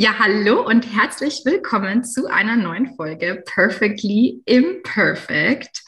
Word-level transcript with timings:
Ja, 0.00 0.16
hallo 0.20 0.64
und 0.64 0.94
herzlich 0.94 1.42
willkommen 1.44 2.04
zu 2.04 2.30
einer 2.30 2.54
neuen 2.54 2.94
Folge 2.94 3.42
Perfectly 3.44 4.40
Imperfect. 4.44 5.82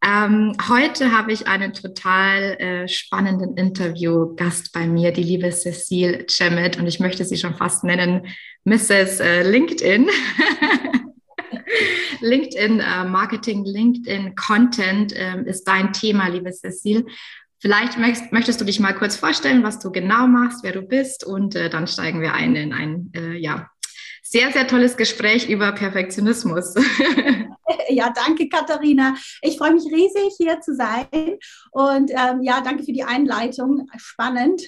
Ähm, 0.00 0.56
heute 0.68 1.10
habe 1.10 1.32
ich 1.32 1.48
einen 1.48 1.72
total 1.72 2.54
äh, 2.60 2.86
spannenden 2.86 3.56
Interview-Gast 3.56 4.72
bei 4.72 4.86
mir, 4.86 5.10
die 5.10 5.24
liebe 5.24 5.50
Cecile 5.50 6.24
Cemmet, 6.30 6.78
und 6.78 6.86
ich 6.86 7.00
möchte 7.00 7.24
sie 7.24 7.36
schon 7.36 7.56
fast 7.56 7.82
nennen 7.82 8.28
Mrs. 8.62 9.18
Äh, 9.18 9.42
LinkedIn. 9.42 10.08
LinkedIn 12.20 12.78
äh, 12.78 13.04
Marketing, 13.06 13.64
LinkedIn 13.64 14.36
Content 14.36 15.12
ähm, 15.16 15.46
ist 15.46 15.64
dein 15.64 15.92
Thema, 15.92 16.28
liebe 16.28 16.52
Cecile. 16.52 17.06
Vielleicht 17.60 17.98
möchtest, 17.98 18.32
möchtest, 18.32 18.60
du 18.60 18.64
dich 18.64 18.78
mal 18.78 18.94
kurz 18.94 19.16
vorstellen, 19.16 19.64
was 19.64 19.80
du 19.80 19.90
genau 19.90 20.26
machst, 20.28 20.62
wer 20.62 20.72
du 20.72 20.82
bist 20.82 21.24
und 21.24 21.56
äh, 21.56 21.68
dann 21.68 21.86
steigen 21.86 22.20
wir 22.20 22.32
ein 22.32 22.54
in 22.54 22.72
ein 22.72 23.10
äh, 23.14 23.36
ja, 23.36 23.68
sehr, 24.22 24.52
sehr 24.52 24.68
tolles 24.68 24.96
Gespräch 24.96 25.48
über 25.48 25.72
Perfektionismus. 25.72 26.74
Ja, 27.90 28.12
danke 28.14 28.48
Katharina. 28.48 29.14
Ich 29.42 29.56
freue 29.58 29.72
mich 29.72 29.84
riesig 29.84 30.34
hier 30.36 30.60
zu 30.60 30.74
sein 30.74 31.38
und 31.70 32.10
ähm, 32.10 32.42
ja, 32.42 32.60
danke 32.60 32.84
für 32.84 32.92
die 32.92 33.04
Einleitung. 33.04 33.88
Spannend. 33.96 34.62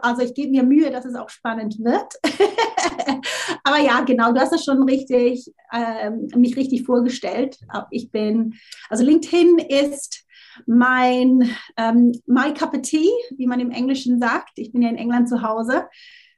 Also 0.00 0.22
ich 0.22 0.34
gebe 0.34 0.50
mir 0.50 0.62
Mühe, 0.62 0.90
dass 0.90 1.04
es 1.04 1.14
auch 1.14 1.28
spannend 1.28 1.76
wird. 1.78 2.14
Aber 3.64 3.78
ja, 3.78 4.00
genau, 4.00 4.32
du 4.32 4.40
hast 4.40 4.52
es 4.52 4.64
schon 4.64 4.82
richtig, 4.82 5.52
ähm, 5.72 6.28
mich 6.34 6.56
richtig 6.56 6.84
vorgestellt. 6.84 7.58
Ich 7.90 8.10
bin, 8.10 8.54
also 8.88 9.04
LinkedIn 9.04 9.58
ist 9.58 10.21
mein 10.66 11.50
ähm, 11.76 12.12
My 12.26 12.52
Cup 12.54 12.74
of 12.74 12.82
Tea, 12.82 13.10
wie 13.36 13.46
man 13.46 13.60
im 13.60 13.70
Englischen 13.70 14.18
sagt. 14.18 14.52
Ich 14.56 14.72
bin 14.72 14.82
ja 14.82 14.88
in 14.88 14.96
England 14.96 15.28
zu 15.28 15.42
Hause. 15.42 15.86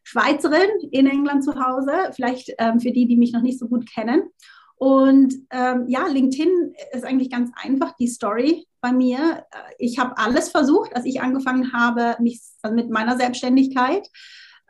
Schweizerin 0.05 0.69
in 0.91 1.07
England 1.07 1.45
zu 1.45 1.55
Hause, 1.55 2.11
vielleicht 2.15 2.53
ähm, 2.59 2.79
für 2.79 2.93
die, 2.93 3.07
die 3.07 3.17
mich 3.17 3.33
noch 3.33 3.41
nicht 3.41 3.59
so 3.59 3.69
gut 3.69 3.91
kennen. 3.91 4.23
Und 4.77 5.35
ähm, 5.51 5.87
ja, 5.89 6.07
LinkedIn 6.07 6.75
ist 6.93 7.05
eigentlich 7.05 7.31
ganz 7.31 7.51
einfach 7.55 7.97
die 7.97 8.09
Story 8.09 8.67
bei 8.81 8.93
mir. 8.93 9.47
Ich 9.79 9.99
habe 9.99 10.19
alles 10.19 10.51
versucht, 10.51 10.95
als 10.95 11.07
ich 11.07 11.23
angefangen 11.23 11.73
habe 11.73 12.17
mich, 12.21 12.41
also 12.61 12.77
mit 12.77 12.91
meiner 12.91 13.17
Selbstständigkeit. 13.17 14.07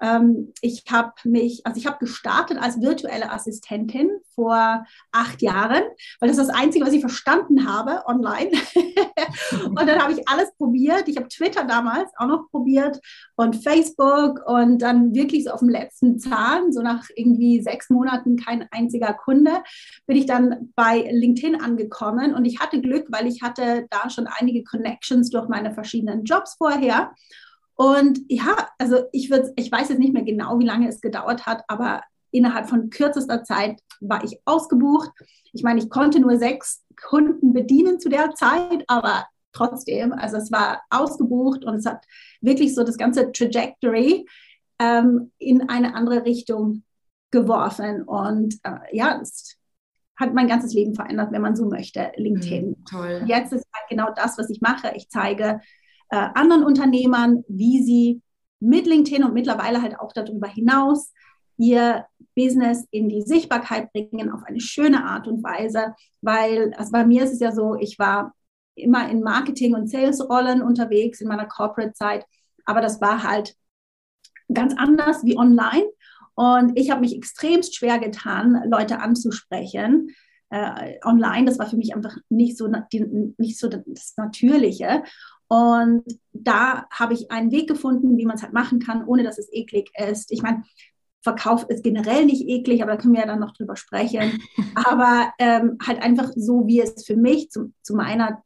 Ähm, 0.00 0.52
ich 0.60 0.84
habe 0.90 1.12
mich, 1.24 1.64
also 1.64 1.78
ich 1.78 1.86
habe 1.86 1.98
gestartet 1.98 2.58
als 2.58 2.80
virtuelle 2.80 3.30
Assistentin 3.30 4.10
vor 4.34 4.84
acht 5.12 5.42
Jahren, 5.42 5.82
weil 6.20 6.28
das 6.28 6.38
ist 6.38 6.48
das 6.48 6.56
Einzige, 6.56 6.84
was 6.84 6.92
ich 6.92 7.00
verstanden 7.00 7.68
habe 7.68 8.02
online. 8.06 8.50
und 9.64 9.86
dann 9.86 10.02
habe 10.02 10.12
ich 10.12 10.28
alles 10.28 10.52
probiert. 10.56 11.08
Ich 11.08 11.16
habe 11.16 11.28
Twitter 11.28 11.64
damals 11.64 12.10
auch 12.16 12.26
noch 12.26 12.50
probiert 12.50 13.00
und 13.36 13.62
Facebook 13.62 14.40
und 14.46 14.78
dann 14.78 15.14
wirklich 15.14 15.44
so 15.44 15.50
auf 15.50 15.60
dem 15.60 15.68
letzten 15.68 16.18
Zahn, 16.18 16.72
so 16.72 16.82
nach 16.82 17.08
irgendwie 17.14 17.62
sechs 17.62 17.90
Monaten 17.90 18.36
kein 18.36 18.66
einziger 18.70 19.14
Kunde, 19.14 19.62
bin 20.06 20.16
ich 20.16 20.26
dann 20.26 20.72
bei 20.74 21.08
LinkedIn 21.10 21.60
angekommen 21.60 22.34
und 22.34 22.44
ich 22.44 22.60
hatte 22.60 22.80
Glück, 22.80 23.06
weil 23.10 23.26
ich 23.26 23.42
hatte 23.42 23.86
da 23.90 24.10
schon 24.10 24.26
einige 24.26 24.64
Connections 24.64 25.30
durch 25.30 25.48
meine 25.48 25.72
verschiedenen 25.72 26.24
Jobs 26.24 26.54
vorher 26.56 27.12
und 27.76 28.20
ja, 28.28 28.68
also 28.78 29.04
ich 29.12 29.30
würde, 29.30 29.52
ich 29.56 29.70
weiß 29.70 29.88
jetzt 29.88 29.98
nicht 29.98 30.12
mehr 30.12 30.22
genau, 30.22 30.58
wie 30.58 30.66
lange 30.66 30.88
es 30.88 31.00
gedauert 31.00 31.46
hat, 31.46 31.64
aber 31.68 32.02
innerhalb 32.30 32.68
von 32.68 32.90
kürzester 32.90 33.44
Zeit 33.44 33.80
war 34.00 34.24
ich 34.24 34.38
ausgebucht. 34.44 35.10
Ich 35.52 35.62
meine, 35.62 35.80
ich 35.80 35.90
konnte 35.90 36.20
nur 36.20 36.36
sechs 36.36 36.84
Kunden 37.00 37.52
bedienen 37.52 38.00
zu 38.00 38.08
der 38.08 38.34
Zeit, 38.34 38.84
aber 38.88 39.26
trotzdem, 39.52 40.12
also 40.12 40.36
es 40.36 40.50
war 40.52 40.82
ausgebucht 40.90 41.64
und 41.64 41.74
es 41.76 41.86
hat 41.86 42.04
wirklich 42.40 42.74
so 42.74 42.84
das 42.84 42.96
ganze 42.96 43.32
Trajectory 43.32 44.26
ähm, 44.78 45.32
in 45.38 45.68
eine 45.68 45.94
andere 45.94 46.24
Richtung 46.24 46.82
geworfen. 47.30 48.02
Und 48.02 48.54
äh, 48.64 48.96
ja, 48.96 49.20
es 49.20 49.56
hat 50.16 50.34
mein 50.34 50.48
ganzes 50.48 50.74
Leben 50.74 50.94
verändert, 50.94 51.32
wenn 51.32 51.42
man 51.42 51.56
so 51.56 51.66
möchte, 51.66 52.12
LinkedIn. 52.16 52.70
Mhm, 52.70 52.84
toll. 52.84 53.22
Jetzt 53.26 53.52
ist 53.52 53.66
halt 53.72 53.88
genau 53.88 54.12
das, 54.14 54.38
was 54.38 54.50
ich 54.50 54.60
mache. 54.60 54.92
Ich 54.94 55.08
zeige 55.08 55.60
äh, 56.10 56.16
anderen 56.34 56.64
Unternehmern, 56.64 57.44
wie 57.48 57.82
sie 57.82 58.22
mit 58.60 58.86
LinkedIn 58.86 59.24
und 59.24 59.34
mittlerweile 59.34 59.82
halt 59.82 59.98
auch 59.98 60.12
darüber 60.12 60.48
hinaus 60.48 61.12
ihr 61.56 62.06
Business 62.34 62.86
in 62.90 63.08
die 63.08 63.22
Sichtbarkeit 63.22 63.92
bringen 63.92 64.30
auf 64.30 64.42
eine 64.44 64.60
schöne 64.60 65.04
Art 65.04 65.28
und 65.28 65.42
Weise, 65.44 65.94
weil 66.20 66.74
also 66.74 66.90
bei 66.90 67.06
mir 67.06 67.24
ist 67.24 67.32
es 67.32 67.40
ja 67.40 67.52
so, 67.52 67.76
ich 67.76 67.98
war 67.98 68.34
immer 68.74 69.08
in 69.08 69.22
Marketing- 69.22 69.74
und 69.74 69.88
Sales-Rollen 69.88 70.62
unterwegs 70.62 71.20
in 71.20 71.28
meiner 71.28 71.46
Corporate-Zeit, 71.46 72.26
aber 72.64 72.80
das 72.80 73.00
war 73.00 73.22
halt 73.22 73.54
ganz 74.52 74.74
anders 74.76 75.24
wie 75.24 75.38
online 75.38 75.86
und 76.34 76.76
ich 76.78 76.90
habe 76.90 77.00
mich 77.00 77.16
extremst 77.16 77.76
schwer 77.76 77.98
getan, 77.98 78.64
Leute 78.68 79.00
anzusprechen. 79.00 80.10
Äh, 80.50 80.98
online, 81.04 81.46
das 81.46 81.58
war 81.58 81.68
für 81.68 81.76
mich 81.76 81.94
einfach 81.94 82.16
nicht 82.28 82.58
so, 82.58 82.68
nicht 83.38 83.58
so 83.58 83.68
das 83.68 84.14
Natürliche. 84.16 85.04
Und 85.48 86.04
da 86.32 86.86
habe 86.90 87.14
ich 87.14 87.30
einen 87.30 87.52
Weg 87.52 87.68
gefunden, 87.68 88.16
wie 88.16 88.26
man 88.26 88.36
es 88.36 88.42
halt 88.42 88.52
machen 88.52 88.78
kann, 88.78 89.04
ohne 89.04 89.22
dass 89.22 89.38
es 89.38 89.52
eklig 89.52 89.90
ist. 89.96 90.32
Ich 90.32 90.42
meine, 90.42 90.64
Verkauf 91.24 91.64
ist 91.70 91.82
generell 91.82 92.26
nicht 92.26 92.46
eklig, 92.46 92.82
aber 92.82 92.92
da 92.92 92.98
können 92.98 93.14
wir 93.14 93.20
ja 93.20 93.26
dann 93.26 93.40
noch 93.40 93.54
drüber 93.54 93.76
sprechen. 93.76 94.42
Aber 94.74 95.32
ähm, 95.38 95.78
halt 95.84 96.02
einfach 96.02 96.30
so, 96.36 96.66
wie 96.66 96.82
es 96.82 97.06
für 97.06 97.16
mich 97.16 97.50
zu, 97.50 97.72
zu, 97.82 97.94
meiner, 97.94 98.42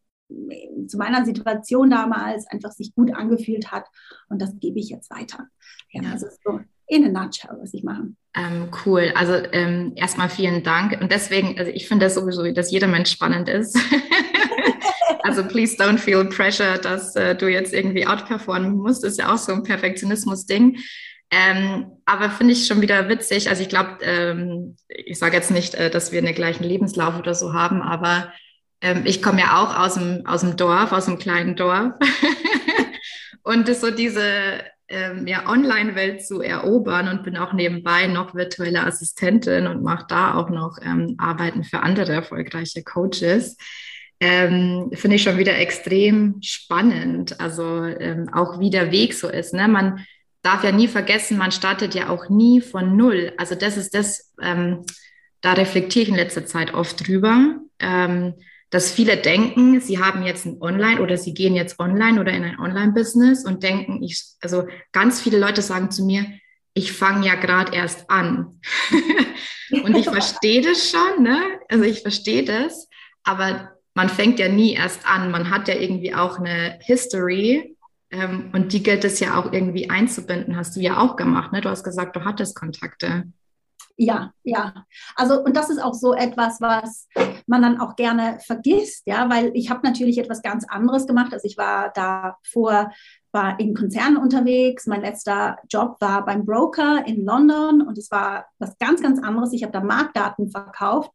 zu 0.87 0.97
meiner 0.97 1.25
Situation 1.25 1.91
damals 1.91 2.47
einfach 2.47 2.71
sich 2.71 2.95
gut 2.95 3.13
angefühlt 3.13 3.73
hat. 3.73 3.87
Und 4.29 4.41
das 4.41 4.55
gebe 4.61 4.79
ich 4.79 4.91
jetzt 4.91 5.11
weiter. 5.11 5.49
Ja, 5.91 6.03
ja. 6.03 6.13
Das 6.13 6.23
ist 6.23 6.39
so 6.45 6.61
in 6.87 7.05
a 7.05 7.09
nutshell, 7.09 7.59
was 7.61 7.75
ich 7.75 7.83
mache. 7.83 8.13
Ähm, 8.35 8.71
cool. 8.87 9.13
Also 9.17 9.33
ähm, 9.53 9.93
erstmal 9.97 10.29
vielen 10.29 10.63
Dank. 10.63 11.01
Und 11.01 11.11
deswegen, 11.11 11.59
also 11.59 11.73
ich 11.73 11.89
finde 11.89 12.07
das 12.07 12.15
sowieso, 12.15 12.51
dass 12.53 12.71
jeder 12.71 12.87
Mensch 12.87 13.11
spannend 13.11 13.49
ist. 13.49 13.77
Also 15.29 15.45
please 15.45 15.77
don't 15.77 15.99
feel 15.99 16.25
pressure, 16.25 16.79
dass 16.79 17.15
äh, 17.15 17.37
du 17.37 17.49
jetzt 17.49 17.75
irgendwie 17.75 18.07
outperformen 18.07 18.79
musst. 18.79 19.05
Ist 19.05 19.19
ja 19.19 19.31
auch 19.31 19.37
so 19.37 19.53
ein 19.53 19.63
Perfektionismus-Ding. 19.63 20.79
Ähm, 21.31 21.93
aber 22.07 22.31
finde 22.31 22.55
ich 22.55 22.67
schon 22.67 22.81
wieder 22.81 23.11
witzig. 23.11 23.51
Also 23.51 23.61
ich 23.61 23.69
glaube, 23.69 23.99
ähm, 24.01 24.77
ich 24.89 25.19
sage 25.19 25.37
jetzt 25.37 25.51
nicht, 25.51 25.75
äh, 25.75 25.91
dass 25.91 26.13
wir 26.13 26.21
einen 26.21 26.35
gleichen 26.35 26.65
Lebenslauf 26.65 27.19
oder 27.19 27.35
so 27.35 27.53
haben, 27.53 27.83
aber 27.83 28.33
ähm, 28.81 29.03
ich 29.05 29.21
komme 29.21 29.41
ja 29.41 29.63
auch 29.63 29.79
aus 29.79 29.95
dem, 29.95 30.25
aus 30.25 30.41
dem 30.41 30.57
Dorf, 30.57 30.93
aus 30.93 31.09
einem 31.09 31.19
kleinen 31.19 31.57
Dorf. 31.57 31.93
und 33.43 33.69
so 33.77 33.91
diese 33.91 34.23
ähm, 34.89 35.27
ja, 35.27 35.47
Online-Welt 35.47 36.25
zu 36.25 36.41
erobern 36.41 37.09
und 37.09 37.23
bin 37.23 37.37
auch 37.37 37.53
nebenbei 37.53 38.07
noch 38.07 38.35
virtuelle 38.35 38.87
Assistentin 38.87 39.67
und 39.67 39.83
mache 39.83 40.07
da 40.09 40.37
auch 40.37 40.49
noch 40.49 40.79
ähm, 40.83 41.17
Arbeiten 41.19 41.65
für 41.65 41.81
andere 41.81 42.13
erfolgreiche 42.13 42.83
Coaches 42.83 43.59
ähm, 44.21 44.91
finde 44.95 45.17
ich 45.17 45.23
schon 45.23 45.39
wieder 45.39 45.57
extrem 45.57 46.41
spannend. 46.43 47.41
Also 47.41 47.85
ähm, 47.85 48.29
auch 48.33 48.59
wie 48.59 48.71
der 48.71 48.91
Weg 48.91 49.15
so 49.15 49.29
ist. 49.29 49.55
Ne? 49.55 49.69
Man 49.69 50.05
darf 50.43 50.65
ja 50.65 50.73
nie 50.73 50.89
vergessen, 50.89 51.39
man 51.39 51.53
startet 51.53 51.95
ja 51.95 52.09
auch 52.09 52.29
nie 52.29 52.61
von 52.61 52.97
null. 52.97 53.33
Also 53.37 53.55
das 53.55 53.77
ist 53.77 53.95
das, 53.95 54.33
ähm, 54.41 54.85
da 55.41 55.53
reflektiere 55.53 56.05
ich 56.05 56.09
in 56.09 56.17
letzter 56.17 56.47
Zeit 56.47 56.75
oft 56.75 57.07
drüber, 57.07 57.61
ähm, 57.79 58.35
dass 58.71 58.93
viele 58.93 59.17
denken, 59.17 59.81
sie 59.81 59.99
haben 59.99 60.25
jetzt 60.25 60.45
ein 60.45 60.61
Online 60.61 61.01
oder 61.01 61.17
sie 61.17 61.33
gehen 61.33 61.55
jetzt 61.55 61.79
online 61.79 62.21
oder 62.21 62.33
in 62.33 62.45
ein 62.45 62.59
Online-Business 62.59 63.47
und 63.47 63.63
denken, 63.63 64.03
ich, 64.03 64.23
also 64.43 64.67
ganz 64.93 65.23
viele 65.23 65.39
Leute 65.39 65.63
sagen 65.63 65.91
zu 65.91 66.05
mir, 66.05 66.27
ich 66.75 66.93
fange 66.93 67.27
ja 67.27 67.35
gerade 67.35 67.75
erst 67.75 68.11
an. 68.11 68.61
und 69.71 69.97
ich 69.97 70.05
verstehe 70.05 70.61
das 70.61 70.91
schon, 70.91 71.23
ne? 71.23 71.41
Also 71.69 71.85
ich 71.85 72.03
verstehe 72.03 72.45
das, 72.45 72.89
aber 73.25 73.78
man 73.99 74.09
fängt 74.09 74.39
ja 74.39 74.49
nie 74.49 74.75
erst 74.75 75.01
an. 75.13 75.33
Man 75.33 75.51
hat 75.51 75.67
ja 75.67 75.75
irgendwie 75.75 76.15
auch 76.15 76.39
eine 76.39 76.79
History 76.83 77.77
ähm, 78.13 78.51
und 78.55 78.73
die 78.73 78.85
gilt 78.85 79.05
es 79.05 79.19
ja 79.19 79.37
auch 79.37 79.53
irgendwie 79.53 79.91
einzubinden. 79.91 80.57
Hast 80.57 80.77
du 80.77 80.81
ja 80.81 80.99
auch 81.01 81.17
gemacht, 81.17 81.51
ne? 81.51 81.61
Du 81.61 81.69
hast 81.69 81.83
gesagt, 81.83 82.15
du 82.15 82.25
hattest 82.25 82.55
Kontakte. 82.55 83.25
Ja, 83.97 84.31
ja. 84.45 84.85
Also, 85.17 85.43
und 85.43 85.57
das 85.57 85.69
ist 85.69 85.83
auch 85.83 85.95
so 85.95 86.15
etwas, 86.15 86.61
was 86.61 87.09
man 87.49 87.61
dann 87.61 87.81
auch 87.81 87.97
gerne 87.97 88.39
vergisst, 88.47 89.03
ja, 89.07 89.29
weil 89.29 89.51
ich 89.55 89.69
habe 89.69 89.85
natürlich 89.85 90.19
etwas 90.19 90.43
ganz 90.43 90.65
anderes 90.69 91.09
gemacht. 91.09 91.33
Also, 91.33 91.49
ich 91.49 91.59
war 91.59 91.91
davor 91.93 92.93
war 93.33 93.59
in 93.59 93.75
Konzernen 93.75 94.17
unterwegs. 94.17 94.87
Mein 94.87 95.01
letzter 95.01 95.59
Job 95.69 95.97
war 95.99 96.25
beim 96.25 96.47
Broker 96.47 97.05
in 97.05 97.25
London 97.25 97.83
und 97.83 97.99
es 97.99 98.13
war 98.13 98.47
was 98.61 98.79
ganz, 98.79 99.03
ganz 99.03 99.21
anderes. 99.21 99.53
Ich 99.53 99.65
habe 99.65 99.73
da 99.73 99.81
Marktdaten 99.81 100.53
verkauft. 100.53 101.11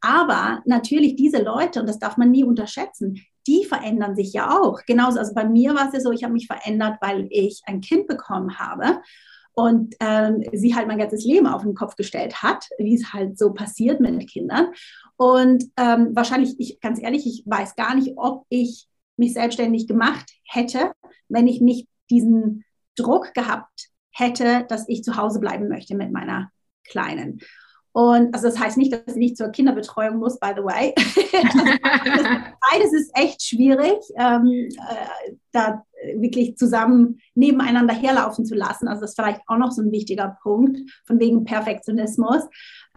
Aber 0.00 0.62
natürlich 0.64 1.16
diese 1.16 1.42
Leute, 1.42 1.80
und 1.80 1.88
das 1.88 1.98
darf 1.98 2.16
man 2.16 2.30
nie 2.30 2.44
unterschätzen, 2.44 3.20
die 3.46 3.64
verändern 3.64 4.14
sich 4.14 4.32
ja 4.32 4.60
auch. 4.60 4.80
Genauso, 4.86 5.18
also 5.18 5.34
bei 5.34 5.44
mir 5.44 5.74
war 5.74 5.88
es 5.88 5.94
ja 5.94 6.00
so, 6.00 6.12
ich 6.12 6.22
habe 6.22 6.34
mich 6.34 6.46
verändert, 6.46 6.98
weil 7.00 7.26
ich 7.30 7.62
ein 7.66 7.80
Kind 7.80 8.06
bekommen 8.06 8.58
habe 8.58 9.00
und 9.52 9.96
ähm, 10.00 10.44
sie 10.52 10.76
halt 10.76 10.86
mein 10.86 10.98
ganzes 10.98 11.24
Leben 11.24 11.46
auf 11.46 11.62
den 11.62 11.74
Kopf 11.74 11.96
gestellt 11.96 12.42
hat, 12.42 12.64
wie 12.78 12.94
es 12.94 13.12
halt 13.12 13.38
so 13.38 13.52
passiert 13.52 14.00
mit 14.00 14.30
Kindern. 14.30 14.68
Und 15.16 15.64
ähm, 15.76 16.10
wahrscheinlich, 16.14 16.54
ich, 16.60 16.78
ganz 16.80 17.02
ehrlich, 17.02 17.26
ich 17.26 17.42
weiß 17.44 17.74
gar 17.74 17.96
nicht, 17.96 18.12
ob 18.16 18.44
ich 18.50 18.86
mich 19.16 19.32
selbstständig 19.32 19.88
gemacht 19.88 20.30
hätte, 20.44 20.92
wenn 21.28 21.48
ich 21.48 21.60
nicht 21.60 21.88
diesen 22.08 22.64
Druck 22.94 23.34
gehabt 23.34 23.88
hätte, 24.12 24.64
dass 24.68 24.88
ich 24.88 25.02
zu 25.02 25.16
Hause 25.16 25.40
bleiben 25.40 25.68
möchte 25.68 25.96
mit 25.96 26.12
meiner 26.12 26.52
Kleinen. 26.84 27.40
Und 27.92 28.34
also 28.34 28.48
das 28.48 28.58
heißt 28.58 28.76
nicht, 28.76 28.92
dass 28.92 29.14
sie 29.14 29.18
nicht 29.18 29.36
zur 29.36 29.48
Kinderbetreuung 29.48 30.18
muss, 30.18 30.38
by 30.38 30.52
the 30.56 30.62
way. 30.62 30.94
also, 30.96 32.24
beides 32.70 32.92
ist 32.92 33.10
echt 33.14 33.42
schwierig, 33.42 33.98
ähm, 34.16 34.68
äh, 34.88 35.32
da 35.52 35.84
wirklich 36.14 36.56
zusammen 36.56 37.20
nebeneinander 37.34 37.94
herlaufen 37.94 38.44
zu 38.44 38.54
lassen. 38.54 38.88
Also 38.88 39.00
das 39.00 39.10
ist 39.10 39.16
vielleicht 39.16 39.40
auch 39.46 39.56
noch 39.56 39.72
so 39.72 39.82
ein 39.82 39.90
wichtiger 39.90 40.38
Punkt 40.42 40.78
von 41.06 41.18
wegen 41.18 41.44
Perfektionismus. 41.44 42.42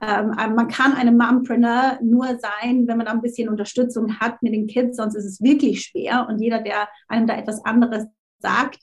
Ähm, 0.01 0.35
äh, 0.37 0.49
man 0.49 0.67
kann 0.67 0.93
eine 0.93 1.11
Mompreneur 1.11 1.99
nur 2.01 2.27
sein, 2.39 2.87
wenn 2.87 2.97
man 2.97 3.07
ein 3.07 3.21
bisschen 3.21 3.49
Unterstützung 3.49 4.19
hat 4.19 4.41
mit 4.41 4.53
den 4.53 4.67
Kids, 4.67 4.97
sonst 4.97 5.15
ist 5.15 5.25
es 5.25 5.41
wirklich 5.41 5.81
schwer. 5.83 6.27
Und 6.29 6.39
jeder, 6.39 6.61
der 6.61 6.87
einem 7.07 7.27
da 7.27 7.35
etwas 7.35 7.63
anderes 7.65 8.05
sagt, 8.39 8.79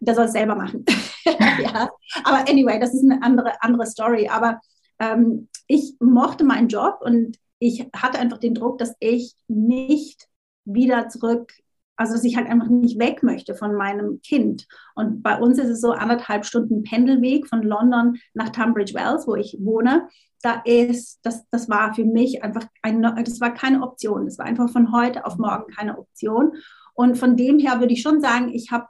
der 0.00 0.14
soll 0.14 0.24
es 0.24 0.32
selber 0.32 0.56
machen. 0.56 0.84
ja. 1.62 1.90
Aber 2.24 2.48
anyway, 2.48 2.80
das 2.80 2.94
ist 2.94 3.04
eine 3.04 3.22
andere, 3.22 3.52
andere 3.62 3.86
Story. 3.86 4.28
Aber 4.28 4.60
ähm, 5.02 5.48
ich 5.66 5.96
mochte 6.00 6.44
meinen 6.44 6.68
Job 6.68 6.98
und 7.00 7.38
ich 7.58 7.88
hatte 7.94 8.18
einfach 8.18 8.38
den 8.38 8.54
Druck, 8.54 8.78
dass 8.78 8.94
ich 9.00 9.34
nicht 9.48 10.28
wieder 10.64 11.08
zurück, 11.08 11.52
also 11.96 12.14
dass 12.14 12.24
ich 12.24 12.36
halt 12.36 12.48
einfach 12.48 12.68
nicht 12.68 12.98
weg 12.98 13.22
möchte 13.22 13.54
von 13.54 13.74
meinem 13.74 14.20
Kind. 14.22 14.66
Und 14.94 15.22
bei 15.22 15.38
uns 15.38 15.58
ist 15.58 15.68
es 15.68 15.80
so 15.80 15.92
anderthalb 15.92 16.44
Stunden 16.44 16.82
Pendelweg 16.82 17.46
von 17.48 17.62
London 17.62 18.16
nach 18.34 18.50
Tunbridge 18.50 18.94
Wells, 18.94 19.26
wo 19.26 19.34
ich 19.34 19.56
wohne. 19.60 20.08
Da 20.42 20.62
ist, 20.64 21.20
das, 21.22 21.48
das 21.50 21.68
war 21.68 21.94
für 21.94 22.04
mich 22.04 22.42
einfach 22.42 22.66
eine, 22.82 23.14
das 23.24 23.40
war 23.40 23.54
keine 23.54 23.82
Option. 23.82 24.24
Das 24.24 24.38
war 24.38 24.46
einfach 24.46 24.70
von 24.70 24.92
heute 24.92 25.24
auf 25.24 25.36
morgen 25.38 25.72
keine 25.72 25.98
Option. 25.98 26.52
Und 26.94 27.16
von 27.16 27.36
dem 27.36 27.58
her 27.58 27.80
würde 27.80 27.92
ich 27.92 28.02
schon 28.02 28.20
sagen, 28.20 28.50
ich 28.52 28.70
habe 28.70 28.86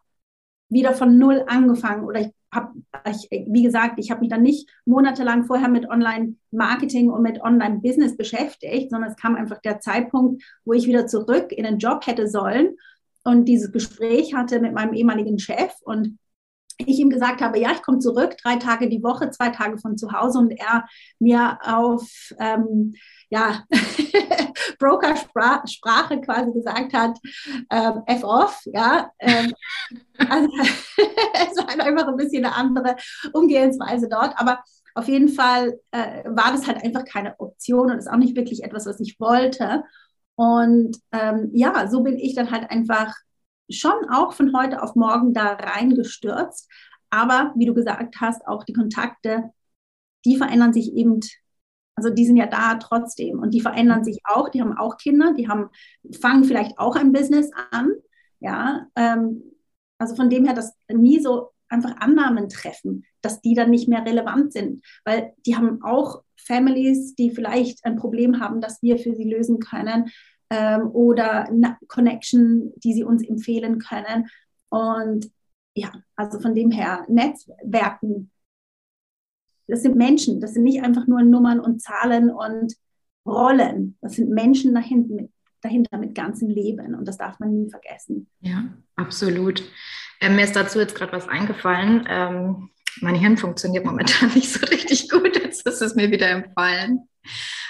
wieder 0.68 0.94
von 0.94 1.18
null 1.18 1.44
angefangen 1.46 2.04
oder 2.04 2.20
ich 2.20 2.32
habe, 2.52 2.72
wie 3.30 3.62
gesagt, 3.62 3.94
ich 3.98 4.10
habe 4.10 4.20
mich 4.20 4.28
dann 4.28 4.42
nicht 4.42 4.68
monatelang 4.84 5.44
vorher 5.44 5.68
mit 5.68 5.88
Online-Marketing 5.88 7.10
und 7.10 7.22
mit 7.22 7.40
Online-Business 7.40 8.16
beschäftigt, 8.16 8.90
sondern 8.90 9.10
es 9.10 9.16
kam 9.16 9.34
einfach 9.34 9.60
der 9.60 9.80
Zeitpunkt, 9.80 10.42
wo 10.64 10.72
ich 10.72 10.86
wieder 10.86 11.06
zurück 11.06 11.50
in 11.50 11.64
den 11.64 11.78
Job 11.78 12.06
hätte 12.06 12.28
sollen. 12.28 12.76
Und 13.24 13.46
dieses 13.46 13.72
Gespräch 13.72 14.34
hatte 14.34 14.60
mit 14.60 14.74
meinem 14.74 14.92
ehemaligen 14.92 15.38
Chef 15.38 15.72
und 15.82 16.18
ich 16.86 16.98
ihm 16.98 17.10
gesagt 17.10 17.40
habe, 17.40 17.58
ja, 17.58 17.72
ich 17.72 17.82
komme 17.82 17.98
zurück, 17.98 18.36
drei 18.42 18.56
Tage 18.56 18.88
die 18.88 19.02
Woche, 19.02 19.30
zwei 19.30 19.50
Tage 19.50 19.78
von 19.78 19.96
zu 19.96 20.12
Hause 20.12 20.38
und 20.38 20.50
er 20.50 20.84
mir 21.18 21.58
auf 21.62 22.08
ähm, 22.38 22.94
ja, 23.32 23.64
Broker-Sprache 24.78 26.20
quasi 26.20 26.52
gesagt 26.52 26.92
hat, 26.92 27.18
ähm, 27.70 28.02
F 28.06 28.24
off, 28.24 28.60
ja. 28.66 29.10
Ähm, 29.18 29.52
also, 30.18 30.48
es 30.98 31.56
war 31.56 31.86
einfach 31.86 32.08
ein 32.08 32.16
bisschen 32.16 32.44
eine 32.44 32.54
andere 32.54 32.96
Umgehensweise 33.32 34.08
dort, 34.10 34.38
aber 34.38 34.62
auf 34.94 35.08
jeden 35.08 35.30
Fall 35.30 35.80
äh, 35.92 36.24
war 36.26 36.52
das 36.52 36.66
halt 36.66 36.84
einfach 36.84 37.06
keine 37.06 37.34
Option 37.40 37.90
und 37.90 37.98
ist 37.98 38.10
auch 38.10 38.18
nicht 38.18 38.36
wirklich 38.36 38.64
etwas, 38.64 38.84
was 38.84 39.00
ich 39.00 39.18
wollte. 39.18 39.82
Und 40.34 40.98
ähm, 41.12 41.50
ja, 41.54 41.88
so 41.88 42.02
bin 42.02 42.18
ich 42.18 42.34
dann 42.34 42.50
halt 42.50 42.70
einfach 42.70 43.14
schon 43.70 44.08
auch 44.10 44.32
von 44.32 44.56
heute 44.56 44.82
auf 44.82 44.94
morgen 44.94 45.32
da 45.34 45.54
reingestürzt. 45.54 46.70
Aber 47.10 47.52
wie 47.56 47.66
du 47.66 47.74
gesagt 47.74 48.20
hast, 48.20 48.46
auch 48.46 48.64
die 48.64 48.72
Kontakte, 48.72 49.50
die 50.24 50.36
verändern 50.36 50.72
sich 50.72 50.94
eben, 50.94 51.20
also 51.94 52.10
die 52.10 52.24
sind 52.26 52.36
ja 52.36 52.46
da 52.46 52.76
trotzdem. 52.76 53.38
Und 53.38 53.52
die 53.52 53.60
verändern 53.60 54.04
sich 54.04 54.18
auch, 54.24 54.48
die 54.48 54.60
haben 54.60 54.76
auch 54.76 54.96
Kinder, 54.96 55.34
die 55.34 55.48
haben, 55.48 55.68
fangen 56.20 56.44
vielleicht 56.44 56.78
auch 56.78 56.96
ein 56.96 57.12
Business 57.12 57.50
an. 57.70 57.90
Ja, 58.40 58.86
ähm, 58.96 59.42
also 59.98 60.16
von 60.16 60.30
dem 60.30 60.44
her, 60.44 60.54
dass 60.54 60.74
nie 60.88 61.20
so 61.20 61.50
einfach 61.68 61.96
Annahmen 61.98 62.48
treffen, 62.48 63.04
dass 63.20 63.40
die 63.40 63.54
dann 63.54 63.70
nicht 63.70 63.88
mehr 63.88 64.04
relevant 64.04 64.52
sind, 64.52 64.84
weil 65.04 65.32
die 65.46 65.56
haben 65.56 65.82
auch 65.82 66.22
Families, 66.36 67.14
die 67.14 67.30
vielleicht 67.30 67.84
ein 67.84 67.96
Problem 67.96 68.40
haben, 68.40 68.60
das 68.60 68.82
wir 68.82 68.98
für 68.98 69.14
sie 69.14 69.30
lösen 69.30 69.58
können 69.60 70.10
ähm, 70.52 70.90
oder 70.92 71.48
eine 71.48 71.78
Connection, 71.88 72.72
die 72.76 72.92
sie 72.92 73.04
uns 73.04 73.26
empfehlen 73.26 73.78
können. 73.78 74.28
Und 74.68 75.30
ja, 75.74 75.90
also 76.14 76.40
von 76.40 76.54
dem 76.54 76.70
her, 76.70 77.06
Netzwerken, 77.08 78.30
das 79.66 79.82
sind 79.82 79.96
Menschen, 79.96 80.40
das 80.40 80.52
sind 80.52 80.64
nicht 80.64 80.82
einfach 80.82 81.06
nur 81.06 81.22
Nummern 81.22 81.58
und 81.58 81.80
Zahlen 81.80 82.30
und 82.30 82.74
Rollen, 83.24 83.96
das 84.02 84.14
sind 84.14 84.28
Menschen 84.30 84.74
dahinter 84.74 85.14
mit, 85.14 85.30
dahinter 85.62 85.96
mit 85.96 86.14
ganzem 86.14 86.50
Leben 86.50 86.94
und 86.94 87.08
das 87.08 87.16
darf 87.16 87.38
man 87.38 87.54
nie 87.54 87.70
vergessen. 87.70 88.28
Ja, 88.40 88.64
absolut. 88.96 89.62
Ähm, 90.20 90.36
mir 90.36 90.44
ist 90.44 90.56
dazu 90.56 90.80
jetzt 90.80 90.94
gerade 90.94 91.12
was 91.12 91.28
eingefallen. 91.28 92.04
Ähm, 92.08 92.70
mein 93.00 93.14
Hirn 93.14 93.36
funktioniert 93.36 93.84
momentan 93.84 94.32
nicht 94.34 94.52
so 94.52 94.64
richtig 94.66 95.08
gut, 95.08 95.36
jetzt 95.36 95.66
ist 95.66 95.82
es 95.82 95.94
mir 95.94 96.10
wieder 96.10 96.28
empfallen. 96.28 97.08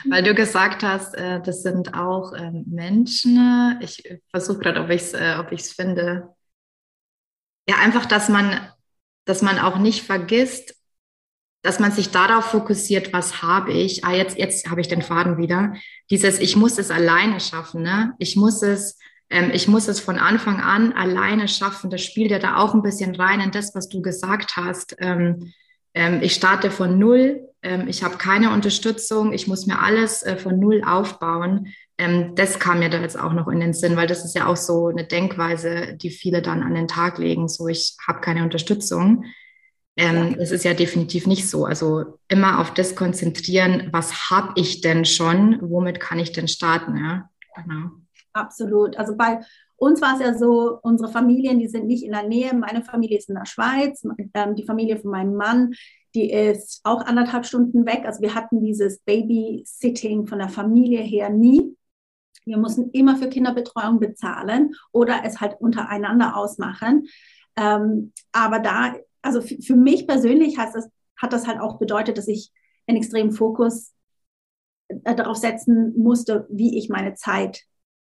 Weil 0.08 0.22
du 0.22 0.34
gesagt 0.34 0.82
hast, 0.82 1.14
äh, 1.14 1.40
das 1.42 1.62
sind 1.62 1.94
auch 1.94 2.32
ähm, 2.34 2.64
Menschen. 2.66 3.78
Ich 3.80 4.02
versuche 4.30 4.58
gerade, 4.58 4.80
ob 4.80 4.90
ich 4.90 5.02
es 5.02 5.14
äh, 5.14 5.36
ob 5.38 5.50
finde. 5.76 6.34
Ja, 7.68 7.76
einfach, 7.76 8.06
dass 8.06 8.28
man, 8.28 8.68
dass 9.24 9.42
man 9.42 9.58
auch 9.58 9.78
nicht 9.78 10.02
vergisst, 10.02 10.74
dass 11.62 11.78
man 11.78 11.92
sich 11.92 12.10
darauf 12.10 12.46
fokussiert, 12.46 13.12
was 13.12 13.42
habe 13.42 13.72
ich. 13.72 14.04
Ah, 14.04 14.12
jetzt, 14.12 14.36
jetzt 14.36 14.68
habe 14.68 14.80
ich 14.80 14.88
den 14.88 15.02
Faden 15.02 15.38
wieder. 15.38 15.74
Dieses, 16.10 16.40
ich 16.40 16.56
muss 16.56 16.78
es 16.78 16.90
alleine 16.90 17.38
schaffen. 17.38 17.82
Ne? 17.82 18.14
Ich 18.18 18.34
muss 18.34 18.62
es, 18.62 18.98
ich 19.52 19.68
muss 19.68 19.88
es 19.88 20.00
von 20.00 20.18
Anfang 20.18 20.60
an 20.60 20.92
alleine 20.92 21.48
schaffen. 21.48 21.90
Das 21.90 22.02
spielt 22.02 22.30
ja 22.30 22.38
da 22.38 22.56
auch 22.56 22.74
ein 22.74 22.82
bisschen 22.82 23.14
rein 23.14 23.40
in 23.40 23.50
das, 23.50 23.74
was 23.74 23.88
du 23.88 24.02
gesagt 24.02 24.56
hast. 24.56 24.96
Ähm, 24.98 25.52
ähm, 25.94 26.20
ich 26.22 26.34
starte 26.34 26.70
von 26.70 26.98
null 26.98 27.48
ähm, 27.62 27.86
ich 27.88 28.02
habe 28.02 28.16
keine 28.16 28.52
Unterstützung, 28.52 29.32
ich 29.32 29.46
muss 29.46 29.66
mir 29.66 29.80
alles 29.80 30.22
äh, 30.22 30.36
von 30.36 30.58
Null 30.58 30.82
aufbauen. 30.84 31.68
Ähm, 31.96 32.34
das 32.34 32.58
kam 32.58 32.80
mir 32.80 32.90
da 32.90 33.00
jetzt 33.00 33.18
auch 33.18 33.32
noch 33.32 33.48
in 33.48 33.60
den 33.60 33.72
Sinn, 33.72 33.96
weil 33.96 34.08
das 34.08 34.24
ist 34.24 34.34
ja 34.34 34.46
auch 34.46 34.56
so 34.56 34.88
eine 34.88 35.04
Denkweise, 35.04 35.94
die 35.94 36.10
viele 36.10 36.42
dann 36.42 36.62
an 36.62 36.74
den 36.74 36.88
Tag 36.88 37.18
legen, 37.18 37.48
so 37.48 37.68
ich 37.68 37.96
habe 38.06 38.20
keine 38.20 38.42
Unterstützung. 38.42 39.24
Ähm, 39.96 40.36
Das 40.38 40.50
ist 40.50 40.64
ja 40.64 40.74
definitiv 40.74 41.26
nicht 41.26 41.48
so. 41.48 41.64
Also 41.64 42.18
immer 42.28 42.58
auf 42.58 42.74
das 42.74 42.96
konzentrieren, 42.96 43.88
was 43.92 44.30
habe 44.30 44.52
ich 44.56 44.80
denn 44.80 45.04
schon, 45.04 45.58
womit 45.62 46.00
kann 46.00 46.18
ich 46.18 46.32
denn 46.32 46.48
starten? 46.48 46.96
Ja? 46.96 47.30
Genau. 47.54 47.90
Absolut. 48.32 48.96
Also 48.96 49.16
bei 49.16 49.40
uns 49.76 50.00
war 50.00 50.14
es 50.14 50.20
ja 50.20 50.34
so, 50.34 50.78
unsere 50.82 51.10
Familien, 51.10 51.58
die 51.58 51.68
sind 51.68 51.86
nicht 51.86 52.04
in 52.04 52.12
der 52.12 52.26
Nähe. 52.26 52.54
Meine 52.54 52.82
Familie 52.82 53.18
ist 53.18 53.28
in 53.28 53.34
der 53.34 53.46
Schweiz, 53.46 54.04
ähm, 54.34 54.54
die 54.54 54.64
Familie 54.64 54.98
von 54.98 55.10
meinem 55.10 55.34
Mann 55.34 55.74
die 56.14 56.30
ist 56.30 56.80
auch 56.84 57.02
anderthalb 57.02 57.46
Stunden 57.46 57.86
weg. 57.86 58.02
Also 58.04 58.20
wir 58.20 58.34
hatten 58.34 58.60
dieses 58.60 59.00
Babysitting 59.00 60.26
von 60.26 60.38
der 60.38 60.48
Familie 60.48 61.00
her 61.00 61.30
nie. 61.30 61.76
Wir 62.44 62.58
mussten 62.58 62.90
immer 62.90 63.16
für 63.16 63.28
Kinderbetreuung 63.28 64.00
bezahlen 64.00 64.74
oder 64.90 65.22
es 65.24 65.40
halt 65.40 65.60
untereinander 65.60 66.36
ausmachen. 66.36 67.06
Ähm, 67.56 68.12
aber 68.32 68.58
da, 68.58 68.94
also 69.22 69.40
für 69.40 69.76
mich 69.76 70.06
persönlich 70.06 70.58
heißt 70.58 70.74
das, 70.74 70.90
hat 71.16 71.32
das 71.32 71.46
halt 71.46 71.60
auch 71.60 71.78
bedeutet, 71.78 72.18
dass 72.18 72.28
ich 72.28 72.50
einen 72.86 72.98
extremen 72.98 73.30
Fokus 73.30 73.92
äh, 74.88 75.14
darauf 75.14 75.36
setzen 75.36 75.94
musste, 75.96 76.46
wie 76.50 76.78
ich 76.78 76.88
meine 76.88 77.14
Zeit 77.14 77.62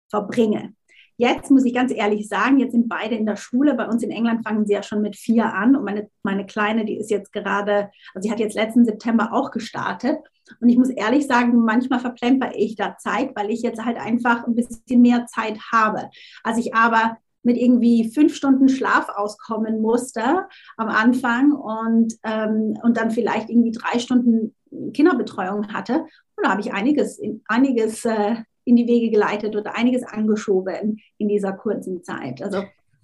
verbringe. 0.09 0.73
Jetzt 1.17 1.51
muss 1.51 1.65
ich 1.65 1.73
ganz 1.73 1.91
ehrlich 1.93 2.29
sagen, 2.29 2.59
jetzt 2.59 2.71
sind 2.71 2.87
beide 2.87 3.15
in 3.15 3.25
der 3.25 3.35
Schule. 3.35 3.73
Bei 3.73 3.87
uns 3.87 4.03
in 4.03 4.11
England 4.11 4.41
fangen 4.41 4.65
sie 4.65 4.71
ja 4.71 4.83
schon 4.83 5.01
mit 5.01 5.17
vier 5.17 5.53
an. 5.53 5.75
Und 5.75 5.83
meine, 5.83 6.09
meine 6.23 6.45
Kleine, 6.45 6.85
die 6.85 6.97
ist 6.97 7.11
jetzt 7.11 7.33
gerade, 7.33 7.89
also 8.13 8.25
sie 8.25 8.31
hat 8.31 8.39
jetzt 8.39 8.55
letzten 8.55 8.85
September 8.85 9.33
auch 9.33 9.51
gestartet. 9.51 10.17
Und 10.61 10.69
ich 10.69 10.77
muss 10.77 10.89
ehrlich 10.89 11.27
sagen, 11.27 11.57
manchmal 11.57 11.99
verplemper 11.99 12.51
ich 12.55 12.77
da 12.77 12.95
Zeit, 12.97 13.35
weil 13.35 13.49
ich 13.49 13.61
jetzt 13.61 13.83
halt 13.83 13.97
einfach 13.97 14.47
ein 14.47 14.55
bisschen 14.55 15.01
mehr 15.01 15.25
Zeit 15.25 15.59
habe. 15.73 16.09
Als 16.43 16.57
ich 16.57 16.73
aber 16.73 17.17
mit 17.43 17.57
irgendwie 17.57 18.11
fünf 18.13 18.33
Stunden 18.33 18.69
Schlaf 18.69 19.09
auskommen 19.09 19.81
musste 19.81 20.47
am 20.77 20.87
Anfang 20.87 21.51
und, 21.51 22.13
ähm, 22.23 22.77
und 22.81 22.95
dann 22.95 23.11
vielleicht 23.11 23.49
irgendwie 23.49 23.71
drei 23.71 23.99
Stunden 23.99 24.55
Kinderbetreuung 24.93 25.73
hatte. 25.73 26.05
Und 26.35 26.45
da 26.45 26.51
habe 26.51 26.61
ich 26.61 26.73
einiges, 26.73 27.19
einiges 27.47 28.05
äh, 28.05 28.35
in 28.69 28.75
die 28.75 28.87
Wege 28.87 29.09
geleitet 29.09 29.55
oder 29.55 29.75
einiges 29.75 30.03
angeschoben 30.03 31.01
in 31.17 31.27
dieser 31.27 31.53
kurzen 31.53 32.03
Zeit. 32.03 32.41
Also 32.41 32.63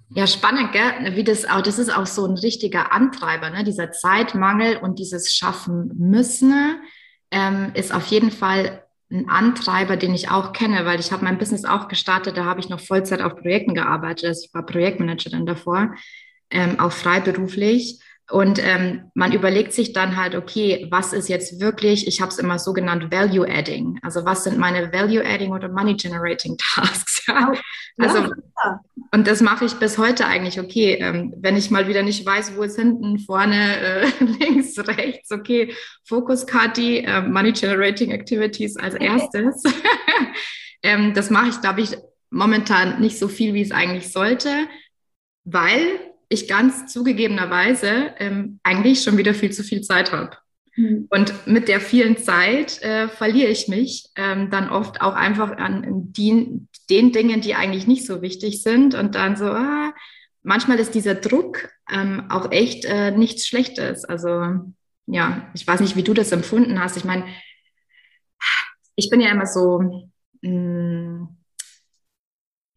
ja, 0.09 0.27
spannend, 0.27 0.71
gell? 0.71 1.15
Wie 1.15 1.23
das 1.23 1.45
auch, 1.45 1.61
das 1.61 1.79
ist 1.79 1.95
auch 1.95 2.05
so 2.05 2.25
ein 2.25 2.37
richtiger 2.37 2.91
Antreiber, 2.91 3.49
ne? 3.49 3.63
Dieser 3.63 3.91
Zeitmangel 3.91 4.77
und 4.77 4.99
dieses 4.99 5.33
Schaffen 5.33 5.91
müssen 5.97 6.79
ähm, 7.31 7.71
ist 7.73 7.91
auf 7.93 8.05
jeden 8.05 8.29
Fall 8.29 8.83
ein 9.11 9.27
Antreiber, 9.29 9.97
den 9.97 10.13
ich 10.13 10.29
auch 10.29 10.53
kenne, 10.53 10.85
weil 10.85 10.99
ich 10.99 11.11
habe 11.11 11.23
mein 11.23 11.39
Business 11.39 11.65
auch 11.65 11.87
gestartet, 11.87 12.37
da 12.37 12.45
habe 12.45 12.59
ich 12.59 12.69
noch 12.69 12.79
Vollzeit 12.79 13.21
auf 13.21 13.35
Projekten 13.35 13.73
gearbeitet, 13.73 14.25
also 14.25 14.45
ich 14.45 14.53
war 14.53 14.65
Projektmanagerin 14.65 15.45
davor, 15.45 15.95
ähm, 16.51 16.79
auch 16.79 16.91
freiberuflich. 16.91 17.99
Und 18.31 18.59
ähm, 18.59 19.11
man 19.13 19.33
überlegt 19.33 19.71
sich 19.71 19.93
dann 19.93 20.17
halt, 20.17 20.33
okay, 20.33 20.87
was 20.89 21.13
ist 21.13 21.29
jetzt 21.29 21.59
wirklich, 21.59 22.07
ich 22.07 22.21
habe 22.21 22.31
es 22.31 22.39
immer 22.39 22.57
so 22.57 22.73
genannt, 22.73 23.11
Value 23.11 23.47
Adding. 23.47 23.99
Also 24.01 24.25
was 24.25 24.43
sind 24.43 24.57
meine 24.57 24.91
Value 24.91 25.23
Adding 25.23 25.51
oder 25.51 25.69
Money 25.69 25.95
Generating 25.95 26.57
Tasks? 26.75 27.23
Ja? 27.27 27.53
Also, 27.99 28.17
ja. 28.63 28.79
und 29.11 29.27
das 29.27 29.41
mache 29.41 29.65
ich 29.65 29.73
bis 29.75 29.99
heute 29.99 30.25
eigentlich, 30.25 30.59
okay, 30.59 30.97
ähm, 30.99 31.35
wenn 31.37 31.55
ich 31.55 31.69
mal 31.69 31.87
wieder 31.87 32.01
nicht 32.01 32.25
weiß, 32.25 32.57
wo 32.57 32.63
ist 32.63 32.77
hinten, 32.79 33.19
vorne, 33.19 33.77
äh, 33.77 34.07
links, 34.39 34.75
rechts, 34.79 35.31
okay, 35.31 35.75
Focus 36.03 36.47
Kati, 36.47 36.99
äh, 36.99 37.21
Money 37.21 37.51
Generating 37.51 38.09
Activities 38.09 38.75
als 38.75 38.95
erstes. 38.95 39.61
ähm, 40.81 41.13
das 41.13 41.29
mache 41.29 41.49
ich, 41.49 41.61
glaube 41.61 41.81
ich, 41.81 41.95
momentan 42.31 42.99
nicht 42.99 43.19
so 43.19 43.27
viel, 43.27 43.53
wie 43.53 43.61
es 43.61 43.71
eigentlich 43.71 44.11
sollte, 44.11 44.67
weil 45.43 45.99
ich 46.29 46.47
ganz 46.47 46.91
zugegebenerweise 46.91 48.13
ähm, 48.19 48.59
eigentlich 48.63 49.03
schon 49.03 49.17
wieder 49.17 49.33
viel 49.33 49.51
zu 49.51 49.63
viel 49.63 49.81
Zeit 49.81 50.11
habe. 50.11 50.37
Mhm. 50.75 51.07
Und 51.09 51.47
mit 51.47 51.67
der 51.67 51.79
vielen 51.79 52.17
Zeit 52.17 52.81
äh, 52.81 53.07
verliere 53.07 53.49
ich 53.49 53.67
mich 53.67 54.09
ähm, 54.15 54.49
dann 54.49 54.69
oft 54.69 55.01
auch 55.01 55.13
einfach 55.13 55.57
an 55.57 56.11
die, 56.11 56.67
den 56.89 57.11
Dingen, 57.11 57.41
die 57.41 57.55
eigentlich 57.55 57.87
nicht 57.87 58.05
so 58.05 58.21
wichtig 58.21 58.61
sind. 58.61 58.95
Und 58.95 59.15
dann 59.15 59.35
so, 59.35 59.45
ah, 59.45 59.93
manchmal 60.43 60.79
ist 60.79 60.95
dieser 60.95 61.15
Druck 61.15 61.69
ähm, 61.91 62.25
auch 62.29 62.51
echt 62.51 62.85
äh, 62.85 63.11
nichts 63.11 63.47
Schlechtes. 63.47 64.05
Also 64.05 64.73
ja, 65.07 65.49
ich 65.53 65.65
weiß 65.65 65.79
nicht, 65.81 65.95
wie 65.95 66.03
du 66.03 66.13
das 66.13 66.31
empfunden 66.31 66.79
hast. 66.79 66.97
Ich 66.97 67.05
meine, 67.05 67.25
ich 68.95 69.09
bin 69.09 69.21
ja 69.21 69.29
immer 69.29 69.45
so, 69.45 70.11
mh, 70.41 70.49
mm, 70.49 71.37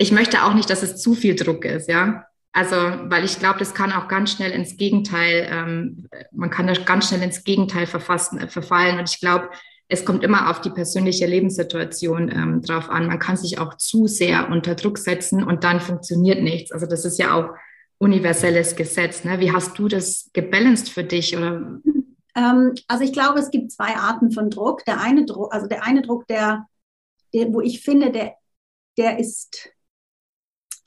ich 0.00 0.12
möchte 0.12 0.44
auch 0.44 0.54
nicht, 0.54 0.70
dass 0.70 0.84
es 0.84 1.02
zu 1.02 1.14
viel 1.14 1.34
Druck 1.34 1.64
ist, 1.64 1.88
ja. 1.88 2.27
Also, 2.58 2.74
weil 2.74 3.24
ich 3.24 3.38
glaube, 3.38 3.60
das 3.60 3.72
kann 3.72 3.92
auch 3.92 4.08
ganz 4.08 4.32
schnell 4.32 4.50
ins 4.50 4.76
Gegenteil, 4.76 5.46
ähm, 5.48 6.08
man 6.32 6.50
kann 6.50 6.66
da 6.66 6.72
ganz 6.72 7.06
schnell 7.06 7.22
ins 7.22 7.44
Gegenteil 7.44 7.86
verfassen, 7.86 8.40
äh, 8.40 8.48
verfallen. 8.48 8.98
Und 8.98 9.08
ich 9.08 9.20
glaube, 9.20 9.50
es 9.86 10.04
kommt 10.04 10.24
immer 10.24 10.50
auf 10.50 10.60
die 10.60 10.70
persönliche 10.70 11.26
Lebenssituation 11.26 12.28
ähm, 12.28 12.60
drauf 12.60 12.90
an. 12.90 13.06
Man 13.06 13.20
kann 13.20 13.36
sich 13.36 13.60
auch 13.60 13.74
zu 13.76 14.08
sehr 14.08 14.48
unter 14.50 14.74
Druck 14.74 14.98
setzen 14.98 15.44
und 15.44 15.62
dann 15.62 15.80
funktioniert 15.80 16.42
nichts. 16.42 16.72
Also 16.72 16.86
das 16.86 17.04
ist 17.04 17.20
ja 17.20 17.32
auch 17.32 17.50
universelles 17.98 18.74
Gesetz. 18.74 19.22
Ne? 19.22 19.38
Wie 19.38 19.52
hast 19.52 19.78
du 19.78 19.86
das 19.86 20.28
gebalanced 20.32 20.88
für 20.88 21.04
dich? 21.04 21.36
Oder? 21.36 21.78
Ähm, 22.34 22.74
also 22.88 23.04
ich 23.04 23.12
glaube, 23.12 23.38
es 23.38 23.52
gibt 23.52 23.70
zwei 23.70 23.94
Arten 23.94 24.32
von 24.32 24.50
Druck. 24.50 24.84
Der 24.84 25.00
eine 25.00 25.26
Druck, 25.26 25.54
also 25.54 25.68
der 25.68 25.84
eine 25.84 26.02
Druck, 26.02 26.26
der, 26.26 26.66
der 27.32 27.52
wo 27.52 27.60
ich 27.60 27.82
finde, 27.82 28.10
der, 28.10 28.34
der 28.96 29.20
ist 29.20 29.70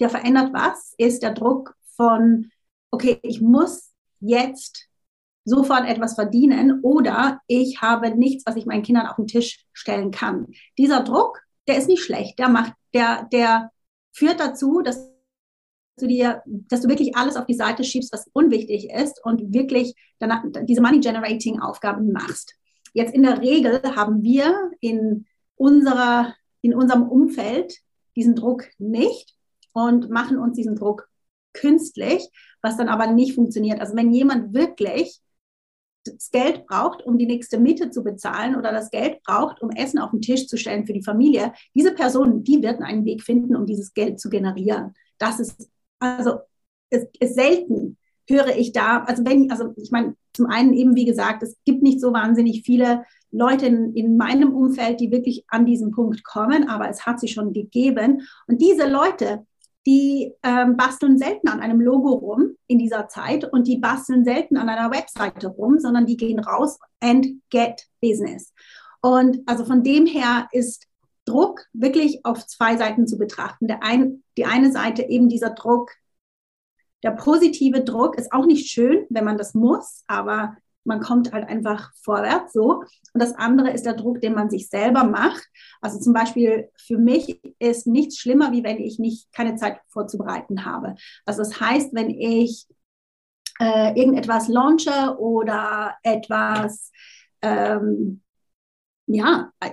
der 0.02 0.10
verändert 0.10 0.52
was, 0.52 0.94
ist 0.98 1.24
der 1.24 1.34
Druck 1.34 1.76
von, 1.96 2.52
okay, 2.90 3.20
ich 3.22 3.40
muss 3.40 3.92
jetzt 4.20 4.88
sofort 5.46 5.88
etwas 5.88 6.16
verdienen 6.16 6.82
oder 6.82 7.40
ich 7.48 7.82
habe 7.82 8.16
nichts, 8.18 8.46
was 8.46 8.56
ich 8.56 8.66
meinen 8.66 8.84
Kindern 8.84 9.08
auf 9.08 9.16
den 9.16 9.28
Tisch 9.28 9.66
stellen 9.74 10.12
kann. 10.12 10.48
Dieser 10.78 11.04
Druck, 11.04 11.42
der 11.68 11.78
ist 11.78 11.88
nicht 11.88 12.04
schlecht, 12.04 12.40
der 12.40 12.50
macht, 12.50 12.74
der, 12.94 13.28
der 13.32 13.72
führt 14.12 14.40
dazu, 14.40 14.82
dass 14.82 15.12
du 15.98 16.08
dir, 16.08 16.42
dass 16.46 16.82
du 16.82 16.90
wirklich 16.90 17.16
alles 17.16 17.36
auf 17.36 17.46
die 17.46 17.54
Seite 17.54 17.84
schiebst, 17.84 18.12
was 18.12 18.30
unwichtig 18.34 18.90
ist 18.90 19.24
und 19.24 19.54
wirklich 19.54 19.94
danach, 20.20 20.44
diese 20.64 20.82
Money 20.82 21.00
Generating 21.00 21.60
Aufgaben 21.60 22.12
machst. 22.12 22.56
Jetzt 22.94 23.14
in 23.14 23.24
der 23.24 23.40
Regel 23.40 23.82
haben 23.96 24.24
wir 24.24 24.72
in 24.80 25.26
unserer, 25.56 26.34
in 26.62 26.74
unserem 26.74 27.08
Umfeld 27.08 27.78
diesen 28.16 28.36
Druck 28.36 28.66
nicht 28.80 29.36
und 29.74 30.10
machen 30.10 30.38
uns 30.38 30.56
diesen 30.56 30.76
Druck 30.76 31.08
künstlich, 31.54 32.30
was 32.62 32.78
dann 32.78 32.90
aber 32.90 33.08
nicht 33.08 33.36
funktioniert. 33.36 33.80
Also 33.80 33.96
wenn 33.96 34.14
jemand 34.14 34.54
wirklich 34.54 35.20
das 36.06 36.32
Geld 36.32 36.66
braucht, 36.66 37.04
um 37.04 37.18
die 37.18 37.28
nächste 37.28 37.60
Miete 37.60 37.92
zu 37.92 38.04
bezahlen 38.04 38.56
oder 38.56 38.72
das 38.72 38.90
Geld 38.90 39.22
braucht, 39.24 39.62
um 39.62 39.70
Essen 39.70 40.00
auf 40.00 40.12
den 40.12 40.22
Tisch 40.22 40.48
zu 40.48 40.58
stellen 40.58 40.86
für 40.86 40.94
die 40.94 41.04
Familie, 41.04 41.54
diese 41.76 41.94
Person, 41.94 42.44
die 42.44 42.64
wird 42.64 42.82
einen 42.82 43.06
Weg 43.06 43.22
finden, 43.22 43.56
um 43.56 43.66
dieses 43.66 43.94
Geld 43.94 44.20
zu 44.20 44.30
generieren. 44.30 44.94
Das 45.20 45.40
ist, 45.40 45.70
also, 46.00 46.40
es 46.90 47.06
ist 47.20 47.36
selten 47.36 47.98
höre 48.32 48.56
ich 48.56 48.72
da, 48.72 49.04
also 49.04 49.26
wenn, 49.26 49.52
also 49.52 49.74
ich 49.78 49.92
meine, 49.92 50.16
zum 50.34 50.48
einen 50.48 50.74
eben, 50.74 50.96
wie 50.96 51.06
gesagt, 51.06 51.44
es 51.44 51.58
gibt 51.66 51.84
nicht 51.84 52.00
so 52.00 52.14
wahnsinnig 52.14 52.64
viele 52.64 53.04
Leute 53.32 53.66
in, 53.66 53.94
in 53.94 54.18
meinem 54.18 54.54
Umfeld, 54.56 55.00
die 55.00 55.12
wirklich 55.12 55.46
an 55.48 55.66
diesen 55.66 55.92
Punkt 55.92 56.24
kommen, 56.24 56.68
aber 56.68 56.90
es 56.90 57.06
hat 57.06 57.20
sie 57.20 57.28
schon 57.28 57.54
gegeben. 57.54 58.28
Und 58.48 58.62
diese 58.62 58.88
Leute, 58.88 59.46
die 59.86 60.34
ähm, 60.44 60.78
basteln 60.78 61.18
selten 61.18 61.48
an 61.48 61.60
einem 61.60 61.82
Logo 61.82 62.12
rum 62.12 62.56
in 62.68 62.78
dieser 62.78 63.08
Zeit 63.08 63.46
und 63.46 63.68
die 63.68 63.78
basteln 63.78 64.24
selten 64.24 64.58
an 64.58 64.70
einer 64.70 64.92
Webseite 64.92 65.48
rum, 65.48 65.80
sondern 65.80 66.06
die 66.06 66.18
gehen 66.18 66.40
raus 66.40 66.78
and 67.00 67.28
get 67.50 67.88
business. 68.00 68.54
Und 69.02 69.40
also 69.48 69.66
von 69.66 69.84
dem 69.84 70.06
her 70.06 70.48
ist 70.52 70.88
Druck 71.26 71.66
wirklich 71.74 72.26
auf 72.26 72.46
zwei 72.46 72.78
Seiten 72.78 73.08
zu 73.08 73.18
betrachten. 73.18 73.68
Der 73.68 73.84
ein, 73.84 74.24
die 74.38 74.46
eine 74.46 74.72
Seite 74.72 75.04
eben 75.04 75.30
dieser 75.30 75.52
Druck, 75.52 75.92
der 77.04 77.12
positive 77.12 77.84
Druck 77.84 78.18
ist 78.18 78.32
auch 78.32 78.46
nicht 78.46 78.70
schön, 78.70 79.06
wenn 79.10 79.26
man 79.26 79.38
das 79.38 79.56
muss, 79.56 80.04
aber 80.08 80.56
man 80.84 81.00
kommt 81.00 81.32
halt 81.32 81.48
einfach 81.48 81.92
vorwärts 82.04 82.54
so. 82.54 82.84
Und 83.14 83.22
das 83.22 83.34
andere 83.34 83.72
ist 83.72 83.86
der 83.86 83.94
Druck, 83.94 84.22
den 84.22 84.34
man 84.34 84.50
sich 84.50 84.70
selber 84.70 85.04
macht. 85.04 85.48
Also 85.82 86.00
zum 86.00 86.14
Beispiel 86.14 86.70
für 86.78 86.98
mich 86.98 87.40
ist 87.60 87.88
nichts 87.88 88.18
schlimmer, 88.18 88.52
wie 88.52 88.64
wenn 88.64 88.78
ich 88.78 89.00
nicht 89.00 89.32
keine 89.34 89.56
Zeit 89.56 89.80
vorzubereiten 89.90 90.66
habe. 90.66 90.96
Also 91.26 91.44
das 91.44 91.60
heißt, 91.60 91.94
wenn 91.94 92.10
ich 92.10 92.68
äh, 93.60 94.00
irgendetwas 94.00 94.48
launche 94.48 95.18
oder 95.20 95.96
etwas, 96.04 96.92
ähm, 97.42 98.22
ja, 99.08 99.52
äh, 99.60 99.72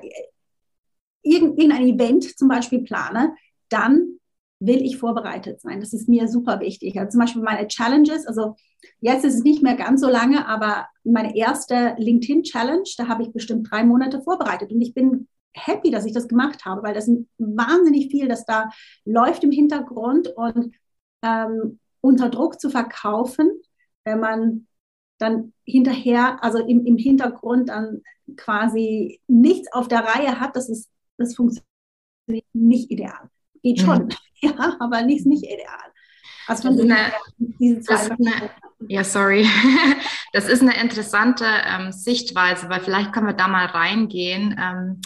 irgendein 1.22 1.82
Event 1.82 2.38
zum 2.38 2.48
Beispiel 2.48 2.82
plane, 2.82 3.34
dann 3.68 4.18
will 4.60 4.84
ich 4.84 4.98
vorbereitet 4.98 5.60
sein. 5.60 5.80
Das 5.80 5.92
ist 5.92 6.08
mir 6.08 6.28
super 6.28 6.60
wichtig. 6.60 6.98
Also 6.98 7.12
zum 7.12 7.20
Beispiel 7.20 7.42
meine 7.42 7.68
Challenges, 7.68 8.26
also 8.26 8.56
jetzt 9.00 9.24
ist 9.24 9.34
es 9.34 9.44
nicht 9.44 9.62
mehr 9.62 9.76
ganz 9.76 10.00
so 10.00 10.08
lange, 10.08 10.46
aber 10.48 10.88
meine 11.04 11.36
erste 11.36 11.94
LinkedIn-Challenge, 11.98 12.88
da 12.96 13.08
habe 13.08 13.22
ich 13.22 13.32
bestimmt 13.32 13.70
drei 13.70 13.84
Monate 13.84 14.20
vorbereitet 14.20 14.72
und 14.72 14.80
ich 14.80 14.94
bin 14.94 15.28
happy, 15.52 15.90
dass 15.90 16.04
ich 16.04 16.12
das 16.12 16.28
gemacht 16.28 16.64
habe, 16.64 16.82
weil 16.82 16.94
das 16.94 17.08
ist 17.08 17.26
wahnsinnig 17.38 18.10
viel, 18.10 18.28
das 18.28 18.44
da 18.44 18.70
läuft 19.04 19.44
im 19.44 19.50
Hintergrund 19.52 20.28
und 20.28 20.74
ähm, 21.22 21.78
unter 22.00 22.28
Druck 22.28 22.60
zu 22.60 22.70
verkaufen, 22.70 23.60
wenn 24.04 24.20
man 24.20 24.66
dann 25.18 25.52
hinterher, 25.64 26.42
also 26.42 26.58
im, 26.58 26.86
im 26.86 26.96
Hintergrund 26.96 27.68
dann 27.68 28.02
quasi 28.36 29.20
nichts 29.26 29.72
auf 29.72 29.88
der 29.88 30.00
Reihe 30.00 30.38
hat, 30.40 30.54
das 30.54 30.68
ist, 30.68 30.90
das 31.16 31.34
funktioniert 31.34 31.66
nicht 32.52 32.90
ideal. 32.90 33.30
Geht 33.62 33.80
schon, 33.80 34.04
mhm. 34.04 34.10
ja, 34.40 34.76
aber 34.78 35.02
nicht, 35.02 35.26
nicht 35.26 35.44
ideal. 35.44 35.92
Also 36.46 36.68
von 36.68 36.80
eine, 36.80 37.12
diese 37.36 37.80
zwei 37.80 38.16
ja, 38.86 39.04
sorry. 39.04 39.46
Das 40.34 40.46
ist 40.46 40.60
eine 40.60 40.78
interessante 40.78 41.46
ähm, 41.46 41.90
Sichtweise, 41.90 42.68
weil 42.68 42.80
vielleicht 42.80 43.14
können 43.14 43.26
wir 43.26 43.32
da 43.32 43.48
mal 43.48 43.64
reingehen. 43.64 44.54
Ähm, 44.60 45.00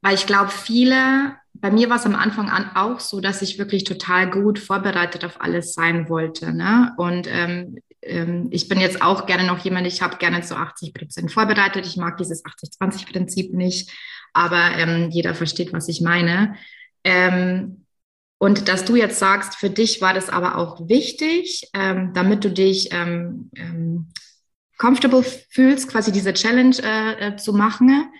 weil 0.00 0.14
ich 0.14 0.26
glaube, 0.26 0.50
viele, 0.50 1.36
bei 1.52 1.70
mir 1.70 1.90
war 1.90 1.98
es 1.98 2.06
am 2.06 2.14
Anfang 2.14 2.48
an 2.48 2.70
auch 2.74 2.98
so, 2.98 3.20
dass 3.20 3.42
ich 3.42 3.58
wirklich 3.58 3.84
total 3.84 4.30
gut 4.30 4.58
vorbereitet 4.58 5.24
auf 5.26 5.40
alles 5.42 5.74
sein 5.74 6.08
wollte. 6.08 6.54
Ne? 6.54 6.94
Und 6.96 7.28
ähm, 7.30 7.78
ähm 8.02 8.48
ich 8.50 8.68
bin 8.68 8.80
jetzt 8.80 9.02
auch 9.02 9.26
gerne 9.26 9.46
noch 9.46 9.58
jemand, 9.58 9.86
ich 9.86 10.00
habe 10.00 10.16
gerne 10.16 10.40
zu 10.40 10.56
80 10.56 10.94
Prozent 10.94 11.30
vorbereitet. 11.30 11.86
Ich 11.86 11.98
mag 11.98 12.16
dieses 12.16 12.42
80-20-Prinzip 12.44 13.52
nicht, 13.52 13.92
aber 14.32 14.78
ähm, 14.78 15.10
jeder 15.10 15.34
versteht, 15.34 15.74
was 15.74 15.88
ich 15.88 16.00
meine. 16.00 16.56
Ähm, 17.06 17.84
und 18.38 18.68
dass 18.68 18.84
du 18.84 18.96
jetzt 18.96 19.18
sagst, 19.18 19.54
für 19.54 19.70
dich 19.70 20.02
war 20.02 20.12
das 20.12 20.28
aber 20.28 20.58
auch 20.58 20.88
wichtig, 20.88 21.70
ähm, 21.72 22.12
damit 22.12 22.44
du 22.44 22.50
dich 22.50 22.88
ähm, 22.92 23.50
ähm, 23.56 24.08
comfortable 24.76 25.22
fühlst, 25.22 25.88
quasi 25.88 26.10
diese 26.10 26.34
Challenge 26.34 26.76
äh, 26.82 27.28
äh, 27.28 27.36
zu 27.36 27.52
machen. 27.52 28.12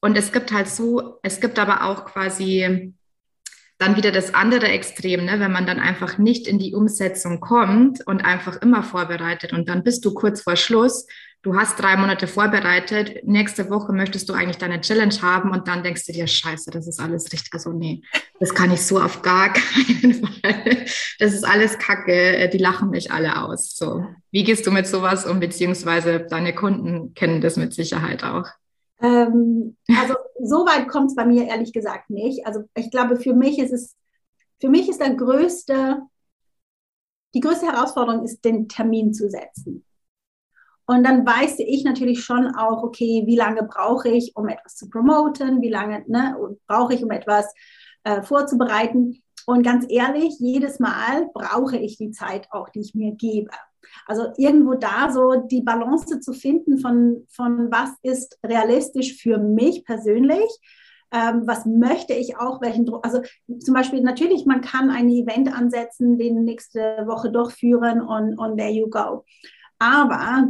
Und 0.00 0.18
es 0.18 0.32
gibt 0.32 0.52
halt 0.52 0.68
so, 0.68 1.18
es 1.22 1.40
gibt 1.40 1.58
aber 1.58 1.84
auch 1.84 2.04
quasi 2.06 2.92
dann 3.78 3.96
wieder 3.96 4.10
das 4.10 4.34
andere 4.34 4.66
Extrem, 4.68 5.24
ne? 5.24 5.38
wenn 5.38 5.52
man 5.52 5.64
dann 5.64 5.78
einfach 5.78 6.18
nicht 6.18 6.48
in 6.48 6.58
die 6.58 6.74
Umsetzung 6.74 7.38
kommt 7.38 8.04
und 8.06 8.20
einfach 8.24 8.60
immer 8.60 8.82
vorbereitet 8.82 9.52
und 9.52 9.68
dann 9.68 9.84
bist 9.84 10.04
du 10.04 10.12
kurz 10.12 10.42
vor 10.42 10.56
Schluss 10.56 11.06
du 11.48 11.56
hast 11.56 11.80
drei 11.80 11.96
Monate 11.96 12.26
vorbereitet, 12.26 13.24
nächste 13.24 13.70
Woche 13.70 13.94
möchtest 13.94 14.28
du 14.28 14.34
eigentlich 14.34 14.58
deine 14.58 14.82
Challenge 14.82 15.14
haben 15.22 15.50
und 15.50 15.66
dann 15.66 15.82
denkst 15.82 16.04
du 16.04 16.12
dir, 16.12 16.26
scheiße, 16.26 16.70
das 16.70 16.86
ist 16.86 17.00
alles 17.00 17.32
richtig. 17.32 17.54
Also 17.54 17.72
nee, 17.72 18.02
das 18.38 18.54
kann 18.54 18.70
ich 18.70 18.84
so 18.84 19.00
auf 19.00 19.22
gar 19.22 19.52
keinen 19.54 20.12
Fall. 20.12 20.84
Das 21.18 21.32
ist 21.32 21.44
alles 21.44 21.78
Kacke, 21.78 22.50
die 22.52 22.58
lachen 22.58 22.90
mich 22.90 23.10
alle 23.10 23.42
aus. 23.42 23.74
So, 23.74 24.04
wie 24.30 24.44
gehst 24.44 24.66
du 24.66 24.70
mit 24.70 24.86
sowas 24.86 25.24
um, 25.24 25.40
beziehungsweise 25.40 26.20
deine 26.20 26.54
Kunden 26.54 27.14
kennen 27.14 27.40
das 27.40 27.56
mit 27.56 27.72
Sicherheit 27.72 28.24
auch. 28.24 28.46
Ähm, 29.00 29.76
also 29.98 30.16
so 30.42 30.66
weit 30.66 30.88
kommt 30.88 31.10
es 31.10 31.16
bei 31.16 31.24
mir 31.24 31.46
ehrlich 31.46 31.72
gesagt 31.72 32.10
nicht. 32.10 32.46
Also 32.46 32.64
ich 32.76 32.90
glaube, 32.90 33.16
für 33.16 33.32
mich 33.32 33.58
ist 33.58 33.72
es, 33.72 33.96
für 34.60 34.68
mich 34.68 34.86
ist 34.90 35.00
der 35.00 35.14
größte, 35.14 36.02
die 37.34 37.40
größte 37.40 37.66
Herausforderung 37.66 38.24
ist, 38.24 38.44
den 38.44 38.68
Termin 38.68 39.14
zu 39.14 39.30
setzen. 39.30 39.86
Und 40.90 41.04
dann 41.04 41.26
weiß 41.26 41.56
ich 41.58 41.84
natürlich 41.84 42.24
schon 42.24 42.46
auch, 42.54 42.82
okay, 42.82 43.22
wie 43.26 43.36
lange 43.36 43.62
brauche 43.62 44.08
ich, 44.08 44.34
um 44.36 44.48
etwas 44.48 44.74
zu 44.74 44.88
promoten, 44.88 45.60
wie 45.60 45.68
lange 45.68 46.02
ne, 46.06 46.34
brauche 46.66 46.94
ich, 46.94 47.04
um 47.04 47.10
etwas 47.10 47.52
äh, 48.04 48.22
vorzubereiten. 48.22 49.22
Und 49.44 49.62
ganz 49.62 49.84
ehrlich, 49.90 50.36
jedes 50.38 50.80
Mal 50.80 51.28
brauche 51.34 51.76
ich 51.76 51.98
die 51.98 52.10
Zeit 52.10 52.48
auch, 52.52 52.70
die 52.70 52.80
ich 52.80 52.94
mir 52.94 53.12
gebe. 53.12 53.50
Also 54.06 54.28
irgendwo 54.38 54.74
da 54.74 55.12
so 55.12 55.34
die 55.34 55.60
Balance 55.60 56.20
zu 56.20 56.32
finden 56.32 56.78
von, 56.78 57.26
von 57.28 57.70
was 57.70 57.90
ist 58.02 58.38
realistisch 58.42 59.20
für 59.20 59.36
mich 59.36 59.84
persönlich, 59.84 60.48
ähm, 61.12 61.42
was 61.44 61.66
möchte 61.66 62.14
ich 62.14 62.38
auch, 62.38 62.62
welchen 62.62 62.86
Druck, 62.86 63.04
also 63.04 63.20
zum 63.60 63.74
Beispiel 63.74 64.00
natürlich, 64.00 64.46
man 64.46 64.62
kann 64.62 64.88
ein 64.88 65.10
Event 65.10 65.54
ansetzen, 65.54 66.18
den 66.18 66.44
nächste 66.44 67.04
Woche 67.06 67.30
durchführen 67.30 68.00
und, 68.00 68.38
und 68.38 68.56
there 68.56 68.70
you 68.70 68.88
go. 68.88 69.26
Aber 69.78 70.48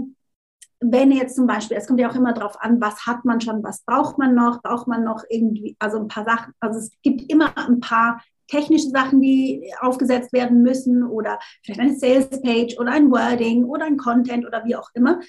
wenn 0.80 1.10
jetzt 1.10 1.34
zum 1.34 1.46
Beispiel, 1.46 1.76
es 1.76 1.86
kommt 1.86 2.00
ja 2.00 2.08
auch 2.08 2.14
immer 2.14 2.32
darauf 2.32 2.60
an, 2.60 2.80
was 2.80 3.06
hat 3.06 3.24
man 3.24 3.40
schon, 3.40 3.62
was 3.64 3.82
braucht 3.82 4.18
man 4.18 4.34
noch, 4.34 4.62
braucht 4.62 4.86
man 4.86 5.02
noch 5.02 5.24
irgendwie, 5.28 5.76
also 5.78 5.98
ein 5.98 6.08
paar 6.08 6.24
Sachen, 6.24 6.52
also 6.60 6.78
es 6.78 6.90
gibt 7.02 7.30
immer 7.30 7.56
ein 7.58 7.80
paar 7.80 8.22
technische 8.46 8.88
Sachen, 8.90 9.20
die 9.20 9.72
aufgesetzt 9.80 10.32
werden 10.32 10.62
müssen 10.62 11.04
oder 11.04 11.38
vielleicht 11.64 11.80
eine 11.80 11.98
Sales 11.98 12.40
Page 12.40 12.78
oder 12.78 12.92
ein 12.92 13.10
Wording 13.10 13.64
oder 13.64 13.84
ein 13.84 13.96
Content 13.96 14.46
oder 14.46 14.64
wie 14.64 14.76
auch 14.76 14.90
immer. 14.94 15.20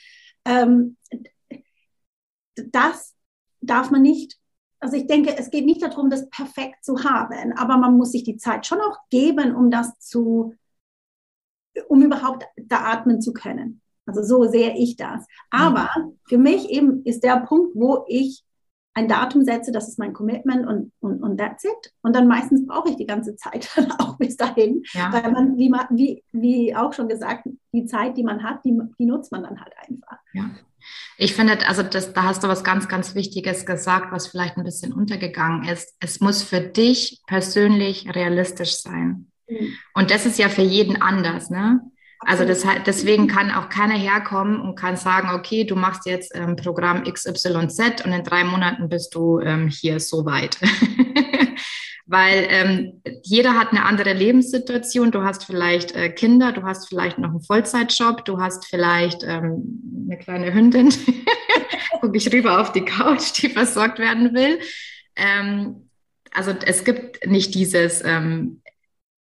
Ähm, 0.45 0.97
das 2.55 3.15
darf 3.61 3.91
man 3.91 4.03
nicht, 4.03 4.37
also 4.79 4.95
ich 4.95 5.07
denke, 5.07 5.35
es 5.37 5.49
geht 5.49 5.65
nicht 5.65 5.81
darum, 5.81 6.09
das 6.09 6.29
perfekt 6.29 6.85
zu 6.85 7.03
haben, 7.03 7.53
aber 7.57 7.77
man 7.77 7.97
muss 7.97 8.11
sich 8.11 8.23
die 8.23 8.37
Zeit 8.37 8.65
schon 8.65 8.79
auch 8.79 8.97
geben, 9.09 9.55
um 9.55 9.69
das 9.71 9.99
zu, 9.99 10.53
um 11.87 12.01
überhaupt 12.01 12.45
da 12.55 12.91
atmen 12.91 13.19
zu 13.19 13.33
können. 13.33 13.81
Also 14.09 14.23
so 14.23 14.49
sehe 14.49 14.75
ich 14.75 14.95
das. 14.95 15.25
Aber 15.51 15.89
für 16.27 16.37
mich 16.37 16.69
eben 16.69 17.03
ist 17.03 17.23
der 17.23 17.37
Punkt, 17.41 17.75
wo 17.75 18.05
ich 18.07 18.43
ein 18.95 19.07
Datum 19.07 19.43
setze, 19.43 19.71
das 19.71 19.87
ist 19.87 19.99
mein 19.99 20.13
Commitment 20.13 20.67
und, 20.67 20.91
und, 20.99 21.21
und 21.21 21.37
that's 21.37 21.63
it. 21.63 21.93
Und 22.01 22.15
dann 22.15 22.27
meistens 22.27 22.65
brauche 22.65 22.89
ich 22.89 22.95
die 22.95 23.05
ganze 23.05 23.35
Zeit 23.35 23.69
dann 23.75 23.91
auch 23.91 24.17
bis 24.17 24.35
dahin. 24.35 24.83
Ja. 24.93 25.13
Weil 25.13 25.31
man, 25.31 25.57
wie, 25.57 25.69
man, 25.69 25.85
wie, 25.91 26.23
wie 26.31 26.75
auch 26.75 26.93
schon 26.93 27.07
gesagt, 27.07 27.47
die 27.71 27.85
Zeit, 27.85 28.17
die 28.17 28.23
man 28.23 28.43
hat, 28.43 28.65
die, 28.65 28.77
die 28.97 29.05
nutzt 29.05 29.31
man 29.31 29.43
dann 29.43 29.61
halt 29.61 29.73
einfach. 29.87 30.17
Ja. 30.33 30.49
Ich 31.17 31.35
finde, 31.35 31.67
also 31.67 31.83
das, 31.83 32.13
da 32.13 32.23
hast 32.23 32.43
du 32.43 32.47
was 32.47 32.63
ganz, 32.63 32.87
ganz 32.87 33.13
Wichtiges 33.13 33.65
gesagt, 33.65 34.11
was 34.11 34.27
vielleicht 34.27 34.57
ein 34.57 34.63
bisschen 34.63 34.93
untergegangen 34.93 35.67
ist. 35.67 35.95
Es 35.99 36.19
muss 36.19 36.41
für 36.41 36.61
dich 36.61 37.21
persönlich 37.27 38.13
realistisch 38.15 38.77
sein. 38.77 39.29
Mhm. 39.47 39.73
Und 39.93 40.11
das 40.11 40.25
ist 40.25 40.39
ja 40.39 40.49
für 40.49 40.61
jeden 40.61 41.01
anders, 41.01 41.49
ne? 41.49 41.81
Also 42.19 42.43
das, 42.43 42.65
deswegen 42.85 43.27
kann 43.27 43.51
auch 43.51 43.69
keiner 43.69 43.95
herkommen 43.95 44.59
und 44.59 44.75
kann 44.75 44.97
sagen, 44.97 45.29
okay, 45.33 45.63
du 45.63 45.75
machst 45.75 46.05
jetzt 46.05 46.33
ähm, 46.35 46.57
Programm 46.57 47.03
XYZ 47.03 48.05
und 48.05 48.11
in 48.11 48.23
drei 48.23 48.43
Monaten 48.43 48.89
bist 48.89 49.15
du 49.15 49.39
ähm, 49.39 49.69
hier 49.69 49.99
so 49.99 50.25
weit. 50.25 50.57
Weil 52.05 52.47
ähm, 52.49 53.01
jeder 53.21 53.53
hat 53.53 53.69
eine 53.69 53.85
andere 53.85 54.13
Lebenssituation. 54.13 55.11
Du 55.11 55.23
hast 55.23 55.45
vielleicht 55.45 55.95
äh, 55.95 56.09
Kinder, 56.09 56.51
du 56.51 56.63
hast 56.63 56.89
vielleicht 56.89 57.19
noch 57.19 57.29
einen 57.29 57.41
Vollzeitjob, 57.41 58.25
du 58.25 58.41
hast 58.41 58.65
vielleicht 58.65 59.23
ähm, 59.23 60.07
eine 60.07 60.17
kleine 60.17 60.53
Hündin. 60.53 60.91
Gucke 62.01 62.17
ich 62.17 62.33
rüber 62.33 62.59
auf 62.59 62.71
die 62.71 62.83
Couch, 62.83 63.41
die 63.41 63.49
versorgt 63.49 63.99
werden 63.99 64.33
will. 64.33 64.59
Ähm, 65.15 65.89
also 66.31 66.51
es 66.65 66.83
gibt 66.83 67.25
nicht 67.27 67.53
dieses, 67.55 68.03
ähm, 68.03 68.61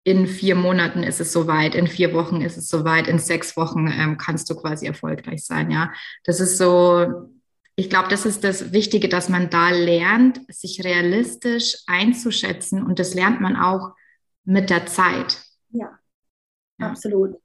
in 0.08 0.26
vier 0.26 0.54
Monaten 0.54 1.02
ist 1.02 1.20
es 1.20 1.34
soweit, 1.34 1.74
in 1.74 1.86
vier 1.86 2.14
Wochen 2.14 2.40
ist 2.40 2.56
es 2.56 2.68
soweit, 2.68 3.08
in 3.08 3.18
sechs 3.18 3.58
Wochen 3.58 3.88
ähm, 3.88 4.16
kannst 4.16 4.48
du 4.48 4.54
quasi 4.54 4.86
erfolgreich 4.86 5.44
sein. 5.44 5.70
Ja, 5.70 5.92
das 6.24 6.40
ist 6.40 6.56
so. 6.56 7.28
Ich 7.76 7.90
glaube, 7.90 8.08
das 8.08 8.24
ist 8.24 8.42
das 8.42 8.72
Wichtige, 8.72 9.10
dass 9.10 9.28
man 9.28 9.50
da 9.50 9.68
lernt, 9.68 10.40
sich 10.48 10.82
realistisch 10.82 11.76
einzuschätzen 11.86 12.82
und 12.82 12.98
das 12.98 13.12
lernt 13.12 13.42
man 13.42 13.56
auch 13.56 13.92
mit 14.44 14.70
der 14.70 14.86
Zeit. 14.86 15.42
Ja, 15.68 15.98
ja. 16.80 16.88
absolut, 16.88 17.36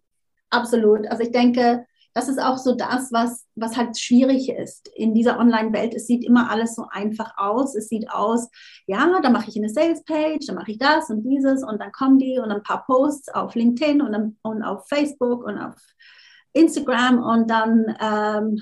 absolut. 0.50 1.06
Also 1.08 1.24
ich 1.24 1.32
denke, 1.32 1.86
das 2.14 2.30
ist 2.30 2.40
auch 2.40 2.58
so 2.58 2.76
das, 2.76 3.12
was, 3.12 3.46
was 3.56 3.76
halt 3.76 3.98
schwierig 3.98 4.50
ist 4.50 4.88
in 4.96 5.14
dieser 5.14 5.40
Online-Welt. 5.40 5.96
Es 5.96 6.06
sieht 6.06 6.24
immer 6.24 6.50
alles 6.52 6.76
so 6.76 6.86
einfach 6.90 7.34
aus. 7.38 7.76
Es 7.76 7.90
sieht 7.90 8.10
aus, 8.12 8.50
ja, 8.86 9.20
da 9.22 9.30
mache 9.30 9.50
ich 9.50 9.58
eine 9.58 9.70
Sales-Page, 9.70 10.46
da 10.46 10.54
mache 10.54 10.72
ich 10.72 10.78
das 10.78 11.10
und 11.10 11.24
dieses 11.24 11.64
und 11.64 11.82
dann 11.82 11.92
kommen 11.92 12.20
die 12.20 12.38
und 12.38 12.52
ein 12.52 12.64
paar 12.64 12.86
Posts 12.86 13.30
auf 13.30 13.56
LinkedIn 13.56 14.02
und, 14.02 14.12
dann, 14.12 14.38
und 14.44 14.62
auf 14.64 14.88
Facebook 14.88 15.44
und 15.44 15.58
auf 15.58 15.76
Instagram 16.54 17.24
und 17.24 17.50
dann 17.50 17.96
ähm, 18.00 18.62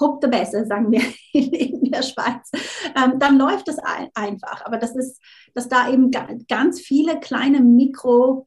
Hopp 0.00 0.20
the 0.22 0.28
Beste, 0.28 0.64
sagen 0.66 0.90
wir 0.90 1.02
in 1.32 1.90
der 1.90 2.02
Schweiz. 2.02 2.50
Ähm, 2.96 3.18
dann 3.18 3.38
läuft 3.38 3.68
es 3.68 3.78
ein, 3.78 4.08
einfach. 4.14 4.64
Aber 4.64 4.78
das 4.78 4.96
ist, 4.96 5.20
dass 5.54 5.68
da 5.68 5.88
eben 5.88 6.10
ganz 6.48 6.80
viele 6.80 7.20
kleine 7.20 7.60
Mikro- 7.60 8.46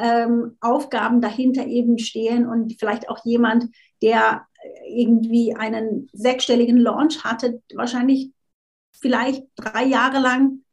ähm, 0.00 0.56
Aufgaben 0.60 1.20
dahinter 1.20 1.66
eben 1.66 1.98
stehen 1.98 2.46
und 2.46 2.76
vielleicht 2.78 3.08
auch 3.08 3.24
jemand, 3.24 3.66
der 4.02 4.46
irgendwie 4.86 5.54
einen 5.54 6.08
sechsstelligen 6.12 6.78
Launch 6.78 7.24
hatte, 7.24 7.62
wahrscheinlich 7.74 8.32
vielleicht 8.92 9.44
drei 9.56 9.84
Jahre 9.84 10.18
lang 10.18 10.64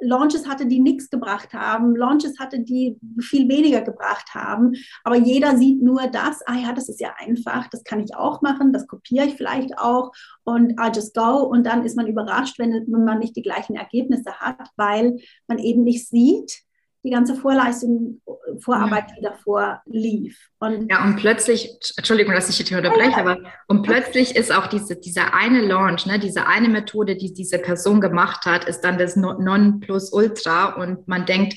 Launches 0.00 0.48
hatte, 0.48 0.66
die 0.66 0.80
nichts 0.80 1.10
gebracht 1.10 1.52
haben, 1.52 1.94
Launches 1.94 2.38
hatte, 2.38 2.60
die 2.60 2.98
viel 3.20 3.48
weniger 3.48 3.82
gebracht 3.82 4.34
haben. 4.34 4.72
Aber 5.04 5.16
jeder 5.16 5.56
sieht 5.56 5.82
nur 5.82 6.06
das, 6.08 6.40
ah 6.46 6.56
ja, 6.56 6.72
das 6.72 6.88
ist 6.88 7.00
ja 7.00 7.14
einfach, 7.18 7.68
das 7.68 7.84
kann 7.84 8.00
ich 8.00 8.14
auch 8.14 8.42
machen, 8.42 8.72
das 8.72 8.86
kopiere 8.86 9.26
ich 9.26 9.34
vielleicht 9.34 9.78
auch 9.78 10.12
und 10.44 10.72
I 10.80 10.90
just 10.94 11.14
go. 11.14 11.42
Und 11.42 11.64
dann 11.64 11.84
ist 11.84 11.96
man 11.96 12.06
überrascht, 12.06 12.58
wenn 12.58 12.86
man 12.88 13.18
nicht 13.18 13.36
die 13.36 13.42
gleichen 13.42 13.76
Ergebnisse 13.76 14.32
hat, 14.38 14.68
weil 14.76 15.18
man 15.46 15.58
eben 15.58 15.84
nicht 15.84 16.08
sieht, 16.08 16.62
die 17.02 17.10
ganze 17.10 17.34
Vorleistung, 17.34 18.20
Vorarbeit, 18.60 19.04
ja. 19.10 19.14
die 19.16 19.22
davor 19.22 19.80
lief. 19.86 20.50
Und 20.58 20.90
ja, 20.90 21.02
und 21.04 21.16
plötzlich, 21.16 21.70
Entschuldigung, 21.96 22.34
dass 22.34 22.48
ich 22.50 22.56
hier 22.66 22.76
unterbreche, 22.76 23.16
aber 23.16 23.38
und 23.68 23.82
plötzlich 23.82 24.36
ist 24.36 24.52
auch 24.52 24.66
diese, 24.66 24.96
dieser 24.96 25.32
eine 25.34 25.62
Launch, 25.62 26.04
ne, 26.06 26.18
diese 26.18 26.46
eine 26.46 26.68
Methode, 26.68 27.16
die 27.16 27.32
diese 27.32 27.58
Person 27.58 28.00
gemacht 28.00 28.44
hat, 28.44 28.66
ist 28.66 28.82
dann 28.82 28.98
das 28.98 29.16
Non-Plus-Ultra 29.16 30.74
und 30.74 31.08
man 31.08 31.24
denkt, 31.24 31.54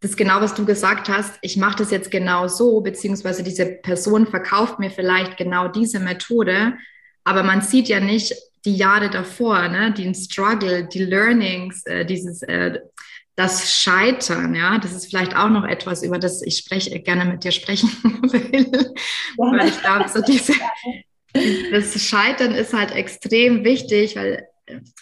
das 0.00 0.12
ist 0.12 0.16
genau, 0.16 0.40
was 0.40 0.54
du 0.54 0.64
gesagt 0.64 1.08
hast, 1.08 1.38
ich 1.42 1.56
mache 1.56 1.78
das 1.78 1.92
jetzt 1.92 2.10
genau 2.10 2.48
so, 2.48 2.80
beziehungsweise 2.80 3.44
diese 3.44 3.66
Person 3.66 4.26
verkauft 4.26 4.80
mir 4.80 4.90
vielleicht 4.90 5.36
genau 5.36 5.68
diese 5.68 6.00
Methode, 6.00 6.74
aber 7.22 7.44
man 7.44 7.60
sieht 7.60 7.88
ja 7.88 8.00
nicht 8.00 8.34
die 8.64 8.76
Jahre 8.76 9.10
davor, 9.10 9.68
ne, 9.68 9.92
den 9.92 10.14
Struggle, 10.14 10.88
die 10.88 11.04
Learnings, 11.04 11.84
äh, 11.86 12.04
dieses 12.04 12.42
äh, 12.42 12.80
das 13.34 13.72
Scheitern, 13.72 14.54
ja, 14.54 14.78
das 14.78 14.92
ist 14.92 15.06
vielleicht 15.06 15.34
auch 15.34 15.48
noch 15.48 15.64
etwas, 15.64 16.02
über 16.02 16.18
das 16.18 16.42
ich 16.42 16.58
spreche, 16.58 17.00
gerne 17.00 17.24
mit 17.24 17.44
dir 17.44 17.52
sprechen 17.52 17.88
will. 18.22 18.70
Ja. 18.72 19.58
Weil 19.58 19.68
ich 19.68 19.80
glaube, 19.80 20.08
so 20.08 20.20
diese, 20.20 20.52
das 21.70 22.02
Scheitern 22.02 22.52
ist 22.52 22.74
halt 22.74 22.92
extrem 22.92 23.64
wichtig, 23.64 24.16
weil 24.16 24.46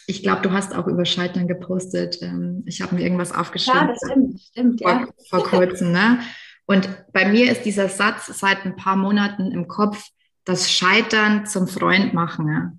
ich 0.07 0.23
glaube, 0.23 0.43
du 0.43 0.53
hast 0.53 0.75
auch 0.75 0.87
über 0.87 1.05
Scheitern 1.05 1.49
gepostet. 1.49 2.19
Ähm, 2.23 2.63
ich 2.67 2.81
habe 2.83 2.95
mir 2.95 3.03
irgendwas 3.03 3.33
aufgeschrieben. 3.33 3.81
Ja, 3.81 3.87
das 3.89 3.99
stimmt, 4.05 4.41
stimmt, 4.41 4.83
vor, 4.83 4.91
ja. 4.91 5.09
Vor 5.29 5.45
kurzem, 5.45 5.93
ne? 5.93 6.21
Und 6.67 6.89
bei 7.13 7.29
mir 7.29 7.51
ist 7.51 7.63
dieser 7.65 7.89
Satz 7.89 8.27
seit 8.27 8.65
ein 8.65 8.77
paar 8.77 8.97
Monaten 8.97 9.51
im 9.51 9.67
Kopf, 9.67 10.05
das 10.45 10.71
Scheitern 10.71 11.45
zum 11.47 11.67
Freund 11.67 12.15
machen. 12.15 12.49
Ja? 12.49 12.73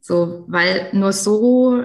So, 0.00 0.44
weil 0.46 0.90
nur 0.92 1.12
so 1.12 1.84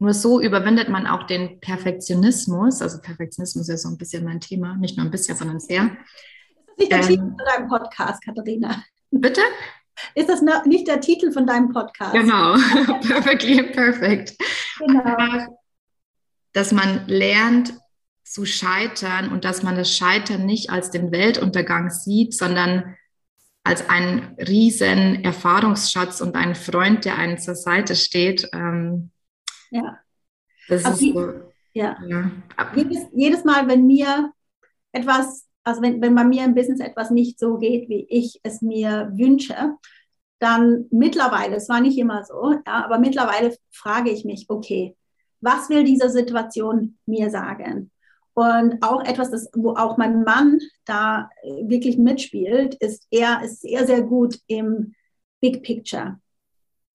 nur 0.00 0.14
so 0.14 0.40
überwindet 0.40 0.88
man 0.88 1.06
auch 1.06 1.24
den 1.24 1.60
Perfektionismus. 1.60 2.80
Also 2.80 3.00
Perfektionismus 3.00 3.68
ist 3.68 3.70
ja 3.70 3.76
so 3.76 3.88
ein 3.90 3.98
bisschen 3.98 4.24
mein 4.24 4.40
Thema, 4.40 4.76
nicht 4.76 4.96
nur 4.96 5.04
ein 5.04 5.10
bisschen, 5.10 5.36
sondern 5.36 5.60
sehr. 5.60 5.90
Ist 6.78 6.90
das 6.90 6.90
nicht 6.90 6.92
der 6.92 6.98
ähm, 7.00 7.06
Titel 7.06 7.36
von 7.36 7.46
deinem 7.46 7.68
Podcast, 7.68 8.24
Katharina? 8.24 8.82
Bitte? 9.10 9.42
Ist 10.14 10.30
das 10.30 10.40
nicht 10.64 10.88
der 10.88 11.02
Titel 11.02 11.30
von 11.32 11.46
deinem 11.46 11.70
Podcast? 11.70 12.14
Genau, 12.14 12.54
perfectly 13.06 13.58
imperfect. 13.58 14.36
Genau. 14.78 15.58
Dass 16.54 16.72
man 16.72 17.06
lernt 17.06 17.74
zu 18.24 18.46
scheitern 18.46 19.30
und 19.30 19.44
dass 19.44 19.62
man 19.62 19.76
das 19.76 19.94
Scheitern 19.94 20.46
nicht 20.46 20.70
als 20.70 20.90
den 20.90 21.12
Weltuntergang 21.12 21.90
sieht, 21.90 22.34
sondern 22.34 22.96
als 23.64 23.90
einen 23.90 24.34
riesen 24.38 25.22
Erfahrungsschatz 25.22 26.22
und 26.22 26.36
einen 26.36 26.54
Freund, 26.54 27.04
der 27.04 27.18
einen 27.18 27.36
zur 27.36 27.54
Seite 27.54 27.94
steht. 27.94 28.48
Ähm, 28.54 29.10
ja. 29.70 29.98
Das 30.68 30.88
ist 30.88 31.12
so, 31.12 31.32
ja. 31.72 31.96
ja. 32.06 32.30
Jedes, 32.74 33.06
jedes 33.12 33.44
Mal, 33.44 33.66
wenn 33.68 33.86
mir 33.86 34.32
etwas, 34.92 35.48
also 35.64 35.82
wenn, 35.82 36.00
wenn 36.00 36.14
bei 36.14 36.24
mir 36.24 36.44
im 36.44 36.54
Business 36.54 36.80
etwas 36.80 37.10
nicht 37.10 37.38
so 37.38 37.58
geht, 37.58 37.88
wie 37.88 38.06
ich 38.08 38.40
es 38.42 38.62
mir 38.62 39.10
wünsche, 39.14 39.76
dann 40.38 40.86
mittlerweile, 40.90 41.56
es 41.56 41.68
war 41.68 41.80
nicht 41.80 41.98
immer 41.98 42.24
so, 42.24 42.52
ja, 42.66 42.84
aber 42.84 42.98
mittlerweile 42.98 43.56
frage 43.70 44.10
ich 44.10 44.24
mich, 44.24 44.46
okay, 44.48 44.96
was 45.40 45.68
will 45.68 45.84
diese 45.84 46.08
Situation 46.08 46.98
mir 47.06 47.30
sagen? 47.30 47.90
Und 48.34 48.82
auch 48.82 49.04
etwas, 49.04 49.30
das, 49.30 49.50
wo 49.54 49.74
auch 49.74 49.98
mein 49.98 50.22
Mann 50.22 50.58
da 50.84 51.30
wirklich 51.62 51.98
mitspielt, 51.98 52.74
ist 52.76 53.06
er 53.10 53.42
ist 53.42 53.60
sehr, 53.60 53.86
sehr 53.86 54.02
gut 54.02 54.38
im 54.46 54.94
Big 55.40 55.62
Picture. 55.62 56.20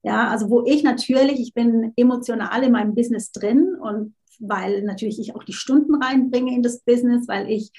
Ja, 0.05 0.29
also 0.29 0.51
wo 0.51 0.63
ich 0.65 0.83
natürlich, 0.83 1.39
ich 1.39 1.55
bin 1.55 1.91
emotional 1.95 2.63
in 2.63 2.71
meinem 2.71 2.93
Business 2.93 3.31
drin 3.31 3.75
und 3.81 4.13
weil 4.39 4.83
natürlich 4.83 5.19
ich 5.19 5.35
auch 5.35 5.43
die 5.43 5.53
Stunden 5.53 5.95
reinbringe 5.95 6.53
in 6.53 6.61
das 6.61 6.81
Business, 6.81 7.27
weil 7.27 7.49
ich 7.49 7.71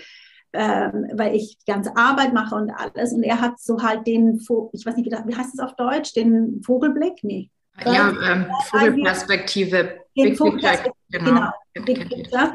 ähm, 0.52 1.10
weil 1.12 1.36
ich 1.36 1.58
die 1.58 1.70
ganze 1.70 1.96
Arbeit 1.96 2.32
mache 2.32 2.54
und 2.54 2.70
alles. 2.70 3.12
Und 3.12 3.22
er 3.22 3.40
hat 3.40 3.60
so 3.60 3.82
halt 3.82 4.06
den, 4.06 4.40
ich 4.72 4.86
weiß 4.86 4.96
nicht, 4.96 5.10
wie 5.10 5.36
heißt 5.36 5.54
es 5.54 5.60
auf 5.60 5.76
Deutsch, 5.76 6.14
den 6.14 6.62
Vogelblick? 6.64 7.22
Nee. 7.22 7.50
Ja, 7.84 8.12
ähm, 8.24 8.46
Vogelperspektive. 8.70 10.00
Den 10.16 10.34
Vogelperspektive, 10.34 10.94
genau. 11.10 11.50
genau. 11.74 12.48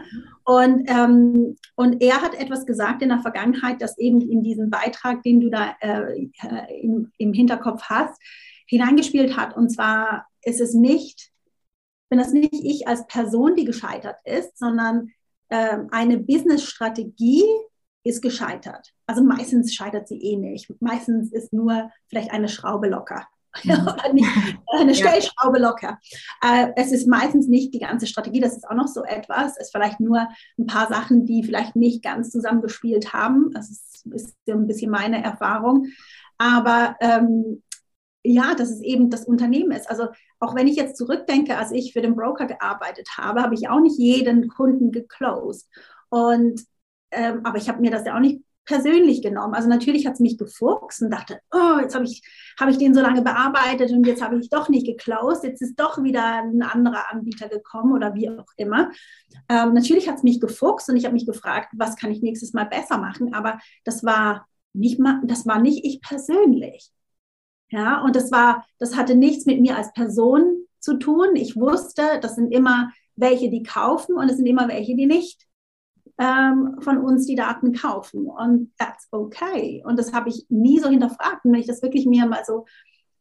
Und, 0.45 0.89
ähm, 0.89 1.55
und 1.75 2.01
er 2.01 2.21
hat 2.21 2.33
etwas 2.33 2.65
gesagt 2.65 3.03
in 3.03 3.09
der 3.09 3.19
Vergangenheit, 3.19 3.81
das 3.81 3.97
eben 3.99 4.19
in 4.19 4.41
diesen 4.41 4.69
Beitrag, 4.71 5.21
den 5.21 5.39
du 5.39 5.49
da 5.49 5.75
äh, 5.79 6.23
äh 6.23 6.81
im, 6.81 7.11
im 7.19 7.33
Hinterkopf 7.33 7.83
hast, 7.83 8.19
hineingespielt 8.71 9.35
hat. 9.35 9.55
Und 9.55 9.69
zwar 9.69 10.27
ist 10.41 10.61
es 10.61 10.73
nicht, 10.73 11.29
wenn 12.09 12.19
das 12.19 12.31
nicht 12.31 12.53
ich 12.53 12.87
als 12.87 13.05
Person, 13.07 13.55
die 13.55 13.65
gescheitert 13.65 14.17
ist, 14.23 14.57
sondern 14.57 15.11
äh, 15.49 15.77
eine 15.91 16.17
Business-Strategie, 16.17 17.43
ist 18.03 18.23
gescheitert. 18.23 18.93
Also 19.05 19.23
meistens 19.23 19.75
scheitert 19.75 20.07
sie 20.07 20.19
eh 20.19 20.35
nicht. 20.35 20.73
Meistens 20.81 21.31
ist 21.31 21.53
nur 21.53 21.91
vielleicht 22.07 22.31
eine 22.31 22.49
Schraube 22.49 22.87
locker. 22.87 23.27
Mhm. 23.63 23.87
eine 24.79 24.95
Stellschraube 24.95 25.59
locker. 25.59 25.99
Äh, 26.41 26.69
es 26.77 26.91
ist 26.91 27.07
meistens 27.07 27.47
nicht 27.47 27.75
die 27.75 27.79
ganze 27.79 28.07
Strategie, 28.07 28.39
das 28.39 28.55
ist 28.55 28.67
auch 28.67 28.73
noch 28.73 28.87
so 28.87 29.03
etwas. 29.03 29.51
Es 29.57 29.67
ist 29.67 29.71
vielleicht 29.71 29.99
nur 29.99 30.27
ein 30.57 30.65
paar 30.65 30.87
Sachen, 30.87 31.25
die 31.25 31.43
vielleicht 31.43 31.75
nicht 31.75 32.01
ganz 32.01 32.31
zusammengespielt 32.31 33.13
haben. 33.13 33.51
Das 33.53 33.69
ist, 33.69 34.07
ist 34.07 34.35
ein 34.47 34.65
bisschen 34.65 34.89
meine 34.89 35.23
Erfahrung. 35.23 35.85
Aber 36.39 36.95
ähm, 37.01 37.61
ja, 38.23 38.53
dass 38.55 38.69
es 38.69 38.81
eben 38.81 39.09
das 39.09 39.25
Unternehmen 39.25 39.71
ist. 39.71 39.89
Also 39.89 40.07
auch 40.39 40.55
wenn 40.55 40.67
ich 40.67 40.75
jetzt 40.75 40.97
zurückdenke, 40.97 41.57
als 41.57 41.71
ich 41.71 41.93
für 41.93 42.01
den 42.01 42.15
Broker 42.15 42.45
gearbeitet 42.45 43.09
habe, 43.17 43.41
habe 43.41 43.55
ich 43.55 43.69
auch 43.69 43.79
nicht 43.79 43.97
jeden 43.97 44.47
Kunden 44.47 44.91
geclosed. 44.91 45.67
Und 46.09 46.61
ähm, 47.11 47.41
aber 47.43 47.57
ich 47.57 47.67
habe 47.67 47.81
mir 47.81 47.91
das 47.91 48.05
ja 48.05 48.15
auch 48.15 48.21
nicht 48.21 48.41
persönlich 48.65 49.21
genommen. 49.21 49.53
Also 49.53 49.67
natürlich 49.67 50.05
hat 50.05 50.13
es 50.13 50.19
mich 50.19 50.37
gefuchst 50.37 51.01
und 51.01 51.09
dachte, 51.11 51.39
oh, 51.51 51.79
jetzt 51.81 51.95
habe 51.95 52.05
ich, 52.05 52.21
hab 52.59 52.69
ich 52.69 52.77
den 52.77 52.93
so 52.93 53.01
lange 53.01 53.21
bearbeitet 53.21 53.91
und 53.91 54.05
jetzt 54.05 54.21
habe 54.21 54.37
ich 54.39 54.49
doch 54.49 54.69
nicht 54.69 54.85
geklaust, 54.85 55.43
jetzt 55.43 55.61
ist 55.61 55.79
doch 55.79 56.01
wieder 56.03 56.23
ein 56.23 56.61
anderer 56.61 57.11
Anbieter 57.11 57.49
gekommen 57.49 57.93
oder 57.93 58.13
wie 58.13 58.29
auch 58.29 58.51
immer. 58.57 58.91
Ähm, 59.49 59.73
natürlich 59.73 60.07
hat 60.07 60.17
es 60.17 60.23
mich 60.23 60.39
gefuchst 60.39 60.89
und 60.89 60.95
ich 60.95 61.05
habe 61.05 61.13
mich 61.13 61.25
gefragt, 61.25 61.69
was 61.75 61.95
kann 61.95 62.11
ich 62.11 62.21
nächstes 62.21 62.53
Mal 62.53 62.65
besser 62.65 62.97
machen, 62.97 63.33
aber 63.33 63.59
das 63.83 64.05
war 64.05 64.47
nicht 64.73 64.99
mal, 64.99 65.21
das 65.25 65.45
war 65.45 65.59
nicht 65.59 65.83
ich 65.83 65.99
persönlich. 66.01 66.91
Ja, 67.71 68.01
und 68.03 68.15
das 68.15 68.31
war, 68.31 68.65
das 68.79 68.95
hatte 68.95 69.15
nichts 69.15 69.45
mit 69.45 69.61
mir 69.61 69.77
als 69.77 69.93
Person 69.93 70.65
zu 70.79 70.97
tun. 70.97 71.35
Ich 71.35 71.55
wusste, 71.55 72.19
das 72.21 72.35
sind 72.35 72.51
immer 72.51 72.91
welche, 73.15 73.49
die 73.49 73.63
kaufen 73.63 74.15
und 74.15 74.29
es 74.29 74.37
sind 74.37 74.45
immer 74.45 74.67
welche, 74.67 74.95
die 74.95 75.05
nicht 75.05 75.47
ähm, 76.17 76.77
von 76.81 76.97
uns 76.97 77.25
die 77.25 77.35
Daten 77.35 77.73
kaufen. 77.73 78.27
Und 78.27 78.73
that's 78.77 79.07
okay. 79.11 79.83
Und 79.85 79.97
das 79.97 80.11
habe 80.13 80.29
ich 80.29 80.45
nie 80.49 80.79
so 80.79 80.89
hinterfragt. 80.89 81.45
Und 81.45 81.53
wenn 81.53 81.61
ich 81.61 81.67
das 81.67 81.81
wirklich 81.81 82.05
mir 82.05 82.25
mal 82.25 82.43
so 82.45 82.65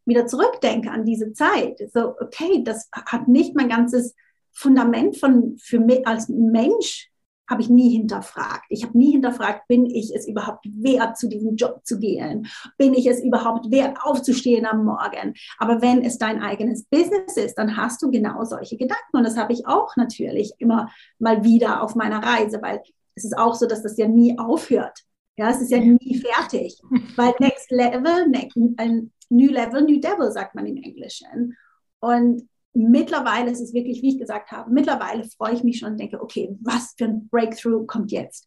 wieder 0.04 0.26
zurückdenke 0.26 0.90
an 0.90 1.04
diese 1.04 1.32
Zeit, 1.32 1.80
so, 1.92 2.14
okay, 2.20 2.62
das 2.64 2.88
hat 2.92 3.28
nicht 3.28 3.54
mein 3.54 3.68
ganzes 3.68 4.14
Fundament 4.52 5.16
von, 5.16 5.56
für 5.58 5.78
mich 5.78 6.06
als 6.06 6.28
Mensch 6.28 7.09
habe 7.50 7.62
ich 7.62 7.68
nie 7.68 7.90
hinterfragt. 7.90 8.66
Ich 8.68 8.84
habe 8.84 8.96
nie 8.96 9.10
hinterfragt, 9.10 9.66
bin 9.66 9.84
ich 9.84 10.14
es 10.14 10.26
überhaupt 10.26 10.64
wert, 10.64 11.18
zu 11.18 11.28
diesem 11.28 11.56
Job 11.56 11.80
zu 11.84 11.98
gehen? 11.98 12.46
Bin 12.78 12.94
ich 12.94 13.06
es 13.06 13.20
überhaupt 13.20 13.70
wert, 13.70 13.98
aufzustehen 14.02 14.64
am 14.66 14.84
Morgen? 14.84 15.34
Aber 15.58 15.82
wenn 15.82 16.02
es 16.02 16.16
dein 16.16 16.40
eigenes 16.40 16.84
Business 16.84 17.36
ist, 17.36 17.56
dann 17.56 17.76
hast 17.76 18.00
du 18.02 18.10
genau 18.10 18.44
solche 18.44 18.76
Gedanken. 18.76 19.16
Und 19.16 19.24
das 19.24 19.36
habe 19.36 19.52
ich 19.52 19.66
auch 19.66 19.96
natürlich 19.96 20.52
immer 20.58 20.90
mal 21.18 21.42
wieder 21.44 21.82
auf 21.82 21.96
meiner 21.96 22.22
Reise, 22.22 22.62
weil 22.62 22.80
es 23.16 23.24
ist 23.24 23.36
auch 23.36 23.54
so, 23.54 23.66
dass 23.66 23.82
das 23.82 23.98
ja 23.98 24.06
nie 24.06 24.38
aufhört. 24.38 25.00
Ja, 25.36 25.50
es 25.50 25.60
ist 25.60 25.70
ja 25.70 25.78
nie 25.78 26.20
fertig. 26.20 26.80
Weil 27.16 27.34
next 27.40 27.70
level, 27.70 28.28
next, 28.28 28.56
new 28.56 29.50
level, 29.50 29.82
new 29.82 30.00
devil, 30.00 30.30
sagt 30.30 30.54
man 30.54 30.66
im 30.66 30.76
Englischen. 30.76 31.56
Und 32.00 32.48
mittlerweile 32.72 33.50
ist 33.50 33.60
es 33.60 33.74
wirklich, 33.74 34.02
wie 34.02 34.10
ich 34.10 34.18
gesagt 34.18 34.50
habe, 34.52 34.70
mittlerweile 34.70 35.24
freue 35.24 35.54
ich 35.54 35.64
mich 35.64 35.78
schon 35.78 35.92
und 35.92 36.00
denke, 36.00 36.20
okay, 36.20 36.56
was 36.60 36.94
für 36.96 37.04
ein 37.04 37.28
Breakthrough 37.28 37.86
kommt 37.86 38.12
jetzt? 38.12 38.46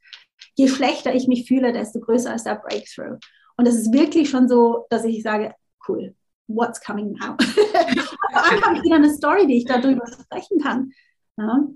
Je 0.56 0.68
schlechter 0.68 1.14
ich 1.14 1.28
mich 1.28 1.48
fühle, 1.48 1.74
desto 1.74 2.00
größer 2.00 2.34
ist 2.34 2.46
der 2.46 2.56
Breakthrough. 2.56 3.18
Und 3.58 3.68
es 3.68 3.76
ist 3.76 3.94
wirklich 3.94 4.30
schon 4.30 4.48
so, 4.48 4.86
dass 4.90 5.04
ich 5.04 5.24
sage, 5.24 5.54
cool, 5.88 6.16
what's 6.48 6.82
coming 6.82 7.14
now? 7.14 7.36
Am 8.34 8.62
habe 8.62 8.78
ich 8.78 8.84
wieder 8.84 8.96
eine 8.96 9.14
Story, 9.14 9.48
die 9.48 9.58
ich 9.58 9.66
darüber 9.66 10.06
sprechen 10.08 10.60
kann. 10.62 10.92
Ja, 11.38 11.68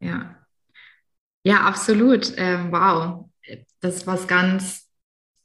ja, 0.00 0.36
ja 1.42 1.60
absolut. 1.60 2.32
Ähm, 2.36 2.72
wow, 2.72 3.28
das 3.80 3.96
ist 3.96 4.06
was 4.06 4.26
ganz, 4.26 4.88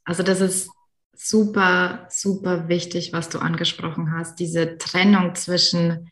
also 0.04 0.22
das 0.22 0.40
ist 0.40 0.70
super, 1.12 2.06
super 2.10 2.68
wichtig, 2.68 3.12
was 3.12 3.28
du 3.28 3.38
angesprochen 3.38 4.12
hast, 4.12 4.38
diese 4.40 4.78
Trennung 4.78 5.34
zwischen 5.34 6.10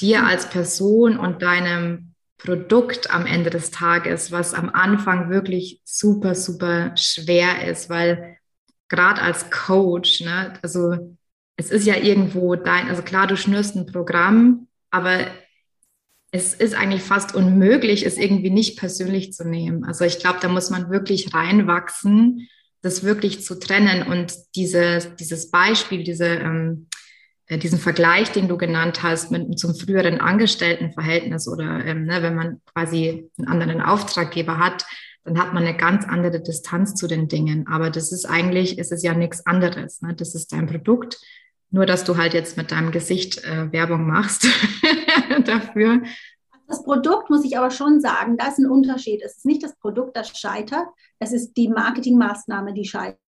dir 0.00 0.24
als 0.24 0.48
Person 0.50 1.18
und 1.18 1.42
deinem 1.42 2.14
Produkt 2.38 3.10
am 3.10 3.26
Ende 3.26 3.50
des 3.50 3.70
Tages, 3.70 4.32
was 4.32 4.54
am 4.54 4.68
Anfang 4.68 5.30
wirklich 5.30 5.80
super, 5.84 6.34
super 6.34 6.94
schwer 6.96 7.66
ist, 7.66 7.88
weil 7.88 8.36
gerade 8.88 9.22
als 9.22 9.50
Coach, 9.50 10.20
ne, 10.20 10.54
also 10.62 11.16
es 11.56 11.70
ist 11.70 11.86
ja 11.86 11.96
irgendwo 11.96 12.56
dein, 12.56 12.88
also 12.88 13.02
klar, 13.02 13.26
du 13.26 13.36
schnürst 13.36 13.76
ein 13.76 13.86
Programm, 13.86 14.68
aber 14.90 15.26
es 16.32 16.52
ist 16.52 16.74
eigentlich 16.74 17.02
fast 17.02 17.34
unmöglich, 17.34 18.04
es 18.04 18.18
irgendwie 18.18 18.50
nicht 18.50 18.76
persönlich 18.76 19.32
zu 19.32 19.48
nehmen. 19.48 19.84
Also 19.84 20.04
ich 20.04 20.18
glaube, 20.18 20.40
da 20.42 20.48
muss 20.48 20.68
man 20.68 20.90
wirklich 20.90 21.32
reinwachsen, 21.32 22.48
das 22.82 23.04
wirklich 23.04 23.42
zu 23.44 23.58
trennen 23.58 24.02
und 24.02 24.34
diese, 24.56 25.14
dieses 25.18 25.50
Beispiel, 25.50 26.02
diese 26.02 26.26
ähm, 26.26 26.88
äh, 26.90 27.03
diesen 27.58 27.78
Vergleich, 27.78 28.32
den 28.32 28.48
du 28.48 28.56
genannt 28.56 29.02
hast, 29.02 29.30
mit 29.30 29.58
zum 29.58 29.74
früheren 29.74 30.20
Angestelltenverhältnis 30.20 31.48
oder 31.48 31.84
ähm, 31.84 32.04
ne, 32.04 32.22
wenn 32.22 32.34
man 32.34 32.60
quasi 32.72 33.30
einen 33.38 33.48
anderen 33.48 33.80
Auftraggeber 33.80 34.58
hat, 34.58 34.84
dann 35.24 35.38
hat 35.38 35.54
man 35.54 35.64
eine 35.64 35.76
ganz 35.76 36.06
andere 36.06 36.40
Distanz 36.42 36.94
zu 36.94 37.06
den 37.06 37.28
Dingen. 37.28 37.66
Aber 37.66 37.90
das 37.90 38.12
ist 38.12 38.26
eigentlich, 38.26 38.78
ist 38.78 38.92
es 38.92 39.02
ja 39.02 39.14
nichts 39.14 39.46
anderes. 39.46 40.02
Ne? 40.02 40.14
Das 40.14 40.34
ist 40.34 40.52
dein 40.52 40.66
Produkt. 40.66 41.18
Nur, 41.70 41.86
dass 41.86 42.04
du 42.04 42.16
halt 42.16 42.34
jetzt 42.34 42.56
mit 42.56 42.70
deinem 42.70 42.92
Gesicht 42.92 43.42
äh, 43.42 43.72
Werbung 43.72 44.06
machst 44.06 44.46
dafür. 45.44 46.02
Das 46.68 46.84
Produkt 46.84 47.30
muss 47.30 47.44
ich 47.44 47.58
aber 47.58 47.70
schon 47.70 48.00
sagen, 48.00 48.36
da 48.36 48.48
ist 48.48 48.58
ein 48.58 48.70
Unterschied. 48.70 49.22
Es 49.24 49.38
ist 49.38 49.46
nicht 49.46 49.62
das 49.62 49.76
Produkt, 49.76 50.16
das 50.16 50.38
scheitert, 50.38 50.86
es 51.18 51.32
ist 51.32 51.54
die 51.54 51.68
Marketingmaßnahme, 51.68 52.72
die 52.74 52.84
scheitert. 52.84 53.18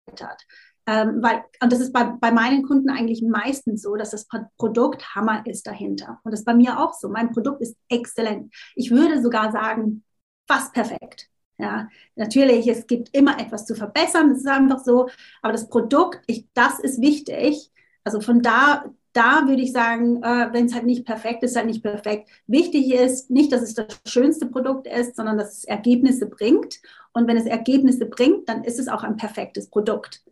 Ähm, 0.87 1.20
weil, 1.20 1.44
und 1.61 1.72
das 1.72 1.81
ist 1.81 1.92
bei, 1.92 2.05
bei 2.05 2.31
meinen 2.31 2.62
Kunden 2.62 2.90
eigentlich 2.90 3.22
meistens 3.22 3.83
so, 3.83 3.96
dass 3.96 4.11
das 4.11 4.29
Produkt 4.57 5.14
Hammer 5.14 5.44
ist 5.46 5.66
dahinter. 5.66 6.20
Und 6.22 6.31
das 6.31 6.40
ist 6.40 6.46
bei 6.46 6.55
mir 6.55 6.79
auch 6.79 6.94
so. 6.94 7.09
Mein 7.09 7.33
Produkt 7.33 7.61
ist 7.61 7.77
exzellent. 7.88 8.55
Ich 8.77 8.90
würde 8.90 9.20
sogar 9.20 9.51
sagen, 9.51 10.05
fast 10.46 10.72
perfekt. 10.72 11.29
Ja, 11.59 11.88
natürlich, 12.16 12.68
es 12.68 12.87
gibt 12.87 13.16
immer 13.16 13.40
etwas 13.40 13.64
zu 13.64 13.75
verbessern, 13.75 14.29
das 14.29 14.38
ist 14.38 14.46
einfach 14.46 14.85
so. 14.85 15.09
Aber 15.42 15.53
das 15.53 15.68
Produkt, 15.68 16.20
ich, 16.27 16.46
das 16.55 16.79
ist 16.81 17.01
wichtig. 17.01 17.70
Also 18.05 18.20
von 18.20 18.42
da, 18.42 18.85
da 19.14 19.49
würde 19.49 19.62
ich 19.62 19.72
sagen, 19.72 20.22
äh, 20.22 20.49
wenn 20.53 20.66
es 20.66 20.75
halt 20.75 20.85
nicht 20.85 21.07
perfekt 21.07 21.42
ist, 21.42 21.57
halt 21.57 21.66
nicht 21.66 21.83
perfekt. 21.83 22.29
Wichtig 22.46 22.92
ist 22.92 23.31
nicht, 23.31 23.51
dass 23.53 23.62
es 23.62 23.75
das 23.75 23.87
schönste 24.07 24.46
Produkt 24.46 24.87
ist, 24.87 25.16
sondern 25.16 25.38
dass 25.38 25.59
es 25.59 25.64
Ergebnisse 25.64 26.27
bringt. 26.27 26.81
Und 27.14 27.27
wenn 27.27 27.38
es 27.38 27.46
Ergebnisse 27.46 28.05
bringt, 28.05 28.49
dann 28.49 28.62
ist 28.62 28.79
es 28.79 28.88
auch 28.88 29.03
ein 29.03 29.16
perfektes 29.16 29.70
Produkt. 29.70 30.22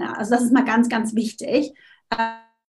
Ja, 0.00 0.12
also 0.14 0.34
das 0.34 0.42
ist 0.42 0.52
mal 0.52 0.64
ganz, 0.64 0.88
ganz 0.88 1.14
wichtig. 1.14 1.72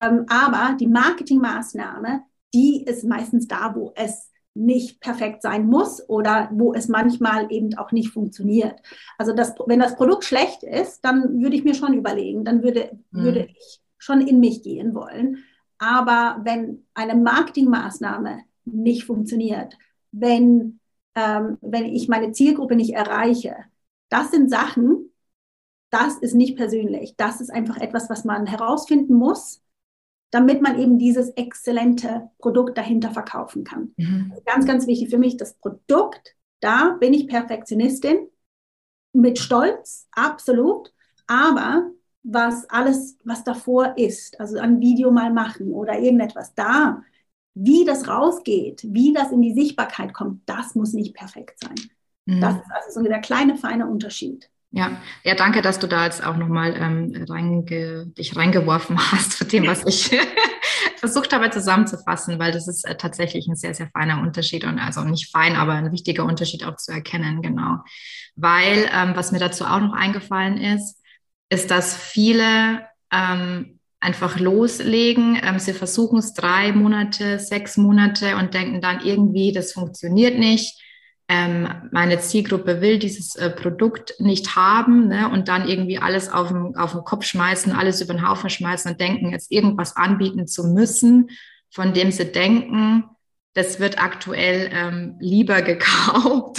Ähm, 0.01 0.25
aber 0.29 0.77
die 0.79 0.87
Marketingmaßnahme, 0.87 2.23
die 2.55 2.85
ist 2.85 3.05
meistens 3.05 3.47
da, 3.47 3.75
wo 3.75 3.93
es 3.95 4.33
nicht 4.55 5.01
perfekt 5.01 5.43
sein 5.43 5.67
muss 5.67 6.09
oder 6.09 6.49
wo 6.53 6.75
es 6.75 6.89
manchmal 6.89 7.53
eben 7.53 7.77
auch 7.77 7.93
nicht 7.93 8.11
funktioniert. 8.11 8.81
Also 9.19 9.33
das, 9.33 9.55
wenn 9.67 9.79
das 9.79 9.95
Produkt 9.95 10.25
schlecht 10.25 10.63
ist, 10.63 11.05
dann 11.05 11.41
würde 11.41 11.55
ich 11.55 11.65
mir 11.65 11.75
schon 11.75 11.93
überlegen, 11.93 12.45
dann 12.45 12.63
würde, 12.63 12.99
mhm. 13.11 13.23
würde 13.23 13.49
ich 13.51 13.81
schon 13.99 14.21
in 14.21 14.41
mich 14.41 14.63
gehen 14.63 14.95
wollen. 14.95 15.45
Aber 15.79 16.41
wenn 16.43 16.87
eine 16.95 17.15
Marketingmaßnahme 17.15 18.41
nicht 18.65 19.05
funktioniert, 19.05 19.77
wenn, 20.11 20.81
ähm, 21.15 21.59
wenn 21.61 21.85
ich 21.85 22.09
meine 22.09 22.33
Zielgruppe 22.33 22.75
nicht 22.75 22.95
erreiche, 22.95 23.55
das 24.09 24.31
sind 24.31 24.51
Sachen, 24.51 25.08
das 25.91 26.19
ist 26.19 26.35
nicht 26.35 26.57
persönlich. 26.57 27.15
Das 27.17 27.41
ist 27.41 27.51
einfach 27.51 27.79
etwas, 27.79 28.11
was 28.11 28.25
man 28.25 28.47
herausfinden 28.47 29.15
muss. 29.15 29.63
damit 30.31 30.61
man 30.63 30.79
eben 30.79 30.99
dieses 30.99 31.31
exzellente 31.31 32.31
Produkt 32.39 32.77
dahinter 32.77 33.11
verkaufen 33.13 33.65
kann. 33.65 33.95
Mhm. 33.97 34.33
Ganz, 34.45 34.67
ganz 34.67 34.87
wichtig 34.87 35.11
für 35.11 35.19
mich, 35.19 35.37
das 35.37 35.55
Produkt, 35.55 36.37
da 36.61 36.97
bin 37.01 37.15
ich 37.15 37.29
Perfektionistin 37.29 38.29
mit 39.13 39.39
Stolz, 39.39 40.09
absolut, 40.13 40.93
aber 41.27 41.91
was 42.23 42.69
alles, 42.71 43.19
was 43.25 43.45
davor 43.45 43.95
ist, 43.97 44.39
also 44.41 44.59
ein 44.59 44.81
Video 44.81 45.11
mal 45.11 45.33
machen 45.33 45.73
oder 45.73 45.99
irgendetwas, 45.99 46.55
da, 46.55 47.03
wie 47.55 47.85
das 47.85 48.09
rausgeht, 48.09 48.83
wie 48.85 49.13
das 49.13 49.33
in 49.33 49.41
die 49.43 49.55
Sichtbarkeit 49.55 50.13
kommt, 50.15 50.43
das 50.47 50.75
muss 50.75 50.93
nicht 50.93 51.15
perfekt 51.15 51.61
sein. 51.61 51.77
Mhm. 52.27 52.41
Das 52.41 52.57
ist 52.57 52.71
also 52.71 53.01
so 53.01 53.03
der 53.09 53.21
kleine, 53.21 53.57
feine 53.57 53.89
Unterschied. 53.89 54.51
Ja, 54.71 55.01
ja, 55.25 55.35
danke, 55.35 55.63
dass 55.63 55.79
du 55.79 55.87
da 55.87 56.05
jetzt 56.05 56.23
auch 56.23 56.37
nochmal 56.37 56.77
ähm, 56.77 57.25
reinge 57.27 58.07
dich 58.07 58.37
reingeworfen 58.37 58.99
hast 59.13 59.33
zu 59.33 59.45
dem, 59.47 59.67
was 59.67 59.87
ich 59.87 60.11
versucht 60.97 61.33
habe 61.33 61.49
zusammenzufassen, 61.51 62.39
weil 62.39 62.53
das 62.53 62.69
ist 62.69 62.85
äh, 62.87 62.97
tatsächlich 62.97 63.49
ein 63.49 63.57
sehr, 63.57 63.73
sehr 63.73 63.89
feiner 63.89 64.21
Unterschied 64.21 64.65
und 64.65 64.79
also 64.79 65.03
nicht 65.05 65.31
fein, 65.31 65.57
aber 65.57 65.73
ein 65.73 65.91
wichtiger 65.91 66.25
Unterschied 66.25 66.65
auch 66.65 66.77
zu 66.77 66.93
erkennen, 66.93 67.41
genau. 67.41 67.79
Weil, 68.37 68.91
ähm, 68.93 69.13
was 69.15 69.33
mir 69.33 69.39
dazu 69.39 69.65
auch 69.65 69.81
noch 69.81 69.95
eingefallen 69.95 70.59
ist, 70.59 71.03
ist, 71.49 71.71
dass 71.71 71.97
viele 71.97 72.87
ähm, 73.11 73.79
einfach 74.01 74.39
loslegen. 74.39 75.41
Ähm, 75.43 75.59
sie 75.59 75.73
versuchen 75.73 76.19
es 76.19 76.35
drei 76.35 76.73
Monate, 76.73 77.39
sechs 77.39 77.79
Monate 77.79 78.37
und 78.37 78.53
denken 78.53 78.83
dann 78.83 79.01
irgendwie, 79.01 79.53
das 79.53 79.73
funktioniert 79.73 80.39
nicht 80.39 80.79
ähm, 81.29 81.69
meine 81.93 82.19
Zielgruppe 82.21 82.81
will 82.81 82.99
dieses 82.99 83.37
äh, 83.37 83.51
Produkt 83.51 84.15
nicht 84.19 84.57
haben 84.57 85.09
ne, 85.09 85.29
und 85.31 85.49
dann 85.49 85.69
irgendwie 85.69 85.99
alles 85.99 86.31
auf 86.31 86.49
den, 86.49 86.75
auf 86.75 86.93
den 86.93 87.05
Kopf 87.05 87.25
schmeißen, 87.27 87.73
alles 87.73 88.01
über 88.01 88.15
den 88.15 88.27
Haufen 88.27 88.49
schmeißen 88.49 88.93
und 88.93 89.01
denken, 89.01 89.31
jetzt 89.31 89.53
irgendwas 89.53 89.95
anbieten 89.95 90.47
zu 90.47 90.65
müssen, 90.69 91.29
von 91.71 91.93
dem 91.93 92.13
sie 92.13 92.25
denken, 92.25 93.05
das 93.55 93.81
wird 93.81 94.01
aktuell 94.01 94.71
ähm, 94.73 95.17
lieber 95.19 95.63
gekauft. 95.63 96.59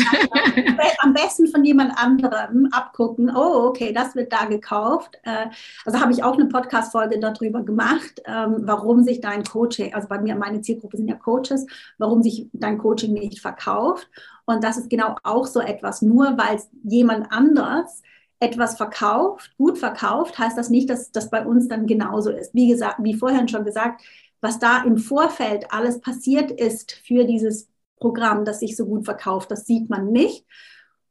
Am 1.00 1.14
besten 1.14 1.48
von 1.48 1.64
jemand 1.64 1.98
anderem 1.98 2.68
abgucken, 2.72 3.30
oh, 3.34 3.68
okay, 3.68 3.94
das 3.94 4.16
wird 4.16 4.34
da 4.34 4.46
gekauft. 4.46 5.18
Äh, 5.24 5.48
also 5.86 6.00
habe 6.00 6.12
ich 6.12 6.24
auch 6.24 6.34
eine 6.34 6.48
Podcast-Folge 6.48 7.20
darüber 7.20 7.64
gemacht, 7.64 8.22
ähm, 8.26 8.58
warum 8.62 9.04
sich 9.04 9.22
dein 9.22 9.44
Coaching, 9.44 9.94
also 9.94 10.08
bei 10.08 10.20
mir, 10.20 10.36
meine 10.36 10.62
Zielgruppe 10.62 10.98
sind 10.98 11.08
ja 11.08 11.16
Coaches, 11.16 11.66
warum 11.98 12.22
sich 12.22 12.48
dein 12.54 12.78
Coaching 12.78 13.14
nicht 13.14 13.40
verkauft. 13.40 14.10
Und 14.46 14.64
das 14.64 14.78
ist 14.78 14.90
genau 14.90 15.16
auch 15.24 15.46
so 15.46 15.62
etwas. 15.62 16.02
Nur 16.02 16.38
weil 16.38 16.60
jemand 16.84 17.32
anders 17.32 18.02
etwas 18.40 18.78
verkauft, 18.78 19.52
gut 19.58 19.78
verkauft, 19.78 20.40
heißt 20.40 20.58
das 20.58 20.70
nicht, 20.70 20.90
dass 20.90 21.12
das 21.12 21.30
bei 21.30 21.46
uns 21.46 21.68
dann 21.68 21.88
genauso 21.88 22.32
ist. 22.32 22.54
Wie 22.54 22.70
gesagt, 22.70 22.96
wie 23.00 23.14
vorhin 23.14 23.48
schon 23.48 23.66
gesagt, 23.66 24.02
was 24.42 24.60
da 24.60 24.84
im 24.84 24.98
Vorfeld 24.98 25.72
alles 25.72 26.00
passiert 26.02 26.52
ist 26.52 26.92
für 26.92 27.26
dieses 27.26 27.70
Programm, 28.00 28.46
das 28.46 28.60
sich 28.60 28.76
so 28.76 28.86
gut 28.86 29.06
verkauft, 29.06 29.52
das 29.52 29.66
sieht 29.66 29.90
man 29.90 30.12
nicht. 30.12 30.46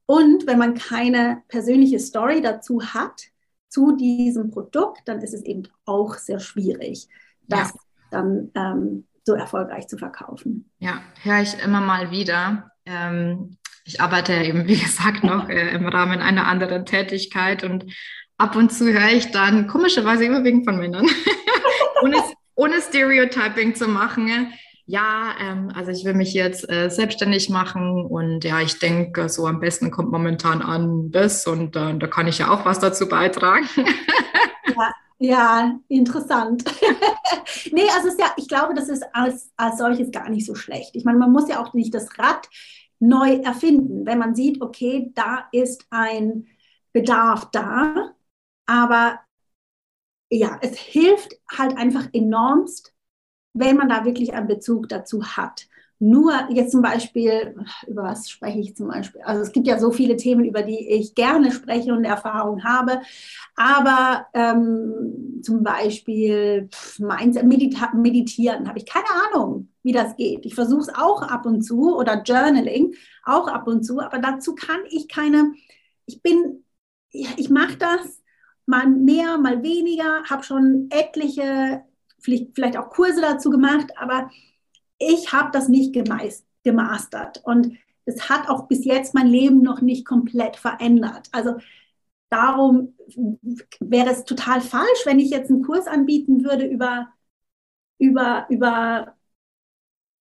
Und 0.07 0.47
wenn 0.47 0.59
man 0.59 0.75
keine 0.75 1.43
persönliche 1.49 1.99
Story 1.99 2.41
dazu 2.41 2.83
hat, 2.83 3.29
zu 3.69 3.95
diesem 3.97 4.51
Produkt, 4.51 5.03
dann 5.07 5.21
ist 5.21 5.35
es 5.35 5.43
eben 5.45 5.65
auch 5.85 6.15
sehr 6.15 6.41
schwierig, 6.41 7.09
das 7.47 7.69
ja. 7.69 7.81
dann 8.11 8.51
ähm, 8.55 9.07
so 9.25 9.35
erfolgreich 9.35 9.87
zu 9.89 9.99
verkaufen. 9.99 10.71
Ja, 10.79 11.03
höre 11.23 11.43
ich 11.43 11.63
immer 11.63 11.83
mal 11.83 12.11
wieder. 12.11 12.73
Ähm, 12.87 13.59
ich 13.85 14.01
arbeite 14.01 14.33
ja 14.33 14.43
eben, 14.43 14.67
wie 14.67 14.79
gesagt, 14.79 15.23
noch 15.23 15.51
äh, 15.51 15.75
im 15.75 15.87
Rahmen 15.87 16.21
einer 16.21 16.47
anderen 16.47 16.87
Tätigkeit 16.87 17.63
und 17.63 17.85
ab 18.39 18.57
und 18.57 18.73
zu 18.73 18.91
höre 18.91 19.13
ich 19.13 19.31
dann 19.31 19.67
komischerweise 19.67 20.25
überwiegend 20.25 20.65
von 20.65 20.79
Männern, 20.79 21.07
ohne, 22.03 22.17
ohne 22.59 22.83
Stereotyping 22.83 23.77
zu 23.77 23.87
machen. 23.89 24.53
Ja, 24.85 25.35
ähm, 25.41 25.71
also 25.75 25.93
ich 25.93 26.05
will 26.05 26.15
mich 26.15 26.35
jetzt 26.35 26.69
äh, 26.69 26.89
selbstständig 26.89 27.51
machen 27.51 28.05
und 28.05 28.43
ja, 28.43 28.61
ich 28.61 28.79
denke, 28.79 29.29
so 29.29 29.47
am 29.47 29.61
besten 29.61 29.91
kommt 29.91 30.11
momentan 30.11 30.61
an 30.61 31.11
das 31.13 31.47
und 31.47 31.77
äh, 31.77 31.97
da 31.97 32.07
kann 32.09 32.27
ich 32.27 32.39
ja 32.39 32.51
auch 32.51 32.65
was 32.65 32.81
dazu 32.81 33.09
beitragen. 33.09 33.69
ja, 34.77 34.93
ja, 35.19 35.79
interessant. 35.89 36.65
nee, 37.73 37.87
also 37.95 38.09
ja, 38.19 38.33
ich 38.37 38.49
glaube, 38.49 38.75
das 38.75 38.89
ist 38.89 39.05
als, 39.13 39.53
als 39.57 39.79
solches 39.79 40.11
gar 40.11 40.29
nicht 40.29 40.47
so 40.47 40.55
schlecht. 40.57 40.97
Ich 40.97 41.05
meine, 41.05 41.19
man 41.19 41.33
muss 41.33 41.49
ja 41.49 41.63
auch 41.63 41.75
nicht 41.75 41.95
das 41.95 42.19
Rad 42.19 42.49
neu 42.99 43.35
erfinden, 43.37 44.05
wenn 44.05 44.19
man 44.19 44.35
sieht, 44.35 44.61
okay, 44.61 45.13
da 45.15 45.47
ist 45.53 45.87
ein 45.91 46.47
Bedarf 46.93 47.51
da, 47.53 48.15
aber 48.67 49.21
ja, 50.31 50.59
es 50.63 50.79
hilft 50.79 51.35
halt 51.51 51.77
einfach 51.77 52.09
enormst, 52.13 52.93
wenn 53.55 53.77
man 53.77 53.89
da 53.89 54.05
wirklich 54.05 54.35
einen 54.35 54.49
Bezug 54.49 54.89
dazu 54.89 55.25
hat. 55.25 55.67
Nur 56.01 56.33
jetzt 56.51 56.71
zum 56.71 56.81
Beispiel, 56.83 57.57
über 57.89 58.05
was 58.05 58.31
spreche 58.31 58.61
ich 58.61 58.77
zum 58.77 58.87
Beispiel? 58.87 59.21
Also 59.23 59.43
es 59.43 59.51
gibt 59.51 59.67
ja 59.67 59.81
so 59.81 59.91
viele 59.91 60.17
Themen, 60.17 60.45
über 60.45 60.63
die 60.63 60.89
ich 60.89 61.17
gerne 61.17 61.51
spreche 61.51 61.93
und 61.93 62.05
Erfahrung 62.05 62.63
habe. 62.63 63.01
Aber 63.57 64.27
ähm, 64.33 65.41
zum 65.43 65.65
Beispiel 65.65 66.69
Mindset, 66.99 67.45
Medita 67.47 67.93
meditieren, 67.97 68.69
habe 68.69 68.79
ich 68.79 68.87
keine 68.87 69.07
Ahnung, 69.33 69.71
wie 69.83 69.93
das 69.93 70.15
geht. 70.15 70.47
Ich 70.47 70.55
versuche 70.55 70.83
es 70.83 70.95
auch 70.95 71.23
ab 71.23 71.47
und 71.47 71.63
zu 71.63 71.97
oder 71.97 72.23
Journaling 72.23 72.95
auch 73.25 73.49
ab 73.49 73.67
und 73.67 73.83
zu, 73.83 74.01
aber 74.01 74.19
dazu 74.19 74.55
kann 74.55 74.81
ich 74.91 75.09
keine, 75.09 75.53
ich 76.07 76.23
bin, 76.23 76.65
ich 77.11 77.51
mache 77.51 77.77
das 77.77 78.18
mal 78.69 78.87
mehr, 78.87 79.39
mal 79.39 79.63
weniger, 79.63 80.25
habe 80.25 80.45
schon 80.45 80.89
etliche, 80.91 81.83
vielleicht, 82.19 82.55
vielleicht 82.55 82.77
auch 82.77 82.91
Kurse 82.91 83.21
dazu 83.21 83.51
gemacht, 83.51 83.87
aber 83.97 84.31
ich 84.99 85.33
habe 85.33 85.51
das 85.53 85.69
nicht 85.69 85.97
gemastert 86.65 87.43
und 87.45 87.79
es 88.05 88.29
hat 88.29 88.49
auch 88.49 88.69
bis 88.69 88.85
jetzt 88.85 89.15
mein 89.15 89.27
Leben 89.27 89.63
noch 89.63 89.81
nicht 89.81 90.07
komplett 90.07 90.57
verändert. 90.57 91.29
Also 91.33 91.57
darum 92.31 92.95
wäre 93.81 94.11
es 94.11 94.25
total 94.25 94.61
falsch, 94.61 95.05
wenn 95.05 95.19
ich 95.21 95.31
jetzt 95.31 95.51
einen 95.51 95.63
Kurs 95.63 95.87
anbieten 95.87 96.45
würde 96.45 96.67
über, 96.67 97.09
über, 97.99 98.47
über 98.51 99.15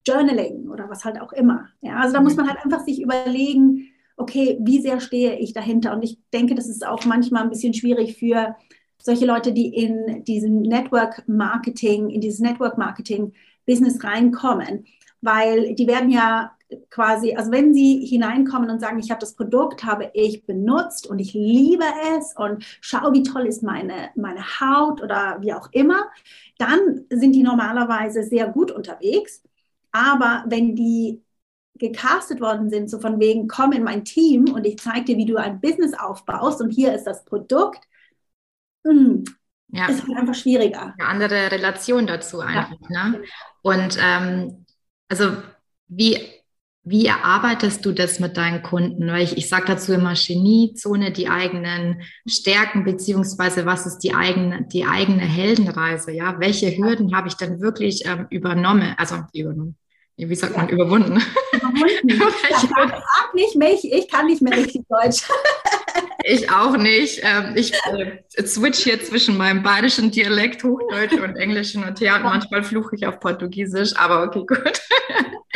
Journaling 0.07 0.69
oder 0.69 0.89
was 0.89 1.03
halt 1.03 1.19
auch 1.19 1.33
immer. 1.33 1.69
Ja, 1.81 1.97
also 1.97 2.13
da 2.13 2.21
muss 2.21 2.35
man 2.35 2.47
halt 2.47 2.63
einfach 2.63 2.81
sich 2.81 3.01
überlegen, 3.01 3.86
okay, 4.17 4.57
wie 4.59 4.81
sehr 4.81 4.99
stehe 4.99 5.37
ich 5.39 5.53
dahinter? 5.53 5.93
Und 5.93 6.03
ich 6.03 6.19
denke, 6.33 6.55
das 6.55 6.67
ist 6.67 6.85
auch 6.85 7.05
manchmal 7.05 7.43
ein 7.43 7.49
bisschen 7.49 7.73
schwierig 7.73 8.17
für 8.17 8.55
solche 9.01 9.25
Leute, 9.25 9.53
die 9.53 9.73
in 9.73 10.23
diesem 10.25 10.61
Network 10.61 11.23
Marketing, 11.27 12.09
in 12.09 12.19
dieses 12.19 12.39
Network 12.39 12.77
Marketing 12.77 13.33
Business 13.65 14.03
reinkommen, 14.03 14.85
weil 15.21 15.75
die 15.75 15.87
werden 15.87 16.09
ja 16.09 16.51
quasi, 16.89 17.33
also 17.35 17.51
wenn 17.51 17.73
sie 17.73 18.05
hineinkommen 18.05 18.69
und 18.69 18.79
sagen, 18.79 18.99
ich 18.99 19.09
habe 19.09 19.21
das 19.21 19.35
Produkt, 19.35 19.85
habe 19.85 20.11
ich 20.13 20.45
benutzt 20.45 21.07
und 21.07 21.19
ich 21.19 21.33
liebe 21.33 21.85
es 22.17 22.35
und 22.35 22.65
schau, 22.81 23.13
wie 23.13 23.23
toll 23.23 23.45
ist 23.45 23.63
meine, 23.63 24.09
meine 24.15 24.43
Haut 24.59 25.01
oder 25.01 25.37
wie 25.41 25.53
auch 25.53 25.69
immer, 25.71 26.07
dann 26.57 27.05
sind 27.09 27.33
die 27.33 27.43
normalerweise 27.43 28.23
sehr 28.23 28.47
gut 28.47 28.71
unterwegs. 28.71 29.43
Aber 29.91 30.43
wenn 30.47 30.75
die 30.75 31.21
gecastet 31.77 32.41
worden 32.41 32.69
sind, 32.69 32.89
so 32.89 32.99
von 32.99 33.19
wegen, 33.19 33.47
komm 33.47 33.71
in 33.71 33.83
mein 33.83 34.03
Team 34.03 34.53
und 34.53 34.65
ich 34.65 34.77
zeige 34.77 35.05
dir, 35.05 35.17
wie 35.17 35.25
du 35.25 35.37
ein 35.37 35.59
Business 35.61 35.93
aufbaust 35.93 36.61
und 36.61 36.69
hier 36.69 36.93
ist 36.93 37.05
das 37.05 37.25
Produkt, 37.25 37.83
mh, 38.83 38.91
hm, 38.91 39.23
ja. 39.69 39.87
ist 39.87 40.07
halt 40.07 40.17
einfach 40.17 40.35
schwieriger. 40.35 40.93
Eine 40.97 41.07
andere 41.07 41.51
Relation 41.51 42.07
dazu 42.07 42.39
einfach. 42.39 42.71
Ja. 42.89 43.09
Ne? 43.09 43.23
Und 43.61 43.97
ähm, 44.01 44.65
also 45.09 45.37
wie, 45.87 46.17
wie 46.83 47.05
erarbeitest 47.05 47.85
du 47.85 47.91
das 47.91 48.19
mit 48.19 48.37
deinen 48.37 48.63
Kunden? 48.63 49.07
Weil 49.07 49.23
ich, 49.23 49.37
ich 49.37 49.49
sage 49.49 49.65
dazu 49.67 49.93
immer 49.93 50.13
Geniezone, 50.13 51.11
die 51.11 51.27
eigenen 51.27 52.01
Stärken, 52.25 52.85
beziehungsweise 52.85 53.65
was 53.65 53.85
ist 53.85 53.99
die 53.99 54.13
eigene, 54.13 54.65
die 54.67 54.85
eigene 54.85 55.23
Heldenreise? 55.23 56.11
Ja, 56.11 56.39
welche 56.39 56.77
Hürden 56.77 57.15
habe 57.15 57.27
ich 57.27 57.35
denn 57.35 57.59
wirklich 57.59 58.05
ähm, 58.05 58.27
übernommen? 58.29 58.95
Also 58.97 59.17
übernommen 59.33 59.77
wie 60.17 60.35
sagt 60.35 60.57
man, 60.57 60.69
überwunden. 60.69 61.21
Frag 62.29 63.33
nicht 63.33 63.55
mich, 63.55 63.91
ich 63.91 64.09
kann 64.09 64.27
nicht 64.27 64.41
mehr 64.41 64.57
richtig 64.57 64.83
Deutsch. 64.87 65.23
ich 66.23 66.49
auch 66.51 66.77
nicht. 66.77 67.21
Ähm, 67.23 67.53
ich 67.55 67.73
äh, 67.73 68.45
switch 68.45 68.79
hier 68.79 69.03
zwischen 69.03 69.37
meinem 69.37 69.63
bayerischen 69.63 70.11
Dialekt, 70.11 70.63
Hochdeutsch 70.63 71.13
und 71.13 71.35
Englisch 71.35 71.71
hin 71.71 71.83
und 71.83 71.99
her 71.99 72.15
und 72.15 72.23
manchmal 72.23 72.63
fluche 72.63 72.95
ich 72.95 73.05
auf 73.05 73.19
Portugiesisch, 73.19 73.95
aber 73.95 74.23
okay, 74.23 74.45
gut. 74.45 74.81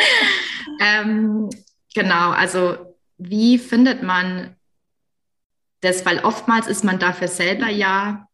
ähm, 0.81 1.49
genau, 1.93 2.31
also 2.31 2.77
wie 3.17 3.57
findet 3.57 4.03
man 4.03 4.55
das? 5.81 6.05
Weil 6.05 6.19
oftmals 6.19 6.67
ist 6.67 6.83
man 6.83 6.99
dafür 6.99 7.27
selber 7.27 7.67
ja 7.67 8.27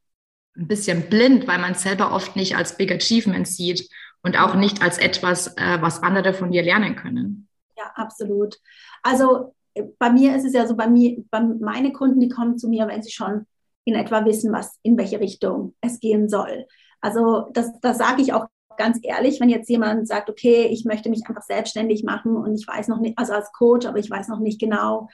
ein 0.55 0.67
bisschen 0.67 1.09
blind, 1.09 1.47
weil 1.47 1.59
man 1.59 1.75
selber 1.75 2.11
oft 2.11 2.35
nicht 2.35 2.55
als 2.55 2.77
Big 2.77 2.91
Achievement 2.91 3.47
sieht 3.47 3.89
und 4.23 4.37
auch 4.37 4.55
nicht 4.55 4.81
als 4.81 4.97
etwas, 4.97 5.55
äh, 5.57 5.77
was 5.81 6.01
andere 6.03 6.33
von 6.33 6.51
dir 6.51 6.63
lernen 6.63 6.95
können. 6.95 7.46
Ja, 7.77 7.91
absolut. 7.95 8.57
Also 9.03 9.53
äh, 9.73 9.83
bei 9.99 10.09
mir 10.11 10.35
ist 10.35 10.45
es 10.45 10.53
ja 10.53 10.67
so, 10.67 10.75
bei 10.75 10.87
mir, 10.87 11.23
bei 11.29 11.41
meine 11.41 11.93
Kunden, 11.93 12.19
die 12.19 12.29
kommen 12.29 12.57
zu 12.57 12.67
mir, 12.67 12.87
wenn 12.87 13.03
sie 13.03 13.11
schon 13.11 13.45
in 13.85 13.95
etwa 13.95 14.25
wissen, 14.25 14.51
was 14.51 14.77
in 14.83 14.97
welche 14.97 15.19
Richtung 15.19 15.75
es 15.81 15.99
gehen 15.99 16.27
soll. 16.27 16.65
Also 17.01 17.47
das, 17.53 17.71
das 17.81 17.97
sage 17.97 18.21
ich 18.21 18.33
auch 18.33 18.47
ganz 18.77 18.99
ehrlich, 19.01 19.39
wenn 19.39 19.49
jetzt 19.49 19.69
jemand 19.69 20.07
sagt, 20.07 20.29
okay, 20.29 20.67
ich 20.69 20.85
möchte 20.85 21.09
mich 21.09 21.23
einfach 21.27 21.43
selbstständig 21.43 22.03
machen 22.03 22.35
und 22.35 22.55
ich 22.55 22.67
weiß 22.67 22.87
noch 22.89 22.99
nicht, 22.99 23.17
also 23.17 23.33
als 23.33 23.51
Coach, 23.51 23.85
aber 23.85 23.97
ich 23.97 24.09
weiß 24.09 24.27
noch 24.27 24.39
nicht 24.39 24.59
genau, 24.59 25.09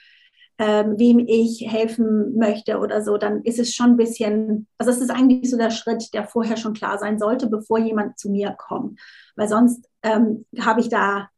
ähm, 0.59 0.95
wem 0.97 1.19
ich 1.19 1.65
helfen 1.67 2.37
möchte 2.37 2.77
oder 2.79 3.01
so, 3.01 3.17
dann 3.17 3.41
ist 3.43 3.59
es 3.59 3.73
schon 3.73 3.91
ein 3.91 3.97
bisschen, 3.97 4.67
also 4.77 4.91
es 4.91 5.01
ist 5.01 5.09
eigentlich 5.09 5.49
so 5.49 5.57
der 5.57 5.71
Schritt, 5.71 6.13
der 6.13 6.27
vorher 6.27 6.57
schon 6.57 6.73
klar 6.73 6.97
sein 6.99 7.17
sollte, 7.17 7.47
bevor 7.47 7.79
jemand 7.79 8.19
zu 8.19 8.29
mir 8.29 8.55
kommt. 8.57 8.99
Weil 9.35 9.47
sonst 9.47 9.89
ähm, 10.03 10.45
habe 10.59 10.81
ich 10.81 10.89
da 10.89 11.29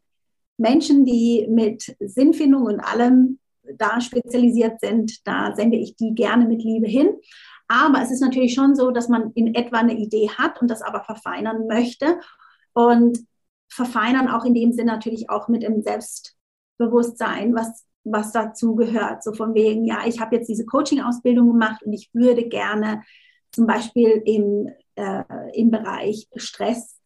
Menschen, 0.57 1.05
die 1.05 1.47
mit 1.49 1.95
Sinnfindung 1.99 2.63
und 2.63 2.79
allem 2.79 3.39
da 3.77 3.99
spezialisiert 3.99 4.79
sind, 4.79 5.25
da 5.27 5.55
sende 5.55 5.77
ich 5.77 5.95
die 5.95 6.13
gerne 6.13 6.45
mit 6.45 6.63
Liebe 6.63 6.87
hin. 6.87 7.15
Aber 7.67 8.01
es 8.01 8.11
ist 8.11 8.21
natürlich 8.21 8.53
schon 8.53 8.75
so, 8.75 8.91
dass 8.91 9.09
man 9.09 9.31
in 9.33 9.55
etwa 9.55 9.77
eine 9.77 9.97
Idee 9.97 10.29
hat 10.29 10.61
und 10.61 10.69
das 10.69 10.81
aber 10.81 11.03
verfeinern 11.03 11.65
möchte. 11.67 12.19
Und 12.73 13.25
verfeinern 13.69 14.27
auch 14.27 14.45
in 14.45 14.53
dem 14.53 14.71
Sinne 14.71 14.91
natürlich 14.91 15.29
auch 15.29 15.47
mit 15.47 15.63
dem 15.63 15.81
Selbstbewusstsein, 15.81 17.55
was, 17.55 17.85
was 18.03 18.31
dazu 18.31 18.75
gehört. 18.75 19.23
So 19.23 19.33
von 19.33 19.53
wegen, 19.53 19.85
ja, 19.85 20.05
ich 20.05 20.19
habe 20.19 20.35
jetzt 20.35 20.47
diese 20.47 20.65
Coaching-Ausbildung 20.65 21.47
gemacht 21.47 21.83
und 21.83 21.93
ich 21.93 22.09
würde 22.13 22.47
gerne 22.47 23.03
zum 23.51 23.65
Beispiel 23.65 24.21
im, 24.25 24.69
äh, 24.95 25.23
im 25.53 25.71
Bereich 25.71 26.27
Stress, 26.35 26.99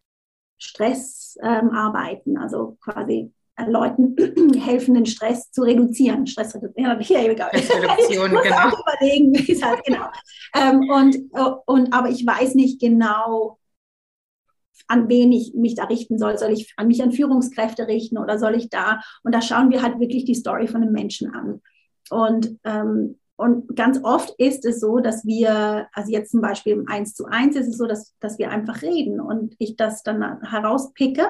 Stress 0.57 1.37
ähm, 1.41 1.69
arbeiten, 1.69 2.37
also 2.37 2.77
quasi 2.81 3.31
Leuten 3.67 4.15
helfen, 4.59 4.93
den 4.93 5.05
Stress 5.05 5.51
zu 5.51 5.63
reduzieren. 5.63 6.27
Stressreduktion, 6.27 6.85
ja, 7.01 7.21
egal. 7.23 7.49
Stressreduktion, 7.49 8.29
genau. 8.43 8.69
überlegen, 8.69 9.33
wie 9.33 9.51
es 9.51 9.63
halt 9.63 9.83
genau. 9.83 10.05
Ähm, 10.55 10.89
und, 10.89 11.15
äh, 11.15 11.51
und, 11.65 11.93
aber 11.93 12.09
ich 12.09 12.25
weiß 12.25 12.55
nicht 12.55 12.79
genau, 12.79 13.57
an 14.87 15.09
wen 15.09 15.31
ich 15.31 15.53
mich 15.53 15.75
da 15.75 15.85
richten 15.85 16.17
soll. 16.17 16.37
Soll 16.37 16.51
ich 16.51 16.73
an 16.77 16.87
mich 16.87 17.01
an 17.03 17.11
Führungskräfte 17.11 17.87
richten 17.87 18.17
oder 18.17 18.39
soll 18.39 18.55
ich 18.55 18.69
da? 18.69 19.01
Und 19.23 19.33
da 19.33 19.41
schauen 19.41 19.69
wir 19.69 19.81
halt 19.81 19.99
wirklich 19.99 20.25
die 20.25 20.35
Story 20.35 20.67
von 20.67 20.81
einem 20.81 20.93
Menschen 20.93 21.33
an. 21.33 21.61
Und, 22.09 22.57
ähm, 22.63 23.19
und 23.35 23.75
ganz 23.75 24.03
oft 24.03 24.33
ist 24.37 24.65
es 24.65 24.81
so, 24.81 24.99
dass 24.99 25.25
wir, 25.25 25.87
also 25.93 26.11
jetzt 26.11 26.31
zum 26.31 26.41
Beispiel 26.41 26.73
im 26.73 26.87
1 26.87 27.13
zu 27.13 27.25
1 27.25 27.55
ist 27.55 27.67
es 27.67 27.77
so, 27.77 27.85
dass, 27.85 28.15
dass 28.19 28.37
wir 28.37 28.51
einfach 28.51 28.81
reden 28.81 29.21
und 29.21 29.55
ich 29.59 29.77
das 29.77 30.03
dann 30.03 30.41
herauspicke 30.43 31.27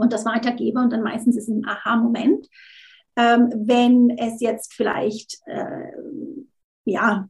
und 0.00 0.12
das 0.12 0.24
weitergebe 0.24 0.80
und 0.80 0.92
dann 0.92 1.02
meistens 1.02 1.36
ist 1.36 1.48
ein 1.48 1.66
Aha-Moment. 1.66 2.48
Ähm, 3.16 3.52
wenn 3.54 4.10
es 4.10 4.40
jetzt 4.40 4.74
vielleicht, 4.74 5.40
äh, 5.46 5.92
ja, 6.84 7.28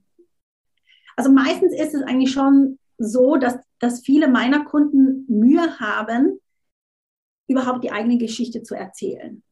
also 1.17 1.33
meistens 1.33 1.75
ist 1.75 1.95
es 1.95 2.03
eigentlich 2.03 2.33
schon 2.33 2.79
so, 2.99 3.37
dass, 3.37 3.57
dass 3.79 4.01
viele 4.01 4.29
meiner 4.29 4.65
Kunden 4.65 5.25
Mühe 5.29 5.81
haben, 5.81 6.39
überhaupt 7.49 7.83
die 7.83 7.91
eigene 7.91 8.19
Geschichte 8.19 8.63
zu 8.63 8.75
erzählen. 8.75 9.43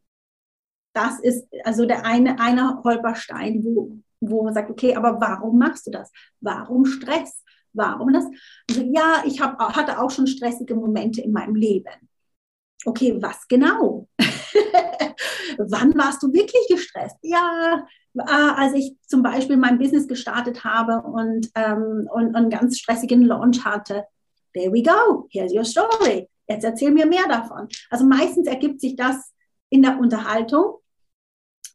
Das 0.94 1.18
ist 1.20 1.46
also 1.64 1.87
der 1.87 2.04
eine, 2.04 2.38
eine 2.40 2.83
Holperstein, 2.85 3.64
wo, 3.64 3.98
wo 4.20 4.44
man 4.44 4.54
sagt, 4.54 4.70
okay, 4.70 4.94
aber 4.94 5.20
warum 5.20 5.59
machst 5.59 5.87
du 5.87 5.90
das? 5.90 6.11
Warum 6.40 6.85
Stress? 6.85 7.42
Warum 7.72 8.12
das? 8.12 8.24
Also, 8.68 8.83
ja, 8.83 9.22
ich 9.26 9.40
hab, 9.40 9.59
hatte 9.59 10.00
auch 10.00 10.11
schon 10.11 10.26
stressige 10.26 10.74
Momente 10.74 11.20
in 11.20 11.33
meinem 11.33 11.54
Leben 11.54 12.08
okay, 12.85 13.21
was 13.21 13.47
genau? 13.49 14.09
Wann 15.59 15.97
warst 15.97 16.23
du 16.23 16.33
wirklich 16.33 16.67
gestresst? 16.69 17.17
Ja, 17.23 17.87
äh, 18.14 18.23
als 18.23 18.75
ich 18.75 18.97
zum 19.07 19.23
Beispiel 19.23 19.57
mein 19.57 19.79
Business 19.79 20.07
gestartet 20.07 20.64
habe 20.64 21.03
und, 21.03 21.51
ähm, 21.55 22.09
und, 22.12 22.29
und 22.29 22.37
einen 22.37 22.51
ganz 22.51 22.79
stressigen 22.79 23.23
Launch 23.23 23.64
hatte. 23.64 24.05
There 24.55 24.73
we 24.73 24.83
go, 24.83 25.29
here's 25.31 25.53
your 25.53 25.64
story. 25.64 26.29
Jetzt 26.49 26.64
erzähl 26.64 26.91
mir 26.91 27.07
mehr 27.07 27.29
davon. 27.29 27.69
Also 27.91 28.07
meistens 28.07 28.47
ergibt 28.47 28.81
sich 28.81 28.97
das 28.97 29.33
in 29.71 29.83
der 29.83 29.99
Unterhaltung. 29.99 30.79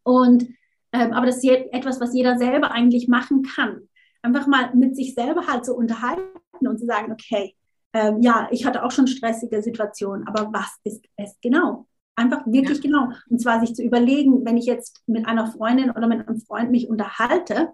Und, 0.04 0.48
ähm, 0.92 1.13
aber 1.13 1.28
das 1.28 1.38
ist 1.38 1.46
etwas, 1.46 2.02
was 2.02 2.13
jeder 2.13 2.38
selber 2.38 2.72
eigentlich 2.72 3.08
machen 3.08 3.44
kann. 3.44 3.88
Einfach 4.22 4.48
mal 4.48 4.74
mit 4.74 4.96
sich 4.96 5.13
selber 5.13 5.48
halt 5.48 5.66
so 5.66 5.76
unterhalten 5.76 6.68
und 6.68 6.80
zu 6.80 6.86
sagen, 6.86 7.12
okay, 7.12 7.56
ähm, 7.93 8.21
ja, 8.21 8.47
ich 8.51 8.65
hatte 8.65 8.84
auch 8.84 8.91
schon 8.91 9.08
stressige 9.08 9.62
Situationen, 9.62 10.27
aber 10.27 10.51
was 10.51 10.77
ist 10.84 11.06
es 11.15 11.38
genau? 11.41 11.88
Einfach 12.15 12.45
wirklich 12.45 12.77
ja. 12.77 12.84
genau. 12.84 13.10
Und 13.29 13.39
zwar 13.39 13.60
sich 13.60 13.75
zu 13.75 13.84
überlegen, 13.84 14.45
wenn 14.45 14.58
ich 14.58 14.65
jetzt 14.65 15.01
mit 15.08 15.27
einer 15.27 15.47
Freundin 15.47 15.91
oder 15.91 16.08
mit 16.08 16.27
einem 16.27 16.39
Freund 16.39 16.71
mich 16.71 16.89
unterhalte, 16.89 17.73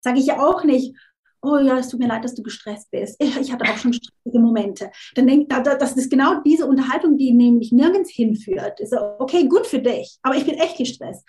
sage 0.00 0.18
ich 0.18 0.26
ja 0.26 0.40
auch 0.40 0.64
nicht, 0.64 0.96
oh 1.42 1.58
ja, 1.58 1.78
es 1.78 1.88
tut 1.88 2.00
mir 2.00 2.08
leid, 2.08 2.24
dass 2.24 2.34
du 2.34 2.42
gestresst 2.42 2.90
bist. 2.90 3.22
Ich 3.22 3.52
hatte 3.52 3.70
auch 3.70 3.76
schon 3.76 3.92
stressige 3.92 4.38
Momente. 4.40 4.90
Dann 5.14 5.26
denkt, 5.26 5.52
das 5.52 5.96
ist 5.96 6.10
genau 6.10 6.40
diese 6.40 6.66
Unterhaltung, 6.66 7.16
die 7.16 7.32
nämlich 7.32 7.72
nirgends 7.72 8.10
hinführt. 8.10 8.80
Ist 8.80 8.90
so, 8.90 8.98
okay, 9.18 9.46
gut 9.48 9.66
für 9.66 9.80
dich, 9.80 10.18
aber 10.22 10.36
ich 10.36 10.44
bin 10.44 10.54
echt 10.54 10.78
gestresst. 10.78 11.24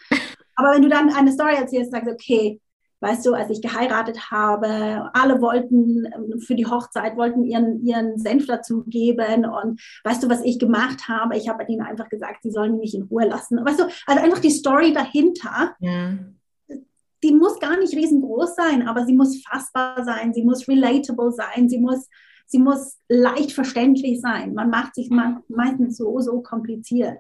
Aber 0.56 0.72
wenn 0.72 0.82
du 0.82 0.90
dann 0.90 1.12
eine 1.12 1.32
Story 1.32 1.56
erzählst, 1.56 1.92
sagst, 1.92 2.12
okay, 2.12 2.60
weißt 3.00 3.26
du, 3.26 3.34
als 3.34 3.50
ich 3.50 3.62
geheiratet 3.62 4.32
habe, 4.32 5.10
alle 5.14 5.42
wollten 5.42 6.06
ähm, 6.06 6.40
für 6.40 6.56
die 6.56 6.66
Hochzeit, 6.66 7.16
wollten 7.16 7.44
ihren, 7.44 7.86
ihren 7.86 8.18
Senf 8.18 8.48
dazugeben 8.48 9.46
und 9.46 9.82
weißt 10.04 10.24
du, 10.24 10.30
was 10.30 10.42
ich 10.44 10.60
gemacht 10.60 11.08
habe? 11.08 11.38
Ich 11.38 11.48
habe 11.48 11.66
ihnen 11.68 11.82
einfach 11.82 12.10
gesagt, 12.10 12.44
sie 12.44 12.52
sollen 12.52 12.78
mich 12.78 12.96
in 12.96 13.04
Ruhe 13.04 13.26
lassen. 13.26 13.64
Weißt 13.64 13.80
du, 13.80 13.86
also 14.06 14.24
einfach 14.24 14.40
die 14.40 14.50
Story 14.50 14.94
dahinter, 14.94 15.76
ja. 15.80 16.18
die 17.24 17.34
muss 17.34 17.60
gar 17.60 17.78
nicht 17.78 17.96
riesengroß 17.96 18.56
sein, 18.56 18.88
aber 18.88 19.06
sie 19.06 19.14
muss 19.14 19.44
fassbar 19.44 20.04
sein, 20.04 20.34
sie 20.34 20.44
muss 20.44 20.68
relatable 20.68 21.32
sein, 21.32 21.70
sie 21.70 21.80
muss, 21.80 22.08
sie 22.48 22.60
muss 22.60 22.98
leicht 23.08 23.52
verständlich 23.52 24.22
sein. 24.22 24.54
Man 24.54 24.70
macht 24.70 24.96
sich 24.96 25.10
meistens 25.10 25.98
so, 25.98 26.20
so 26.20 26.42
kompliziert. 26.42 27.20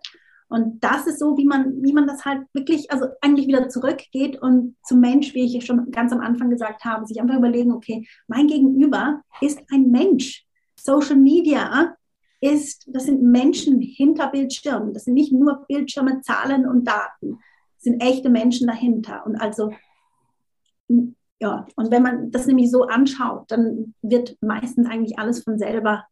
Und 0.49 0.83
das 0.83 1.07
ist 1.07 1.19
so, 1.19 1.37
wie 1.37 1.45
man, 1.45 1.83
wie 1.83 1.93
man 1.93 2.07
das 2.07 2.23
halt 2.23 2.45
wirklich, 2.53 2.89
also 2.91 3.07
eigentlich 3.21 3.47
wieder 3.47 3.67
zurückgeht 3.67 4.41
und 4.41 4.77
zum 4.83 5.01
Mensch, 5.01 5.33
wie 5.33 5.43
ich 5.43 5.65
schon 5.65 5.91
ganz 5.91 6.13
am 6.13 6.21
Anfang 6.21 6.49
gesagt 6.49 6.85
habe, 6.85 7.05
sich 7.05 7.19
einfach 7.19 7.37
überlegen, 7.37 7.73
okay, 7.73 8.07
mein 8.27 8.47
Gegenüber 8.47 9.21
ist 9.41 9.59
ein 9.71 9.91
Mensch. 9.91 10.45
Social 10.75 11.17
Media 11.17 11.95
ist, 12.39 12.87
das 12.87 13.05
sind 13.05 13.23
Menschen 13.23 13.81
hinter 13.81 14.27
Bildschirmen. 14.27 14.93
Das 14.93 15.03
sind 15.03 15.15
nicht 15.15 15.33
nur 15.33 15.65
Bildschirme, 15.67 16.21
Zahlen 16.21 16.65
und 16.65 16.87
Daten. 16.87 17.39
Das 17.75 17.83
sind 17.83 18.01
echte 18.01 18.29
Menschen 18.29 18.67
dahinter. 18.67 19.25
Und 19.25 19.35
also, 19.35 19.73
ja, 21.39 21.67
und 21.75 21.91
wenn 21.91 22.03
man 22.03 22.31
das 22.31 22.47
nämlich 22.47 22.71
so 22.71 22.83
anschaut, 22.83 23.51
dann 23.51 23.95
wird 24.01 24.37
meistens 24.41 24.87
eigentlich 24.87 25.19
alles 25.19 25.43
von 25.43 25.57
selber 25.57 26.05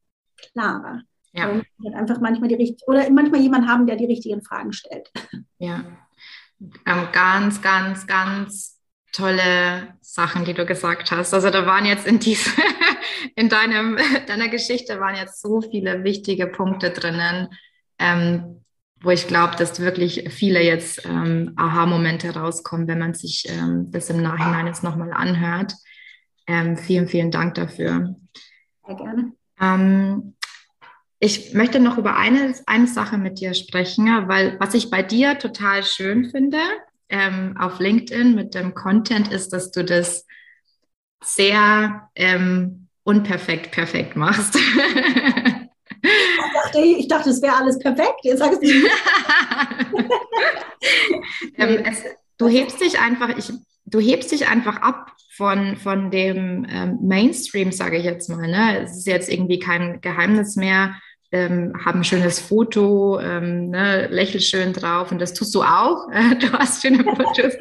klarer. 0.52 1.04
Ja. 1.36 1.50
Und 1.50 1.66
halt 1.84 1.96
einfach 1.96 2.22
manchmal 2.22 2.50
die 2.50 2.56
richtigen, 2.56 2.90
oder 2.90 3.10
manchmal 3.10 3.42
jemand 3.42 3.68
haben, 3.68 3.86
der 3.86 3.98
die 3.98 4.06
richtigen 4.06 4.42
Fragen 4.42 4.74
stellt. 4.74 5.12
Ja. 5.58 5.86
Ähm, 6.86 7.08
ganz, 7.14 7.62
ganz, 7.62 8.06
ganz 8.08 8.78
tolle 9.14 9.96
Sachen, 10.02 10.44
die 10.44 10.54
du 10.54 10.66
gesagt 10.66 11.12
hast. 11.12 11.34
Also 11.34 11.50
da 11.50 11.66
waren 11.66 11.86
jetzt 11.86 12.06
in 12.06 12.20
diese, 12.20 12.50
in 13.36 13.50
deinem, 13.50 13.98
deiner 14.28 14.50
Geschichte 14.50 15.00
waren 15.00 15.16
jetzt 15.16 15.42
so 15.42 15.62
viele 15.62 16.04
wichtige 16.04 16.48
Punkte 16.48 16.92
drinnen, 16.92 17.48
ähm, 18.00 18.64
wo 19.02 19.12
ich 19.12 19.28
glaube, 19.28 19.56
dass 19.56 19.80
wirklich 19.80 20.30
viele 20.30 20.62
jetzt 20.62 21.06
ähm, 21.06 21.54
Aha-Momente 21.56 22.36
rauskommen, 22.36 22.88
wenn 22.88 23.00
man 23.00 23.14
sich 23.14 23.46
ähm, 23.48 23.92
das 23.92 24.10
im 24.10 24.22
Nachhinein 24.22 24.68
jetzt 24.68 24.84
nochmal 24.84 25.14
anhört. 25.14 25.74
Ähm, 26.48 26.78
vielen, 26.78 27.08
vielen 27.08 27.32
Dank 27.32 27.56
dafür. 27.56 28.16
Sehr 28.86 28.96
gerne. 28.96 29.32
Ich 31.20 31.54
möchte 31.54 31.80
noch 31.80 31.98
über 31.98 32.18
eine, 32.18 32.54
eine 32.66 32.88
Sache 32.88 33.18
mit 33.18 33.40
dir 33.40 33.54
sprechen, 33.54 34.06
weil 34.28 34.60
was 34.60 34.74
ich 34.74 34.90
bei 34.90 35.02
dir 35.02 35.40
total 35.40 35.84
schön 35.84 36.30
finde 36.30 36.58
ähm, 37.10 37.56
auf 37.58 37.80
LinkedIn 37.80 38.36
mit 38.36 38.56
dem 38.56 38.74
Content 38.74 39.32
ist, 39.32 39.54
dass 39.54 39.72
du 39.72 39.86
das 39.86 40.26
sehr 41.24 42.10
ähm, 42.16 42.88
unperfekt 43.04 43.72
perfekt 43.72 44.16
machst. 44.16 44.58
Ich 46.08 46.54
dachte, 46.54 46.80
ich 46.80 47.08
dachte 47.08 47.32
es 47.32 47.42
wäre 47.42 47.56
alles 47.56 47.80
perfekt. 47.80 48.20
Jetzt 48.24 48.38
sagst 48.40 48.62
du. 48.62 48.68
ähm, 51.58 51.84
es, 51.84 52.04
du 52.38 52.48
hebst 52.48 52.80
dich 52.80 53.00
einfach, 53.00 53.36
ich, 53.38 53.52
du 53.86 54.00
hebst 54.00 54.32
dich 54.32 54.48
einfach 54.48 54.82
ab 54.82 55.12
von, 55.36 55.78
von 55.78 56.12
dem 56.12 56.68
ähm, 56.70 57.00
Mainstream, 57.02 57.72
sage 57.72 57.98
ich 57.98 58.04
jetzt 58.04 58.30
mal. 58.30 58.48
Ne? 58.48 58.84
Es 58.84 58.98
ist 58.98 59.08
jetzt 59.08 59.30
irgendwie 59.30 59.58
kein 59.60 60.00
Geheimnis 60.02 60.56
mehr, 60.56 60.96
ähm, 61.36 61.74
haben 61.86 62.00
ein 62.00 62.04
schönes 62.06 62.40
Foto, 62.40 63.20
ähm, 63.20 63.70
ne, 63.72 64.08
lächel 64.08 64.40
schön 64.40 64.72
drauf 64.72 65.12
und 65.12 65.20
das 65.20 65.34
tust 65.34 65.54
du 65.54 65.64
auch. 65.64 66.08
du 66.40 66.54
hast 66.54 66.82
schöne 66.82 67.04
Fotos. 67.04 67.54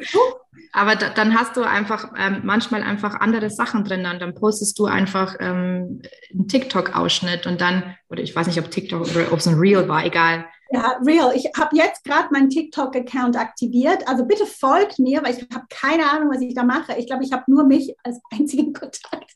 Aber 0.71 0.95
da, 0.95 1.09
dann 1.09 1.37
hast 1.37 1.57
du 1.57 1.63
einfach 1.63 2.13
ähm, 2.17 2.41
manchmal 2.43 2.83
einfach 2.83 3.19
andere 3.19 3.49
Sachen 3.49 3.83
drin 3.83 4.05
und 4.05 4.21
dann 4.21 4.33
postest 4.33 4.79
du 4.79 4.85
einfach 4.85 5.35
ähm, 5.39 6.01
einen 6.33 6.47
TikTok-Ausschnitt 6.47 7.47
und 7.47 7.59
dann, 7.59 7.95
oder 8.09 8.21
ich 8.21 8.33
weiß 8.33 8.47
nicht, 8.47 8.59
ob 8.59 8.71
TikTok 8.71 9.01
oder 9.01 9.31
ob 9.31 9.39
es 9.39 9.47
ein 9.47 9.59
Reel 9.59 9.87
war, 9.89 10.05
egal. 10.05 10.45
Ja, 10.71 10.97
real. 11.05 11.33
Ich 11.35 11.49
habe 11.57 11.75
jetzt 11.75 12.03
gerade 12.05 12.29
meinen 12.31 12.49
TikTok-Account 12.49 13.37
aktiviert. 13.37 14.07
Also 14.07 14.25
bitte 14.25 14.45
folgt 14.45 14.99
mir, 14.99 15.21
weil 15.23 15.35
ich 15.35 15.45
habe 15.53 15.65
keine 15.69 16.09
Ahnung, 16.09 16.29
was 16.33 16.41
ich 16.41 16.55
da 16.55 16.63
mache. 16.63 16.95
Ich 16.97 17.07
glaube, 17.07 17.23
ich 17.23 17.31
habe 17.31 17.43
nur 17.47 17.65
mich 17.65 17.93
als 18.03 18.19
einzigen 18.31 18.73
Kontakt. 18.73 19.35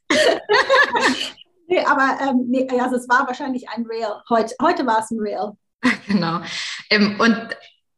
Nee, 1.69 1.85
aber 1.85 2.17
ähm, 2.21 2.45
nee, 2.47 2.67
also 2.79 2.95
es 2.95 3.07
war 3.07 3.27
wahrscheinlich 3.27 3.69
ein 3.69 3.85
Real. 3.85 4.23
Heute, 4.27 4.55
heute 4.59 4.87
war 4.87 4.99
es 4.99 5.11
ein 5.11 5.19
Real. 5.19 5.53
Genau. 6.07 6.41
Ähm, 6.89 7.17
und 7.19 7.37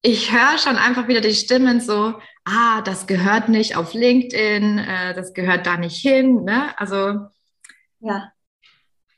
ich 0.01 0.31
höre 0.31 0.57
schon 0.57 0.75
einfach 0.75 1.07
wieder 1.07 1.21
die 1.21 1.33
Stimmen 1.33 1.79
so, 1.79 2.13
ah, 2.43 2.81
das 2.81 3.07
gehört 3.07 3.47
nicht 3.47 3.77
auf 3.77 3.93
LinkedIn, 3.93 4.79
äh, 4.79 5.13
das 5.13 5.33
gehört 5.33 5.65
da 5.65 5.77
nicht 5.77 5.95
hin. 5.95 6.43
Ne? 6.43 6.77
Also 6.77 7.27
ja. 8.01 8.31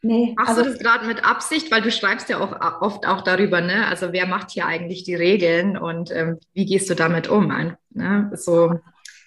Nee, 0.04 0.36
Machst 0.38 0.50
also, 0.50 0.64
du 0.64 0.70
das 0.70 0.80
gerade 0.80 1.08
mit 1.08 1.26
Absicht, 1.26 1.72
weil 1.72 1.82
du 1.82 1.90
schreibst 1.90 2.30
ja 2.30 2.40
auch 2.40 2.82
oft 2.82 3.08
auch 3.08 3.22
darüber, 3.22 3.62
ne? 3.62 3.88
Also 3.88 4.12
wer 4.12 4.28
macht 4.28 4.52
hier 4.52 4.66
eigentlich 4.66 5.06
die 5.06 5.16
Regeln 5.16 5.78
und 5.78 6.12
ähm, 6.12 6.40
wie 6.54 6.66
gehst 6.66 6.90
du 6.90 6.94
damit 6.94 7.30
um? 7.30 7.50
Ein, 7.52 7.78
ne? 7.90 8.30
So, 8.36 8.82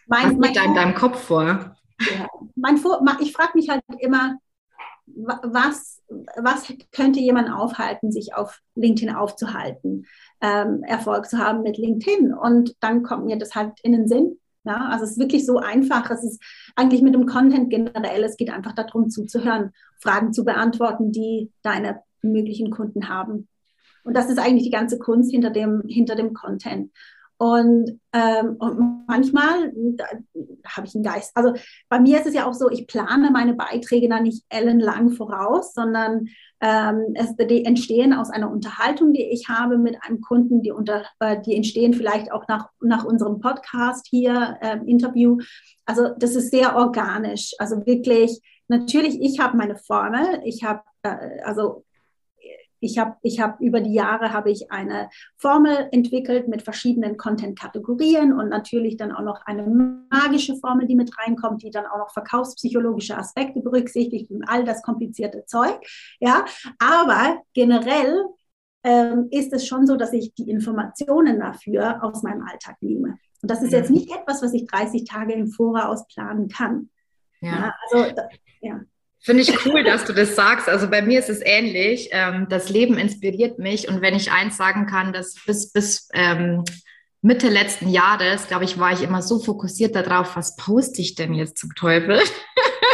mein, 0.07 0.39
was 0.39 0.49
geht 0.49 0.57
da 0.57 0.65
in 0.65 0.75
deinem 0.75 0.95
Kopf 0.95 1.25
vor? 1.25 1.77
Ja, 1.99 2.29
mein 2.57 2.77
vor 2.77 3.01
ich 3.21 3.33
frage 3.33 3.53
mich 3.55 3.71
halt 3.71 3.83
immer, 4.01 4.37
was, 5.07 6.03
was 6.37 6.73
könnte 6.93 7.21
jemand 7.21 7.51
aufhalten, 7.51 8.13
sich 8.13 8.35
auf 8.35 8.61
LinkedIn 8.75 9.15
aufzuhalten, 9.15 10.07
ähm, 10.41 10.83
Erfolg 10.83 11.29
zu 11.29 11.39
haben 11.39 11.63
mit 11.63 11.79
LinkedIn? 11.79 12.35
Und 12.35 12.75
dann 12.81 13.03
kommt 13.03 13.27
mir 13.27 13.39
das 13.39 13.55
halt 13.55 13.79
in 13.83 13.93
den 13.93 14.09
Sinn. 14.09 14.39
Ja, 14.65 14.89
also 14.91 15.05
es 15.05 15.13
ist 15.13 15.19
wirklich 15.19 15.47
so 15.47 15.59
einfach. 15.59 16.11
Es 16.11 16.25
ist 16.25 16.43
eigentlich 16.75 17.01
mit 17.01 17.15
dem 17.15 17.27
Content 17.27 17.71
generell. 17.71 18.25
Es 18.25 18.37
geht 18.37 18.51
einfach 18.51 18.75
darum, 18.75 19.11
zuzuhören, 19.11 19.71
Fragen 20.01 20.33
zu 20.33 20.45
beantworten, 20.45 21.13
die 21.13 21.53
deine 21.63 22.03
möglichen 22.21 22.71
Kunden 22.71 23.09
haben. 23.09 23.49
Und 24.03 24.17
das 24.17 24.29
ist 24.29 24.39
eigentlich 24.39 24.65
die 24.65 24.71
ganze 24.71 24.99
Kunst 24.99 25.31
hinter 25.31 25.51
dem, 25.51 25.83
hinter 25.87 26.17
dem 26.17 26.33
Content. 26.33 26.91
Und, 27.39 28.01
ähm, 28.15 28.57
und 28.59 29.05
manchmal 29.07 29.73
habe 30.67 30.87
ich 30.87 30.95
einen 30.95 31.05
Geist. 31.05 31.33
Also 31.35 31.53
bei 31.89 32.01
mir 32.01 32.19
ist 32.19 32.27
es 32.27 32.35
ja 32.35 32.47
auch 32.47 32.55
so, 32.55 32.71
ich 32.71 32.87
plane 32.87 33.31
meine 33.31 33.55
Beiträge 33.55 34.09
dann 34.09 34.23
nicht 34.23 34.45
ellenlang 34.49 35.11
voraus, 35.11 35.75
sondern 35.75 36.29
ähm, 36.61 37.15
es, 37.15 37.37
die 37.37 37.65
entstehen 37.65 38.15
aus 38.15 38.31
einer 38.31 38.51
Unterhaltung, 38.51 39.13
die 39.13 39.25
ich 39.25 39.49
habe 39.49 39.77
mit 39.77 39.99
einem 40.03 40.23
Kunden, 40.23 40.63
die, 40.63 40.73
unter, 40.73 41.05
äh, 41.21 41.41
die 41.43 41.55
entstehen 41.55 41.93
vielleicht 41.93 42.33
auch 42.33 42.49
nach, 42.49 42.71
nach 42.81 43.05
unserem 43.05 43.41
Podcast 43.41 44.07
hier, 44.09 44.57
äh, 44.63 44.79
Interview. 44.87 45.39
Also 45.85 46.09
das 46.19 46.37
ist 46.37 46.51
sehr 46.51 46.77
organisch. 46.77 47.53
Also 47.59 47.85
wirklich, 47.85 48.41
natürlich, 48.69 49.21
ich 49.21 49.41
habe 49.41 49.59
meine 49.59 49.77
Formel, 49.77 50.41
ich 50.45 50.65
habe 50.65 50.81
äh, 51.03 51.43
also 51.45 51.85
ich 52.81 52.99
habe 52.99 53.17
ich 53.23 53.41
hab 53.41 53.61
über 53.61 53.81
die 53.81 53.93
Jahre 53.93 54.33
habe 54.33 54.51
ich 54.51 54.71
eine 54.71 55.09
Formel 55.37 55.89
entwickelt 55.93 56.49
mit 56.49 56.63
verschiedenen 56.63 57.17
Content-Kategorien 57.17 58.33
und 58.33 58.49
natürlich 58.49 58.97
dann 58.97 59.13
auch 59.13 59.23
noch 59.23 59.41
eine 59.47 59.67
magische 60.11 60.57
Formel, 60.57 60.87
die 60.87 60.97
mit 60.97 61.11
reinkommt, 61.19 61.63
die 61.63 61.71
dann 61.71 61.87
auch 61.87 61.99
noch 61.99 62.11
verkaufspsychologische 62.13 63.17
Aspekte 63.17 63.61
berücksichtigt 63.61 64.31
und 64.31 64.45
all 64.49 64.65
das 64.65 64.83
komplizierte 64.83 65.45
Zeug. 65.47 65.79
Ja, 66.21 66.45
aber 66.79 67.43
generell 67.55 68.25
ähm, 68.83 69.29
ist 69.31 69.53
es 69.53 69.67
schon 69.67 69.87
so, 69.87 69.97
dass 69.97 70.13
ich 70.13 70.35
die 70.35 70.49
Informationen 70.49 71.41
dafür 71.41 72.03
aus 72.03 72.23
meinem 72.23 72.43
Alltag 72.43 72.77
nehme. 72.81 73.19
Und 73.43 73.51
das 73.51 73.63
ist 73.63 73.73
jetzt 73.73 73.91
nicht 73.91 74.11
etwas, 74.11 74.43
was 74.43 74.55
ich 74.55 74.67
30 74.67 75.05
Tage 75.05 75.35
im 75.35 75.49
Voraus 75.49 76.07
planen 76.09 76.49
kann. 76.49 76.91
Ja. 77.41 77.51
ja 77.51 77.75
also, 77.83 78.15
ja. 78.61 78.81
Finde 79.27 79.43
ich 79.43 79.67
cool, 79.67 79.83
dass 79.83 80.05
du 80.05 80.13
das 80.13 80.37
sagst. 80.37 80.69
Also 80.69 80.89
bei 80.89 81.03
mir 81.03 81.19
ist 81.19 81.29
es 81.29 81.41
ähnlich. 81.45 82.11
Ähm, 82.13 82.47
das 82.49 82.69
Leben 82.69 82.97
inspiriert 82.97 83.59
mich. 83.59 83.89
Und 83.89 84.01
wenn 84.01 84.15
ich 84.15 84.31
eins 84.31 84.57
sagen 84.57 84.87
kann, 84.87 85.13
dass 85.13 85.35
bis, 85.45 85.73
bis 85.73 86.09
ähm, 86.15 86.63
Mitte 87.23 87.49
letzten 87.49 87.89
Jahres, 87.89 88.47
glaube 88.47 88.67
ich, 88.67 88.79
war 88.79 88.93
ich 88.93 89.03
immer 89.03 89.23
so 89.23 89.41
fokussiert 89.41 89.97
darauf, 89.97 90.37
was 90.37 90.55
poste 90.55 91.03
ich 91.03 91.17
denn 91.17 91.35
jetzt 91.35 91.59
zum 91.59 91.75
Teufel? 91.75 92.21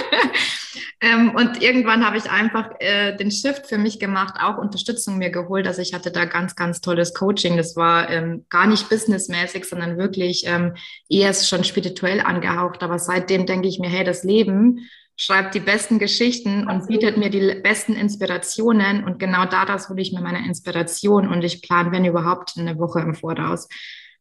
ähm, 1.03 1.35
und 1.35 1.63
irgendwann 1.63 2.03
habe 2.03 2.17
ich 2.17 2.31
einfach 2.31 2.71
äh, 2.79 3.15
den 3.15 3.31
Shift 3.31 3.67
für 3.67 3.77
mich 3.77 4.01
gemacht, 4.01 4.37
auch 4.41 4.57
Unterstützung 4.57 5.19
mir 5.19 5.29
geholt. 5.29 5.67
Also 5.67 5.83
ich 5.83 5.93
hatte 5.93 6.11
da 6.11 6.25
ganz, 6.25 6.57
ganz 6.57 6.81
tolles 6.81 7.13
Coaching. 7.13 7.59
Das 7.59 7.77
war 7.77 8.09
gar 8.49 8.67
nicht 8.67 8.89
businessmäßig, 8.89 9.67
sondern 9.67 9.99
wirklich 9.99 10.45
ähm, 10.47 10.77
eher 11.11 11.35
schon 11.35 11.63
spirituell 11.63 12.23
angehaucht. 12.23 12.83
Aber 12.83 12.99
seitdem 12.99 13.45
denke 13.45 13.69
ich 13.69 13.79
mir, 13.79 13.91
hey, 13.91 14.03
das 14.03 14.25
Leben 14.25 14.89
schreibt 15.17 15.55
die 15.55 15.61
besten 15.61 15.99
Geschichten 15.99 16.67
und 16.69 16.89
bietet 16.89 17.17
mir 17.17 17.31
die 17.31 17.61
besten 17.61 17.95
Inspirationen. 17.95 19.05
Und 19.05 19.19
genau 19.19 19.45
daraus 19.45 19.89
hole 19.89 20.03
ich 20.03 20.13
mir 20.13 20.21
meine 20.21 20.47
Inspiration 20.47 21.29
und 21.29 21.43
ich 21.45 21.63
plane, 21.63 21.93
wenn 21.93 22.05
überhaupt, 22.05 22.55
eine 22.57 22.79
Woche 22.79 23.01
im 23.01 23.15
Voraus. 23.15 23.69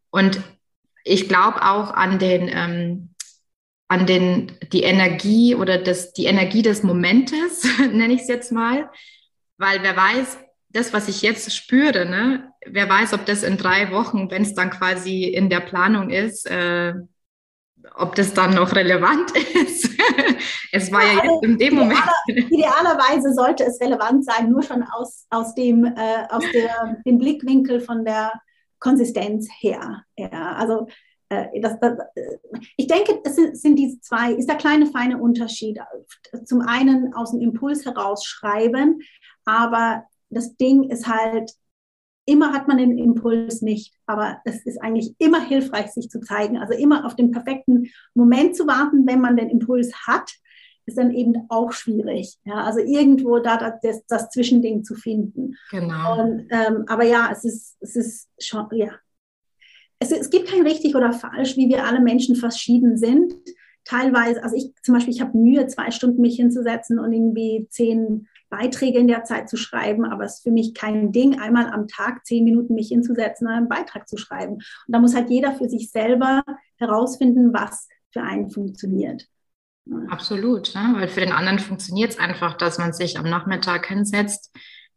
Und 0.09 0.41
ich 1.03 1.27
glaube 1.27 1.63
auch 1.63 1.91
an 1.91 2.19
den, 2.19 2.49
ähm, 2.53 3.15
an 3.87 4.05
den, 4.05 4.51
die 4.71 4.83
Energie 4.83 5.55
oder 5.55 5.77
das, 5.77 6.13
die 6.13 6.25
Energie 6.25 6.61
des 6.61 6.83
Momentes, 6.83 7.65
nenne 7.79 8.13
ich 8.13 8.21
es 8.21 8.27
jetzt 8.27 8.51
mal. 8.51 8.89
Weil 9.57 9.83
wer 9.83 9.95
weiß, 9.95 10.37
das, 10.69 10.93
was 10.93 11.07
ich 11.09 11.21
jetzt 11.21 11.53
spüre, 11.53 12.05
ne, 12.05 12.51
wer 12.65 12.87
weiß, 12.87 13.13
ob 13.13 13.25
das 13.25 13.43
in 13.43 13.57
drei 13.57 13.91
Wochen, 13.91 14.29
wenn 14.31 14.43
es 14.43 14.53
dann 14.53 14.69
quasi 14.69 15.25
in 15.25 15.49
der 15.49 15.59
Planung 15.59 16.09
ist, 16.09 16.49
äh, 16.49 16.93
ob 17.95 18.15
das 18.15 18.33
dann 18.33 18.55
noch 18.55 18.73
relevant 18.75 19.31
ist. 19.53 19.89
es 20.71 20.91
war 20.91 21.03
ja, 21.03 21.23
ja 21.23 21.31
jetzt 21.31 21.43
in 21.43 21.57
dem 21.57 21.75
Moment. 21.75 21.99
idealerweise 22.27 23.33
sollte 23.33 23.63
es 23.65 23.79
relevant 23.79 24.25
sein, 24.25 24.49
nur 24.49 24.63
schon 24.63 24.83
aus, 24.83 25.25
aus, 25.29 25.53
dem, 25.55 25.85
äh, 25.85 26.25
aus 26.29 26.43
der, 26.53 26.97
dem 27.05 27.17
Blickwinkel 27.17 27.81
von 27.81 28.05
der 28.05 28.33
Konsistenz 28.79 29.47
her. 29.59 30.03
Ja, 30.17 30.53
also 30.53 30.87
äh, 31.29 31.61
das, 31.61 31.79
das, 31.79 31.97
äh, 32.15 32.37
ich 32.77 32.87
denke, 32.87 33.19
es 33.23 33.35
sind, 33.35 33.57
sind 33.57 33.75
diese 33.77 33.99
zwei, 34.01 34.33
ist 34.33 34.49
der 34.49 34.57
kleine 34.57 34.87
feine 34.87 35.17
Unterschied. 35.17 35.79
Zum 36.45 36.61
einen 36.61 37.13
aus 37.13 37.31
dem 37.31 37.41
Impuls 37.41 37.85
heraus 37.85 38.25
schreiben, 38.25 39.01
aber 39.45 40.03
das 40.29 40.55
Ding 40.57 40.83
ist 40.89 41.07
halt, 41.07 41.51
Immer 42.25 42.53
hat 42.53 42.67
man 42.67 42.77
den 42.77 42.97
Impuls 42.97 43.61
nicht, 43.61 43.95
aber 44.05 44.37
es 44.45 44.65
ist 44.65 44.81
eigentlich 44.81 45.15
immer 45.17 45.41
hilfreich, 45.41 45.91
sich 45.91 46.09
zu 46.09 46.19
zeigen. 46.19 46.57
Also 46.57 46.73
immer 46.73 47.05
auf 47.05 47.15
den 47.15 47.31
perfekten 47.31 47.89
Moment 48.13 48.55
zu 48.55 48.67
warten, 48.67 49.07
wenn 49.07 49.21
man 49.21 49.35
den 49.37 49.49
Impuls 49.49 49.91
hat, 50.07 50.31
ist 50.85 50.97
dann 50.97 51.11
eben 51.11 51.45
auch 51.49 51.71
schwierig. 51.71 52.37
Ja, 52.43 52.63
also 52.63 52.79
irgendwo 52.79 53.39
da 53.39 53.79
das, 53.81 54.05
das 54.07 54.29
Zwischending 54.29 54.83
zu 54.83 54.95
finden. 54.95 55.55
Genau. 55.71 56.21
Und, 56.21 56.47
ähm, 56.51 56.85
aber 56.87 57.03
ja, 57.03 57.29
es 57.31 57.43
ist, 57.43 57.77
es 57.81 57.95
ist 57.95 58.29
schon, 58.39 58.67
ja. 58.73 58.89
Es, 59.99 60.11
es 60.11 60.29
gibt 60.29 60.49
kein 60.49 60.65
richtig 60.65 60.95
oder 60.95 61.13
falsch, 61.13 61.57
wie 61.57 61.69
wir 61.69 61.85
alle 61.85 62.01
Menschen 62.01 62.35
verschieden 62.35 62.97
sind. 62.97 63.33
Teilweise, 63.83 64.43
also 64.43 64.55
ich 64.55 64.73
zum 64.83 64.95
Beispiel, 64.95 65.13
ich 65.13 65.21
habe 65.21 65.37
Mühe, 65.37 65.65
zwei 65.67 65.91
Stunden 65.91 66.21
mich 66.21 66.35
hinzusetzen 66.35 66.99
und 66.99 67.13
irgendwie 67.13 67.67
zehn 67.69 68.27
Beiträge 68.51 68.99
in 68.99 69.07
der 69.07 69.23
Zeit 69.23 69.49
zu 69.49 69.57
schreiben, 69.57 70.05
aber 70.05 70.25
es 70.25 70.35
ist 70.35 70.43
für 70.43 70.51
mich 70.51 70.75
kein 70.75 71.11
Ding, 71.11 71.39
einmal 71.39 71.71
am 71.71 71.87
Tag 71.87 72.25
zehn 72.25 72.43
Minuten 72.43 72.75
mich 72.75 72.89
hinzusetzen 72.89 73.47
und 73.47 73.53
einen 73.53 73.69
Beitrag 73.69 74.07
zu 74.07 74.17
schreiben. 74.17 74.55
Und 74.55 74.63
da 74.87 74.99
muss 74.99 75.15
halt 75.15 75.31
jeder 75.31 75.53
für 75.53 75.67
sich 75.69 75.89
selber 75.89 76.43
herausfinden, 76.77 77.53
was 77.53 77.87
für 78.11 78.21
einen 78.21 78.51
funktioniert. 78.51 79.25
Absolut, 80.09 80.75
ne? 80.75 80.93
weil 80.95 81.07
für 81.07 81.21
den 81.21 81.31
anderen 81.31 81.59
funktioniert 81.59 82.11
es 82.11 82.19
einfach, 82.19 82.55
dass 82.55 82.77
man 82.77 82.93
sich 82.93 83.17
am 83.17 83.27
Nachmittag 83.27 83.87
hinsetzt, 83.87 84.53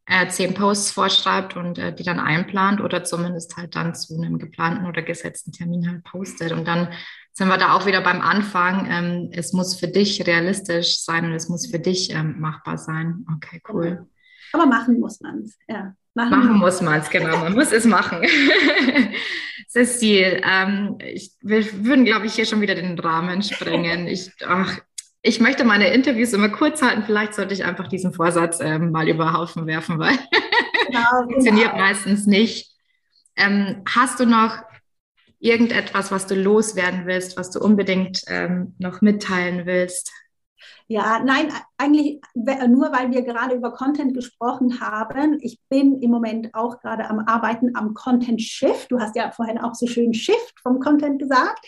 äh, 0.07 0.29
zehn 0.29 0.55
Posts 0.55 0.91
vorschreibt 0.91 1.57
und 1.57 1.79
äh, 1.79 1.95
die 1.95 2.03
dann 2.03 2.21
einplant 2.21 2.81
oder 2.81 3.05
zumindest 3.05 3.57
halt 3.57 3.75
dann 3.75 3.95
zu 3.95 4.17
einem 4.17 4.39
geplanten 4.39 4.87
oder 4.87 5.03
gesetzten 5.03 5.53
Termin 5.53 5.89
halt 5.89 6.05
postet. 6.05 6.53
Und 6.53 6.67
dann 6.67 6.89
sind 7.33 7.49
wir 7.49 7.57
da 7.57 7.73
auch 7.75 7.87
wieder 7.87 8.01
beim 8.01 8.21
Anfang. 8.21 8.87
Ähm, 8.91 9.31
es 9.33 9.53
muss 9.53 9.79
für 9.79 9.89
dich 9.89 10.27
realistisch 10.27 11.01
sein 11.01 11.25
und 11.25 11.33
es 11.33 11.49
muss 11.49 11.71
für 11.71 11.79
dich 11.79 12.11
ähm, 12.13 12.39
machbar 12.39 12.79
sein. 12.79 13.25
Okay, 13.37 13.63
cool. 13.69 14.07
Aber 14.53 14.67
machen 14.67 15.01
muss 15.01 15.21
man 15.21 15.41
es, 15.41 15.59
ja. 15.69 15.95
Machen, 16.17 16.31
machen 16.31 16.59
muss 16.59 16.81
man 16.81 17.01
es, 17.01 17.11
genau. 17.11 17.39
Man 17.39 17.55
muss 17.55 17.73
es 17.73 17.85
machen. 17.87 18.23
Cecil, 19.69 20.41
ähm, 20.45 20.99
ich, 21.01 21.33
wir 21.41 21.85
würden, 21.85 22.05
glaube 22.05 22.27
ich, 22.27 22.35
hier 22.35 22.47
schon 22.47 22.61
wieder 22.61 22.77
den 22.77 22.97
Rahmen 22.97 23.43
sprengen. 23.43 24.07
Ich, 24.07 24.31
ach, 24.47 24.79
ich 25.27 25.41
möchte 25.41 25.65
meine 25.65 25.89
Interviews 25.89 26.35
immer 26.35 26.51
kurz 26.51 26.83
halten. 26.83 27.03
Vielleicht 27.05 27.33
sollte 27.35 27.55
ich 27.55 27.65
einfach 27.65 27.89
diesen 27.89 28.13
Vorsatz 28.13 28.61
ähm, 28.61 28.91
mal 28.93 29.09
über 29.09 29.33
Haufen 29.33 29.67
werfen, 29.67 29.99
weil 29.99 30.19
genau, 30.87 31.23
funktioniert 31.23 31.73
genau. 31.73 31.83
meistens 31.83 32.27
nicht. 32.27 32.71
Ähm, 33.35 33.83
hast 33.89 34.21
du 34.21 34.27
noch 34.27 34.59
irgendetwas, 35.41 36.13
was 36.13 36.27
du 36.27 36.35
loswerden 36.35 37.07
willst, 37.07 37.39
was 37.39 37.51
du 37.51 37.59
unbedingt 37.59 38.21
ähm, 38.27 38.75
noch 38.79 39.01
mitteilen 39.01 39.65
willst? 39.65 40.13
Ja, 40.89 41.23
nein, 41.25 41.51
eigentlich 41.79 42.21
nur, 42.35 42.93
weil 42.93 43.11
wir 43.11 43.23
gerade 43.23 43.55
über 43.55 43.73
Content 43.73 44.13
gesprochen 44.13 44.81
haben. 44.81 45.39
Ich 45.41 45.59
bin 45.71 46.03
im 46.03 46.11
Moment 46.11 46.55
auch 46.55 46.81
gerade 46.81 47.09
am 47.09 47.21
Arbeiten 47.21 47.75
am 47.75 47.95
Content 47.95 48.43
Shift. 48.43 48.91
Du 48.91 49.01
hast 49.01 49.17
ja 49.17 49.31
vorhin 49.31 49.59
auch 49.59 49.75
so 49.75 49.87
schön 49.87 50.13
Shift 50.13 50.61
vom 50.63 50.81
Content 50.81 51.19
gesagt. 51.19 51.65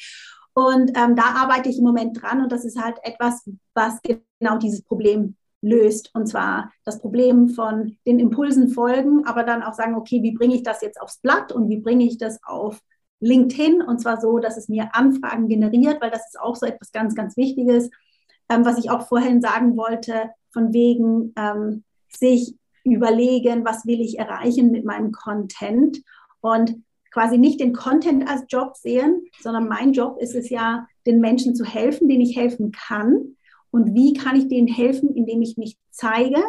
Und 0.59 0.97
ähm, 0.97 1.17
da 1.17 1.35
arbeite 1.35 1.69
ich 1.69 1.77
im 1.77 1.85
Moment 1.85 2.23
dran 2.23 2.41
und 2.41 2.51
das 2.51 2.65
ist 2.65 2.83
halt 2.83 2.97
etwas, 3.03 3.47
was 3.75 4.01
genau 4.03 4.57
dieses 4.57 4.81
Problem 4.81 5.37
löst. 5.61 6.15
Und 6.15 6.29
zwar 6.29 6.73
das 6.87 6.99
Problem 6.99 7.51
von 7.51 7.99
den 8.07 8.19
Impulsen 8.19 8.69
folgen, 8.69 9.27
aber 9.27 9.43
dann 9.43 9.63
auch 9.63 9.75
sagen, 9.75 9.97
okay, 9.97 10.23
wie 10.23 10.33
bringe 10.33 10.55
ich 10.55 10.63
das 10.63 10.81
jetzt 10.81 10.99
aufs 10.99 11.19
Blatt 11.21 11.53
und 11.53 11.69
wie 11.69 11.81
bringe 11.81 12.05
ich 12.05 12.17
das 12.17 12.41
auf 12.43 12.81
LinkedIn 13.21 13.83
und 13.83 14.01
zwar 14.01 14.19
so, 14.19 14.39
dass 14.39 14.57
es 14.57 14.71
mir 14.71 14.95
Anfragen 14.95 15.49
generiert, 15.49 16.01
weil 16.01 16.11
das 16.11 16.27
ist 16.27 16.41
auch 16.41 16.57
so 16.57 16.65
etwas 16.65 16.91
ganz, 16.91 17.15
ganz 17.15 17.37
Wichtiges. 17.37 17.91
Ähm, 18.49 18.65
was 18.65 18.79
ich 18.79 18.89
auch 18.89 19.07
vorhin 19.09 19.43
sagen 19.43 19.77
wollte, 19.77 20.31
von 20.53 20.73
wegen 20.73 21.35
ähm, 21.37 21.85
sich 22.09 22.57
überlegen, 22.83 23.67
was 23.67 23.85
will 23.85 24.01
ich 24.01 24.19
erreichen 24.19 24.71
mit 24.71 24.87
meinem 24.87 25.13
Content 25.13 26.01
und 26.41 26.77
quasi 27.17 27.39
nicht 27.39 27.61
den 27.61 27.73
Content 27.73 28.29
als 28.29 28.45
Job 28.47 28.77
sehen, 28.77 29.25
sondern 29.41 29.69
mein 29.69 29.95
Job 29.95 30.19
ist 30.21 30.35
es 30.35 30.51
ja, 30.51 30.87
den 31.07 31.19
Menschen 31.19 31.55
zu 31.55 31.64
helfen, 31.64 32.11
denen 32.11 32.21
ich 32.21 32.37
helfen 32.37 32.73
kann. 32.73 33.37
Und 33.71 33.95
wie 33.95 34.12
kann 34.12 34.37
ich 34.37 34.49
denen 34.49 34.69
helfen, 34.69 35.14
indem 35.14 35.41
ich 35.41 35.57
mich 35.57 35.79
zeige? 35.91 36.43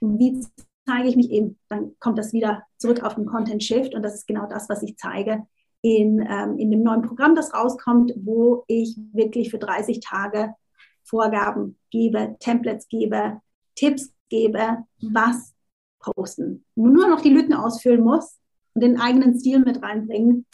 Und 0.00 0.20
wie 0.20 0.46
zeige 0.86 1.08
ich 1.08 1.16
mich 1.16 1.28
eben? 1.32 1.58
Dann 1.68 1.96
kommt 1.98 2.18
das 2.18 2.32
wieder 2.32 2.62
zurück 2.78 3.02
auf 3.02 3.16
den 3.16 3.26
Content 3.26 3.64
Shift. 3.64 3.96
Und 3.96 4.02
das 4.04 4.14
ist 4.14 4.28
genau 4.28 4.46
das, 4.46 4.68
was 4.68 4.84
ich 4.84 4.96
zeige 4.96 5.42
in, 5.80 6.20
ähm, 6.20 6.56
in 6.56 6.70
dem 6.70 6.84
neuen 6.84 7.02
Programm, 7.02 7.34
das 7.34 7.52
rauskommt, 7.52 8.12
wo 8.14 8.62
ich 8.68 8.96
wirklich 9.12 9.50
für 9.50 9.58
30 9.58 9.98
Tage 9.98 10.54
Vorgaben 11.02 11.80
gebe, 11.90 12.36
Templates 12.38 12.86
gebe, 12.86 13.40
Tipps 13.74 14.12
gebe, 14.28 14.84
was 15.00 15.52
posten. 15.98 16.64
Nur 16.76 17.08
noch 17.08 17.22
die 17.22 17.30
Lücken 17.30 17.54
ausfüllen 17.54 18.04
muss 18.04 18.38
und 18.74 18.82
den 18.82 19.00
eigenen 19.00 19.38
Stil 19.38 19.60
mit 19.60 19.82
reinbringen. 19.82 20.46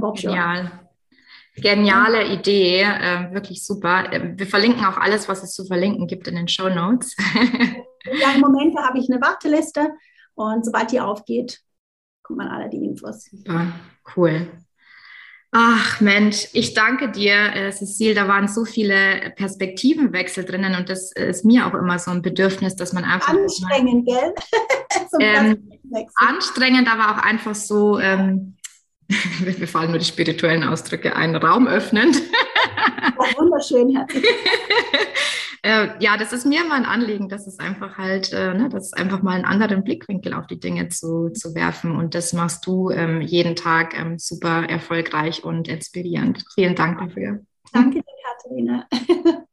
Bob 0.00 0.16
Genial. 0.18 0.86
Geniale 1.54 2.26
Idee, 2.26 2.82
äh, 2.82 3.32
wirklich 3.32 3.64
super. 3.64 4.12
Ähm, 4.12 4.38
wir 4.38 4.46
verlinken 4.46 4.84
auch 4.84 4.98
alles, 4.98 5.28
was 5.28 5.42
es 5.42 5.52
zu 5.52 5.64
verlinken 5.64 6.06
gibt 6.06 6.28
in 6.28 6.36
den 6.36 6.48
Show 6.48 6.68
Notes. 6.68 7.16
ja, 8.20 8.32
im 8.34 8.40
Moment 8.40 8.76
habe 8.76 8.98
ich 8.98 9.10
eine 9.10 9.22
Warteliste 9.22 9.90
und 10.34 10.64
sobald 10.64 10.92
die 10.92 11.00
aufgeht, 11.00 11.60
kommt 12.22 12.38
man 12.38 12.48
alle 12.48 12.68
die 12.68 12.84
Infos. 12.84 13.30
Super, 13.30 13.72
cool. 14.16 14.48
Ach 15.52 16.00
Mensch, 16.00 16.48
ich 16.52 16.74
danke 16.74 17.10
dir, 17.10 17.34
äh, 17.54 17.72
Cecile. 17.72 18.14
Da 18.14 18.28
waren 18.28 18.48
so 18.48 18.64
viele 18.64 19.32
Perspektivenwechsel 19.36 20.44
drinnen 20.44 20.74
und 20.74 20.88
das 20.90 21.12
ist 21.12 21.44
mir 21.44 21.66
auch 21.66 21.74
immer 21.74 21.98
so 21.98 22.10
ein 22.10 22.22
Bedürfnis, 22.22 22.76
dass 22.76 22.92
man 22.92 23.04
einfach. 23.04 23.34
Anstrengend, 23.34 24.06
mal, 24.06 24.14
gell? 24.14 24.34
ähm, 25.20 25.70
anstrengend, 26.16 26.92
aber 26.92 27.12
auch 27.12 27.22
einfach 27.22 27.54
so, 27.54 27.98
ähm, 27.98 28.56
wir 29.08 29.68
fallen 29.68 29.90
nur 29.90 29.98
die 29.98 30.04
spirituellen 30.04 30.64
Ausdrücke 30.64 31.14
ein, 31.14 31.36
raumöffnend. 31.36 32.20
Wunderschön, 33.36 33.96
herzlich. 33.96 34.24
äh, 35.66 35.88
ja, 35.98 36.16
das 36.16 36.32
ist 36.32 36.46
mir 36.46 36.64
immer 36.64 36.74
ein 36.74 36.84
Anliegen, 36.84 37.28
dass 37.28 37.48
es 37.48 37.58
einfach 37.58 37.98
halt, 37.98 38.32
äh, 38.32 38.54
ne, 38.54 38.68
das 38.68 38.86
ist 38.86 38.96
einfach 38.96 39.22
mal 39.22 39.34
einen 39.34 39.44
anderen 39.44 39.82
Blickwinkel 39.82 40.32
auf 40.32 40.46
die 40.46 40.60
Dinge 40.60 40.88
zu, 40.88 41.30
zu 41.30 41.56
werfen. 41.56 41.96
Und 41.96 42.14
das 42.14 42.32
machst 42.32 42.64
du 42.66 42.90
ähm, 42.90 43.20
jeden 43.20 43.56
Tag 43.56 43.98
ähm, 43.98 44.16
super 44.18 44.68
erfolgreich 44.68 45.42
und 45.42 45.66
inspirierend. 45.66 46.44
Vielen 46.54 46.76
Dank 46.76 47.00
dafür. 47.00 47.44
Danke 47.72 47.98
dir, 47.98 48.04
Katharina. 48.24 48.86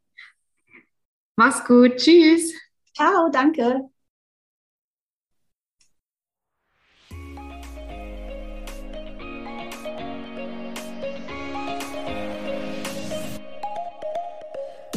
Mach's 1.36 1.66
gut. 1.66 1.98
Tschüss. 1.98 2.54
Ciao, 2.94 3.30
danke. 3.32 3.90